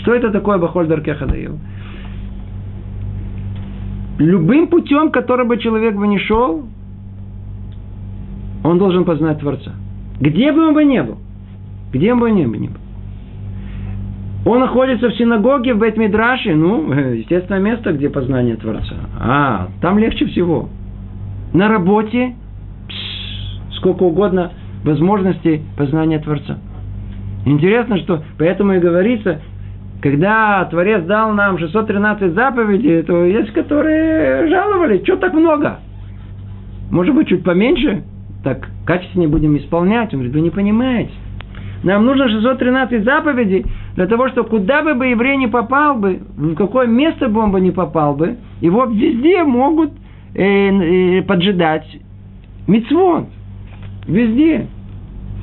Что 0.00 0.14
это 0.14 0.30
такое 0.30 0.58
бахоль 0.58 0.86
даркеха 0.86 1.26
даеу? 1.26 1.58
любым 4.18 4.66
путем, 4.66 5.10
который 5.10 5.46
бы 5.46 5.58
человек 5.58 5.94
бы 5.94 6.06
не 6.06 6.18
шел, 6.18 6.64
он 8.64 8.78
должен 8.78 9.04
познать 9.04 9.38
Творца. 9.38 9.72
Где 10.20 10.52
бы 10.52 10.68
он 10.68 10.74
бы 10.74 10.84
не 10.84 11.02
был, 11.02 11.18
где 11.92 12.14
бы 12.14 12.26
он 12.26 12.34
ни 12.34 12.44
был. 12.44 12.76
Он 14.44 14.60
находится 14.60 15.08
в 15.08 15.14
синагоге, 15.14 15.74
в 15.74 15.78
Бет-Мидраше, 15.78 16.54
ну, 16.54 16.92
естественное 17.14 17.60
место, 17.60 17.92
где 17.92 18.08
познание 18.08 18.56
Творца. 18.56 18.96
А, 19.20 19.68
там 19.80 19.98
легче 19.98 20.26
всего. 20.26 20.68
На 21.52 21.68
работе 21.68 22.34
пс, 22.88 23.76
сколько 23.76 24.02
угодно 24.02 24.52
возможностей 24.84 25.62
познания 25.76 26.18
Творца. 26.18 26.58
Интересно, 27.46 27.98
что 27.98 28.22
поэтому 28.38 28.74
и 28.74 28.78
говорится, 28.78 29.40
когда 30.00 30.64
Творец 30.66 31.04
дал 31.04 31.32
нам 31.32 31.58
613 31.58 32.32
заповедей, 32.32 33.02
то 33.02 33.24
есть, 33.24 33.52
которые 33.52 34.48
жаловались, 34.48 35.02
что 35.02 35.16
так 35.16 35.34
много? 35.34 35.80
Может 36.90 37.14
быть, 37.14 37.28
чуть 37.28 37.42
поменьше? 37.42 38.04
Так 38.44 38.68
качественнее 38.86 39.28
будем 39.28 39.56
исполнять. 39.56 40.12
Он 40.14 40.20
говорит, 40.20 40.34
вы 40.34 40.40
не 40.40 40.50
понимаете. 40.50 41.12
Нам 41.82 42.04
нужно 42.04 42.28
613 42.28 43.04
заповедей 43.04 43.66
для 43.94 44.06
того, 44.06 44.28
чтобы 44.28 44.48
куда 44.48 44.82
бы, 44.82 44.94
бы 44.94 45.06
еврей 45.06 45.36
не 45.36 45.46
попал 45.48 45.96
бы, 45.96 46.20
в 46.36 46.54
какое 46.54 46.86
место 46.86 47.28
бы 47.28 47.40
он 47.40 47.52
бы 47.52 47.60
не 47.60 47.70
попал 47.70 48.14
бы, 48.14 48.36
его 48.60 48.84
везде 48.86 49.44
могут 49.44 49.92
э, 50.34 50.42
э, 50.42 51.22
поджидать 51.22 51.86
мицвод. 52.66 53.26
Везде. 54.06 54.66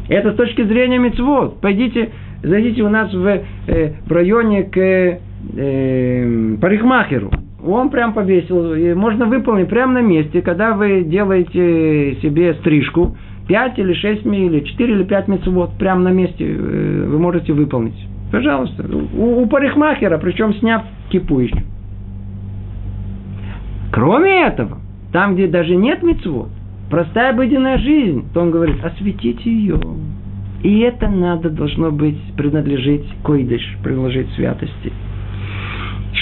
Это 0.10 0.34
с 0.34 0.36
точки 0.36 0.64
зрения 0.64 0.98
мицвод. 0.98 1.62
Пойдите 1.62 2.12
зайдите 2.46 2.84
у 2.84 2.90
нас 2.90 3.14
в, 3.14 3.26
э, 3.26 3.94
в 4.06 4.12
районе 4.12 4.64
к 4.64 4.78
э, 4.78 6.58
парикмахеру. 6.62 7.32
Он 7.66 7.90
прям 7.90 8.14
повесил, 8.14 8.74
и 8.76 8.94
можно 8.94 9.26
выполнить 9.26 9.68
прямо 9.70 9.94
на 9.94 10.02
месте, 10.02 10.42
когда 10.42 10.74
вы 10.74 11.04
делаете 11.04 12.18
себе 12.22 12.54
стрижку, 12.56 13.18
5 13.48 13.80
или 13.80 13.94
6 13.94 14.26
или 14.26 14.60
4 14.60 14.94
или 14.94 15.04
5 15.04 15.28
мецвод, 15.28 15.72
прямо 15.78 16.02
на 16.02 16.12
месте 16.12 16.46
э, 16.46 17.06
вы 17.08 17.20
можете 17.20 17.54
выполнить. 17.54 17.96
Пожалуйста. 18.32 18.86
У, 19.16 19.42
у 19.42 19.48
парикмахера, 19.48 20.18
причем 20.18 20.54
сняв 20.56 20.84
кипу 21.10 21.40
еще. 21.40 21.64
Кроме 23.92 24.48
этого, 24.48 24.80
там, 25.14 25.36
где 25.36 25.48
даже 25.48 25.76
нет 25.76 26.04
мецвод, 26.04 26.50
простая 26.90 27.32
обыденная 27.32 27.78
жизнь, 27.78 28.26
то 28.34 28.42
он 28.42 28.52
говорит, 28.52 28.84
осветите 28.84 29.50
ее. 29.50 29.80
И 30.66 30.80
это 30.80 31.08
надо, 31.08 31.52
должно 31.52 31.92
быть, 31.92 32.18
принадлежить 32.36 33.06
койдыш, 33.22 33.62
принадлежить 33.84 34.32
святости. 34.34 34.92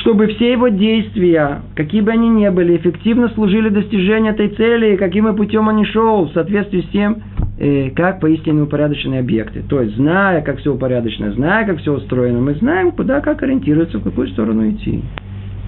Чтобы 0.02 0.28
все 0.28 0.52
его 0.52 0.68
действия, 0.68 1.62
какие 1.76 2.02
бы 2.02 2.12
они 2.12 2.28
ни 2.28 2.50
были, 2.50 2.76
эффективно 2.76 3.30
служили 3.30 3.70
достижению 3.70 4.34
этой 4.34 4.50
цели, 4.50 4.96
и 4.96 4.98
каким 4.98 5.24
бы 5.24 5.34
путем 5.34 5.70
он 5.70 5.86
шел, 5.86 6.26
в 6.26 6.34
соответствии 6.34 6.82
с 6.82 6.90
тем, 6.90 7.24
э, 7.58 7.92
как 7.92 8.20
поистине 8.20 8.64
упорядоченные 8.64 9.22
объекты. 9.22 9.64
То 9.70 9.80
есть, 9.80 9.96
зная, 9.96 10.42
как 10.42 10.58
все 10.58 10.74
упорядочено, 10.74 11.32
зная, 11.32 11.66
как 11.66 11.78
все 11.78 11.94
устроено, 11.94 12.42
мы 12.42 12.56
знаем, 12.56 12.92
куда, 12.92 13.22
как 13.22 13.44
ориентироваться, 13.44 14.00
в 14.00 14.04
какую 14.04 14.28
сторону 14.28 14.70
идти. 14.70 15.04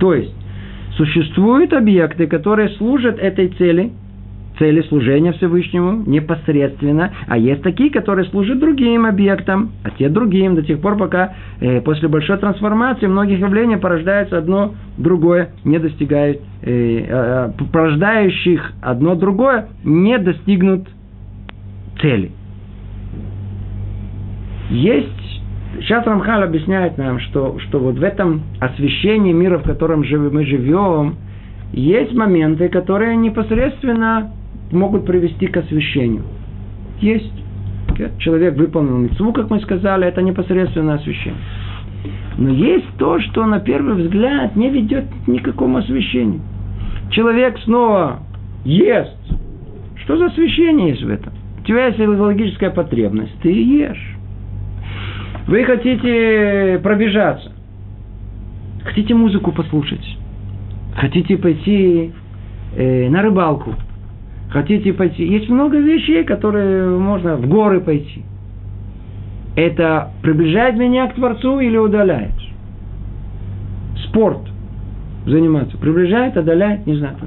То 0.01 0.13
есть, 0.13 0.36
существуют 0.97 1.71
объекты, 1.71 2.28
которые 2.28 2.67
служат 2.71 3.19
этой 3.19 3.47
цели– 3.47 3.93
цели 4.57 4.81
служения 4.83 5.33
Всевышнему 5.33 6.03
непосредственно, 6.05 7.11
а 7.27 7.37
есть 7.37 7.61
такие, 7.61 7.89
которые 7.91 8.25
служат 8.29 8.59
другим 8.59 9.05
объектам, 9.05 9.71
а 9.83 9.91
те 9.91 10.09
другим 10.09 10.55
до 10.55 10.63
тех 10.63 10.79
пор, 10.79 10.97
пока 10.97 11.33
э, 11.59 11.81
после 11.81 12.07
большой 12.07 12.37
трансформации 12.37 13.07
многих 13.07 13.39
явлений 13.39 13.77
порождается 13.77 14.37
одно 14.37 14.75
другое, 14.97 15.49
не 15.63 15.79
достигает, 15.79 16.41
э, 16.61 17.05
э, 17.07 17.49
порождающих 17.71 18.73
одно 18.81 19.15
другое, 19.15 19.67
не 19.83 20.17
достигнут 20.17 20.87
цели. 22.01 22.31
Есть 24.69 25.09
Сейчас 25.81 26.05
Рамхал 26.07 26.41
объясняет 26.41 26.97
нам, 26.97 27.19
что, 27.19 27.59
что 27.59 27.79
вот 27.79 27.95
в 27.95 28.03
этом 28.03 28.43
освещении 28.61 29.33
мира, 29.33 29.57
в 29.57 29.63
котором 29.63 29.99
мы 29.99 30.45
живем, 30.45 31.17
есть 31.73 32.13
моменты, 32.13 32.69
которые 32.69 33.17
непосредственно 33.17 34.31
могут 34.72 35.05
привести 35.05 35.47
к 35.47 35.57
освещению. 35.57 36.24
Есть. 36.99 37.32
Человек 38.20 38.57
выполнил 38.57 38.97
митцву, 38.97 39.32
как 39.32 39.49
мы 39.49 39.61
сказали, 39.61 40.05
это 40.05 40.22
непосредственное 40.22 40.95
освещение. 40.95 41.39
Но 42.38 42.49
есть 42.49 42.88
то, 42.97 43.20
что 43.22 43.45
на 43.45 43.59
первый 43.59 43.95
взгляд 43.95 44.55
не 44.55 44.70
ведет 44.70 45.05
к 45.26 45.43
какому 45.43 45.78
освещению. 45.78 46.41
Человек 47.11 47.57
снова 47.59 48.20
ест. 48.66 49.16
Что 50.03 50.18
за 50.18 50.26
освещение 50.26 50.89
есть 50.89 51.03
в 51.03 51.09
этом? 51.09 51.34
У 51.61 51.63
тебя 51.63 51.88
есть 51.88 51.99
логическая 51.99 52.70
потребность, 52.70 53.34
ты 53.41 53.49
ешь. 53.49 54.16
Вы 55.47 55.63
хотите 55.63 56.80
пробежаться. 56.84 57.51
Хотите 58.84 59.16
музыку 59.16 59.51
послушать. 59.51 60.18
Хотите 60.95 61.38
пойти 61.38 62.11
э, 62.76 63.09
на 63.09 63.22
рыбалку. 63.22 63.74
Хотите 64.55 64.93
пойти. 64.93 65.27
Есть 65.27 65.49
много 65.49 65.77
вещей, 65.79 66.23
которые 66.23 66.87
можно 66.97 67.35
в 67.35 67.45
горы 67.45 67.81
пойти. 67.81 68.23
Это 69.57 70.11
приближает 70.21 70.77
меня 70.77 71.07
к 71.07 71.15
Творцу 71.15 71.59
или 71.59 71.75
удаляет? 71.75 72.31
Спорт 74.07 74.39
заниматься. 75.25 75.77
Приближает, 75.77 76.37
отдаляет, 76.37 76.87
не 76.87 76.95
знаю. 76.95 77.17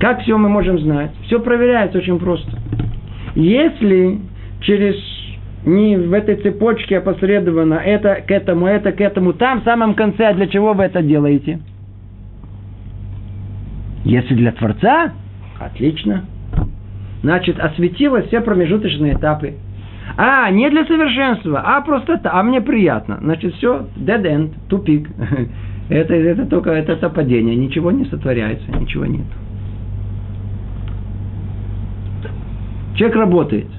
Как 0.00 0.22
все 0.22 0.36
мы 0.36 0.48
можем 0.48 0.80
знать? 0.80 1.12
Все 1.26 1.38
проверяется 1.38 1.98
очень 1.98 2.18
просто. 2.18 2.58
Если 3.36 4.18
через 4.62 4.96
не 5.64 5.96
в 5.96 6.12
этой 6.12 6.34
цепочке 6.34 6.98
опосредованно 6.98 7.74
это 7.74 8.16
к 8.16 8.32
этому, 8.32 8.66
это 8.66 8.90
к 8.90 9.00
этому, 9.00 9.32
там 9.32 9.60
в 9.60 9.64
самом 9.64 9.94
конце, 9.94 10.26
а 10.26 10.34
для 10.34 10.48
чего 10.48 10.72
вы 10.72 10.82
это 10.82 11.02
делаете? 11.02 11.60
Если 14.04 14.34
для 14.34 14.50
Творца, 14.50 15.12
отлично. 15.66 16.24
Значит, 17.22 17.58
осветилось 17.58 18.26
все 18.26 18.40
промежуточные 18.40 19.14
этапы. 19.14 19.54
А, 20.16 20.50
не 20.50 20.68
для 20.70 20.84
совершенства, 20.84 21.62
а 21.64 21.80
просто, 21.80 22.20
а 22.24 22.42
мне 22.42 22.60
приятно. 22.60 23.18
Значит, 23.20 23.54
все, 23.54 23.86
dead 23.96 24.22
end, 24.22 24.50
тупик. 24.68 25.08
Это, 25.90 26.14
это 26.14 26.46
только 26.46 26.70
это, 26.70 26.92
это 26.92 27.10
падение, 27.10 27.54
ничего 27.54 27.90
не 27.90 28.06
сотворяется, 28.06 28.72
ничего 28.72 29.04
нет. 29.04 29.26
Человек 32.96 33.16
работает– 33.16 33.66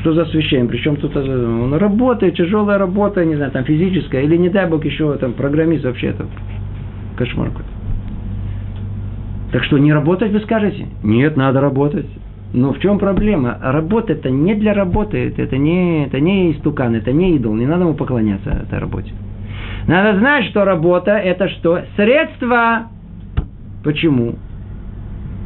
что 0.00 0.12
за 0.12 0.22
освещение? 0.22 0.68
Причем 0.68 0.96
тут 0.96 1.16
э, 1.16 1.20
он 1.20 1.74
работает, 1.74 2.36
тяжелая 2.36 2.78
работа, 2.78 3.24
не 3.24 3.36
знаю, 3.36 3.50
там 3.52 3.64
физическая, 3.64 4.22
или 4.22 4.36
не 4.36 4.48
дай 4.48 4.68
бог 4.68 4.84
еще 4.84 5.16
там 5.16 5.32
программист 5.32 5.84
вообще 5.84 6.08
это 6.08 6.26
кошмар 7.16 7.48
какой-то. 7.48 7.77
Так 9.52 9.64
что 9.64 9.78
не 9.78 9.92
работать 9.92 10.32
вы 10.32 10.40
скажете? 10.40 10.86
Нет, 11.02 11.36
надо 11.36 11.60
работать. 11.60 12.06
Но 12.52 12.72
в 12.72 12.78
чем 12.80 12.98
проблема? 12.98 13.58
Работа 13.60 14.14
это 14.14 14.30
не 14.30 14.54
для 14.54 14.72
работы, 14.72 15.34
это 15.36 15.56
не, 15.56 16.06
это 16.06 16.18
не 16.18 16.52
истукан, 16.52 16.94
это 16.94 17.12
не 17.12 17.36
идол, 17.36 17.54
не 17.54 17.66
надо 17.66 17.82
ему 17.84 17.94
поклоняться 17.94 18.50
этой 18.50 18.78
работе. 18.78 19.12
Надо 19.86 20.18
знать, 20.18 20.46
что 20.46 20.64
работа 20.64 21.12
это 21.12 21.48
что? 21.48 21.82
Средство. 21.96 22.88
Почему? 23.84 24.34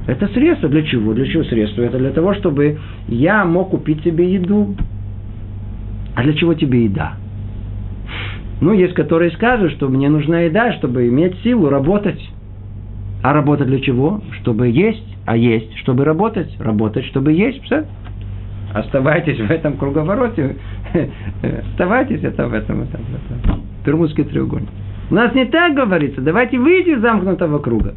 Это 0.07 0.27
средство 0.29 0.69
для 0.69 0.83
чего? 0.83 1.13
Для 1.13 1.27
чего 1.27 1.45
средство? 1.45 1.83
Это 1.83 1.99
для 1.99 2.11
того, 2.11 2.35
чтобы 2.35 2.79
я 3.09 3.45
мог 3.45 3.71
купить 3.71 4.03
себе 4.03 4.33
еду. 4.33 4.75
А 6.15 6.23
для 6.23 6.35
чего 6.35 6.55
тебе 6.55 6.85
еда? 6.85 7.15
Ну, 8.61 8.73
есть 8.73 8.95
которые 8.95 9.31
скажут, 9.33 9.73
что 9.73 9.89
мне 9.89 10.09
нужна 10.09 10.41
еда, 10.43 10.73
чтобы 10.75 11.09
иметь 11.09 11.37
силу 11.43 11.69
работать. 11.69 12.21
А 13.23 13.33
работать 13.33 13.69
для 13.69 13.81
чего? 13.81 14.21
Чтобы 14.41 14.69
есть, 14.69 15.07
а 15.27 15.37
есть, 15.37 15.77
чтобы 15.79 16.05
работать. 16.05 16.55
Работать, 16.59 17.05
чтобы 17.07 17.33
есть. 17.33 17.63
Все. 17.65 17.85
Оставайтесь 18.75 19.39
в 19.39 19.51
этом 19.51 19.77
круговороте. 19.77 20.57
Оставайтесь 21.73 22.23
это 22.23 22.49
в 22.49 22.55
этом, 22.55 22.83
это, 22.83 22.99
это. 22.99 23.59
Пермудский 23.85 24.25
треугольник. 24.25 24.69
У 25.11 25.15
нас 25.15 25.35
не 25.35 25.45
так 25.45 25.75
говорится. 25.75 26.21
Давайте 26.21 26.59
выйти 26.59 26.91
из 26.91 27.01
замкнутого 27.01 27.59
круга. 27.59 27.95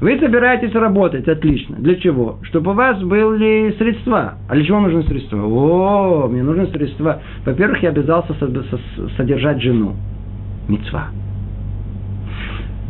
Вы 0.00 0.18
собираетесь 0.18 0.74
работать, 0.74 1.26
отлично. 1.28 1.76
Для 1.76 1.96
чего? 1.96 2.38
Чтобы 2.42 2.72
у 2.72 2.74
вас 2.74 3.00
были 3.02 3.74
средства. 3.78 4.34
А 4.48 4.54
для 4.54 4.64
чего 4.64 4.80
нужны 4.80 5.02
средства? 5.04 5.38
О, 5.42 6.28
мне 6.28 6.42
нужны 6.42 6.66
средства. 6.68 7.22
Во-первых, 7.44 7.82
я 7.82 7.90
обязался 7.90 8.34
содержать 9.16 9.62
жену. 9.62 9.94
Мецва. 10.68 11.08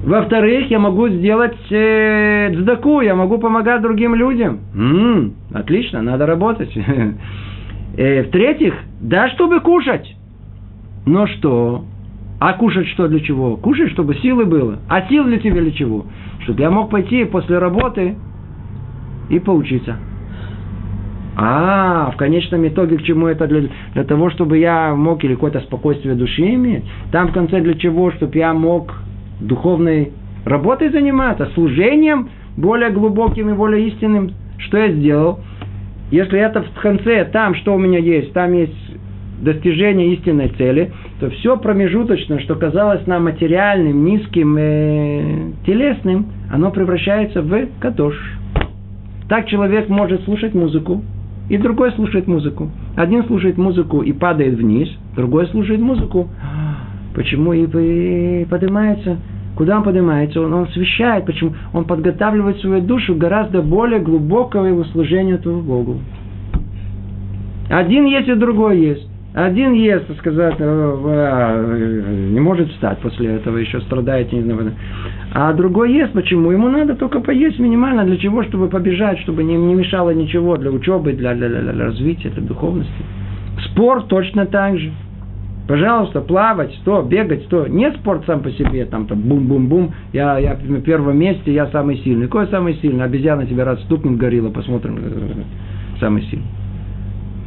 Во-вторых, 0.04 0.70
я 0.70 0.78
могу 0.78 1.08
сделать 1.08 1.56
э, 1.70 2.50
дздаку, 2.52 3.00
я 3.00 3.14
могу 3.14 3.38
помогать 3.38 3.82
другим 3.82 4.14
людям. 4.14 4.60
М-м, 4.74 5.34
отлично, 5.52 6.02
надо 6.02 6.26
работать. 6.26 6.72
Э, 7.98 8.24
в-третьих, 8.24 8.74
да, 9.00 9.30
чтобы 9.30 9.60
кушать. 9.60 10.14
Но 11.06 11.26
что? 11.26 11.86
А 12.38 12.52
кушать 12.52 12.88
что 12.88 13.08
для 13.08 13.20
чего? 13.20 13.56
Кушать, 13.56 13.90
чтобы 13.92 14.16
силы 14.16 14.44
было. 14.44 14.80
А 14.90 15.08
сил 15.08 15.24
для 15.24 15.38
тебя 15.38 15.62
для 15.62 15.70
чего? 15.70 16.04
Чтобы 16.40 16.60
я 16.60 16.70
мог 16.70 16.90
пойти 16.90 17.24
после 17.24 17.58
работы 17.58 18.16
и 19.30 19.38
поучиться. 19.38 19.96
А, 21.36 22.10
в 22.10 22.16
конечном 22.16 22.66
итоге 22.66 22.98
к 22.98 23.02
чему 23.02 23.28
это? 23.28 23.46
Для, 23.46 23.68
для 23.94 24.04
того, 24.04 24.30
чтобы 24.30 24.58
я 24.58 24.94
мог 24.94 25.24
или 25.24 25.34
какое-то 25.34 25.60
спокойствие 25.60 26.14
души 26.14 26.54
иметь. 26.54 26.84
Там 27.12 27.28
в 27.28 27.32
конце 27.32 27.60
для 27.60 27.74
чего? 27.74 28.10
Чтобы 28.12 28.36
я 28.36 28.52
мог 28.52 28.92
духовной 29.40 30.12
работой 30.44 30.90
заниматься, 30.90 31.50
служением 31.54 32.30
более 32.56 32.90
глубоким 32.90 33.50
и 33.50 33.54
более 33.54 33.88
истинным. 33.88 34.32
Что 34.58 34.78
я 34.78 34.92
сделал? 34.92 35.40
Если 36.10 36.38
это 36.38 36.62
в 36.62 36.80
конце, 36.80 37.24
там 37.24 37.54
что 37.56 37.74
у 37.74 37.78
меня 37.78 37.98
есть? 37.98 38.32
Там 38.32 38.52
есть 38.52 38.72
достижения 39.40 40.14
истинной 40.14 40.48
цели, 40.48 40.92
то 41.20 41.28
все 41.30 41.56
промежуточное, 41.56 42.38
что 42.38 42.54
казалось 42.54 43.06
нам 43.06 43.24
материальным, 43.24 44.04
низким, 44.04 44.56
э, 44.58 45.52
телесным, 45.66 46.26
оно 46.50 46.70
превращается 46.70 47.42
в 47.42 47.66
кадош. 47.80 48.14
Так 49.28 49.46
человек 49.46 49.88
может 49.88 50.22
слушать 50.24 50.54
музыку, 50.54 51.02
и 51.48 51.58
другой 51.58 51.92
слушает 51.92 52.26
музыку. 52.26 52.70
Один 52.96 53.24
слушает 53.24 53.56
музыку 53.56 54.02
и 54.02 54.12
падает 54.12 54.54
вниз, 54.54 54.88
другой 55.14 55.46
слушает 55.48 55.80
музыку. 55.80 56.28
Почему 57.16 57.54
и 57.54 58.44
поднимается? 58.44 59.16
Куда 59.56 59.78
он 59.78 59.84
поднимается? 59.84 60.42
Он, 60.42 60.52
он 60.52 60.62
освещает. 60.64 61.24
Почему? 61.24 61.54
Он 61.72 61.86
подготавливает 61.86 62.58
свою 62.58 62.82
душу 62.82 63.14
гораздо 63.14 63.62
более 63.62 64.00
глубокого 64.00 64.84
служения 64.92 65.38
твоему 65.38 65.62
Богу. 65.62 66.00
Один 67.70 68.04
есть 68.04 68.28
и 68.28 68.34
другой 68.34 68.80
есть. 68.80 69.08
Один 69.32 69.72
ест, 69.72 70.04
сказать, 70.18 70.56
э, 70.58 70.64
э, 70.64 72.28
не 72.32 72.40
может 72.40 72.70
встать 72.70 72.98
после 72.98 73.34
этого, 73.36 73.56
еще 73.56 73.80
страдает. 73.82 74.30
Не 74.32 74.42
знаю. 74.42 74.72
А 75.32 75.52
другой 75.54 75.94
ест, 75.94 76.12
почему? 76.12 76.50
Ему 76.50 76.68
надо 76.68 76.94
только 76.96 77.20
поесть 77.20 77.58
минимально, 77.58 78.04
для 78.04 78.16
чего? 78.18 78.42
Чтобы 78.44 78.68
побежать, 78.68 79.18
чтобы 79.20 79.42
не, 79.42 79.56
не 79.56 79.74
мешало 79.74 80.10
ничего 80.10 80.56
для 80.58 80.70
учебы, 80.70 81.12
для, 81.12 81.34
для, 81.34 81.48
для, 81.48 81.72
для 81.72 81.84
развития, 81.84 82.28
для 82.30 82.42
духовности. 82.42 82.92
Спорт 83.70 84.08
точно 84.08 84.46
так 84.46 84.78
же. 84.78 84.92
Пожалуйста, 85.66 86.20
плавать, 86.20 86.72
что, 86.76 87.02
бегать, 87.02 87.44
что. 87.44 87.66
Не 87.66 87.90
спорт 87.92 88.24
сам 88.26 88.40
по 88.40 88.50
себе, 88.52 88.84
там, 88.84 89.06
там 89.06 89.20
бум-бум-бум, 89.20 89.92
я, 90.12 90.38
я 90.38 90.56
на 90.62 90.80
первом 90.80 91.18
месте, 91.18 91.52
я 91.52 91.66
самый 91.68 91.98
сильный. 91.98 92.26
Какой 92.26 92.46
самый 92.48 92.74
сильный? 92.74 93.04
Обезьяна 93.04 93.46
тебя 93.46 93.64
раз 93.64 93.80
стукнет, 93.82 94.16
горилла, 94.16 94.50
посмотрим, 94.50 94.98
э, 95.00 95.98
самый 95.98 96.22
сильный. 96.22 96.46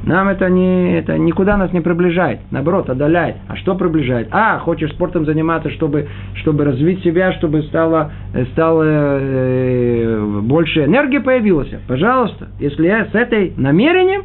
Нам 0.03 0.29
это, 0.29 0.49
не, 0.49 0.97
это 0.97 1.17
никуда 1.17 1.57
нас 1.57 1.73
не 1.73 1.81
приближает, 1.81 2.39
наоборот, 2.51 2.89
отдаляет. 2.89 3.35
А 3.47 3.55
что 3.57 3.75
приближает? 3.75 4.29
А, 4.31 4.59
хочешь 4.59 4.91
спортом 4.91 5.25
заниматься, 5.25 5.69
чтобы, 5.71 6.07
чтобы 6.35 6.63
развить 6.63 7.03
себя, 7.03 7.33
чтобы 7.33 7.63
стало, 7.63 8.11
стало 8.53 8.83
э, 8.85 10.41
больше 10.41 10.85
энергии 10.85 11.19
появилось? 11.19 11.69
Пожалуйста, 11.87 12.47
если 12.59 12.87
я 12.87 13.05
с 13.05 13.15
этой 13.15 13.53
намерением, 13.57 14.23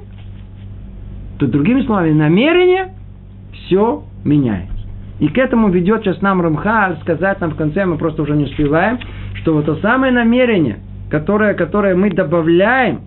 то 1.38 1.46
другими 1.46 1.82
словами, 1.82 2.12
намерение 2.12 2.92
все 3.54 4.04
меняет. 4.24 4.68
И 5.20 5.28
к 5.28 5.38
этому 5.38 5.68
ведет 5.68 6.02
сейчас 6.02 6.20
нам 6.22 6.42
Рамхаль 6.42 6.98
сказать 7.02 7.40
нам 7.40 7.52
в 7.52 7.56
конце, 7.56 7.84
мы 7.86 7.96
просто 7.96 8.22
уже 8.22 8.34
не 8.36 8.44
успеваем, 8.44 8.98
что 9.34 9.54
вот 9.54 9.66
то 9.66 9.76
самое 9.76 10.12
намерение, 10.12 10.78
которое, 11.10 11.54
которое 11.54 11.94
мы 11.94 12.10
добавляем 12.10 13.02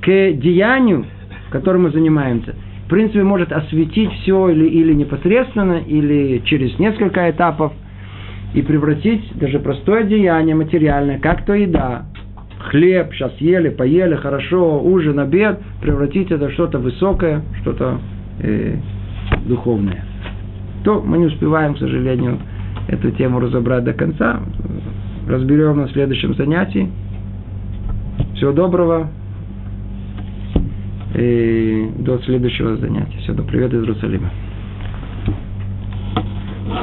к 0.00 0.06
деянию, 0.06 1.06
которым 1.50 1.84
мы 1.84 1.90
занимаемся, 1.90 2.54
в 2.86 2.88
принципе, 2.88 3.22
может 3.22 3.50
осветить 3.50 4.12
все 4.20 4.50
или, 4.50 4.66
или 4.66 4.92
непосредственно, 4.92 5.78
или 5.78 6.42
через 6.44 6.78
несколько 6.78 7.30
этапов, 7.30 7.72
и 8.54 8.62
превратить 8.62 9.32
даже 9.34 9.58
простое 9.58 10.04
деяние 10.04 10.54
материальное, 10.54 11.18
как 11.18 11.44
то 11.44 11.54
еда, 11.54 12.04
хлеб, 12.70 13.12
сейчас 13.12 13.32
ели, 13.38 13.70
поели, 13.70 14.14
хорошо, 14.14 14.80
ужин, 14.82 15.18
обед, 15.18 15.60
превратить 15.80 16.30
это 16.30 16.48
в 16.48 16.52
что-то 16.52 16.78
высокое, 16.78 17.42
что-то 17.62 17.98
э, 18.40 18.76
духовное. 19.46 20.04
То 20.84 21.00
мы 21.00 21.18
не 21.18 21.26
успеваем, 21.26 21.74
к 21.74 21.78
сожалению, 21.78 22.38
эту 22.88 23.10
тему 23.12 23.40
разобрать 23.40 23.84
до 23.84 23.92
конца. 23.92 24.40
Разберем 25.28 25.78
на 25.78 25.88
следующем 25.88 26.34
занятии. 26.34 26.90
Всего 28.34 28.52
доброго. 28.52 29.08
И 31.14 31.90
до 31.98 32.18
следующего 32.18 32.76
занятия. 32.76 33.18
Всего 33.18 33.36
доброго. 33.36 33.50
Привет 33.50 33.72
из 33.72 33.82
Иерусалима. 33.82 34.30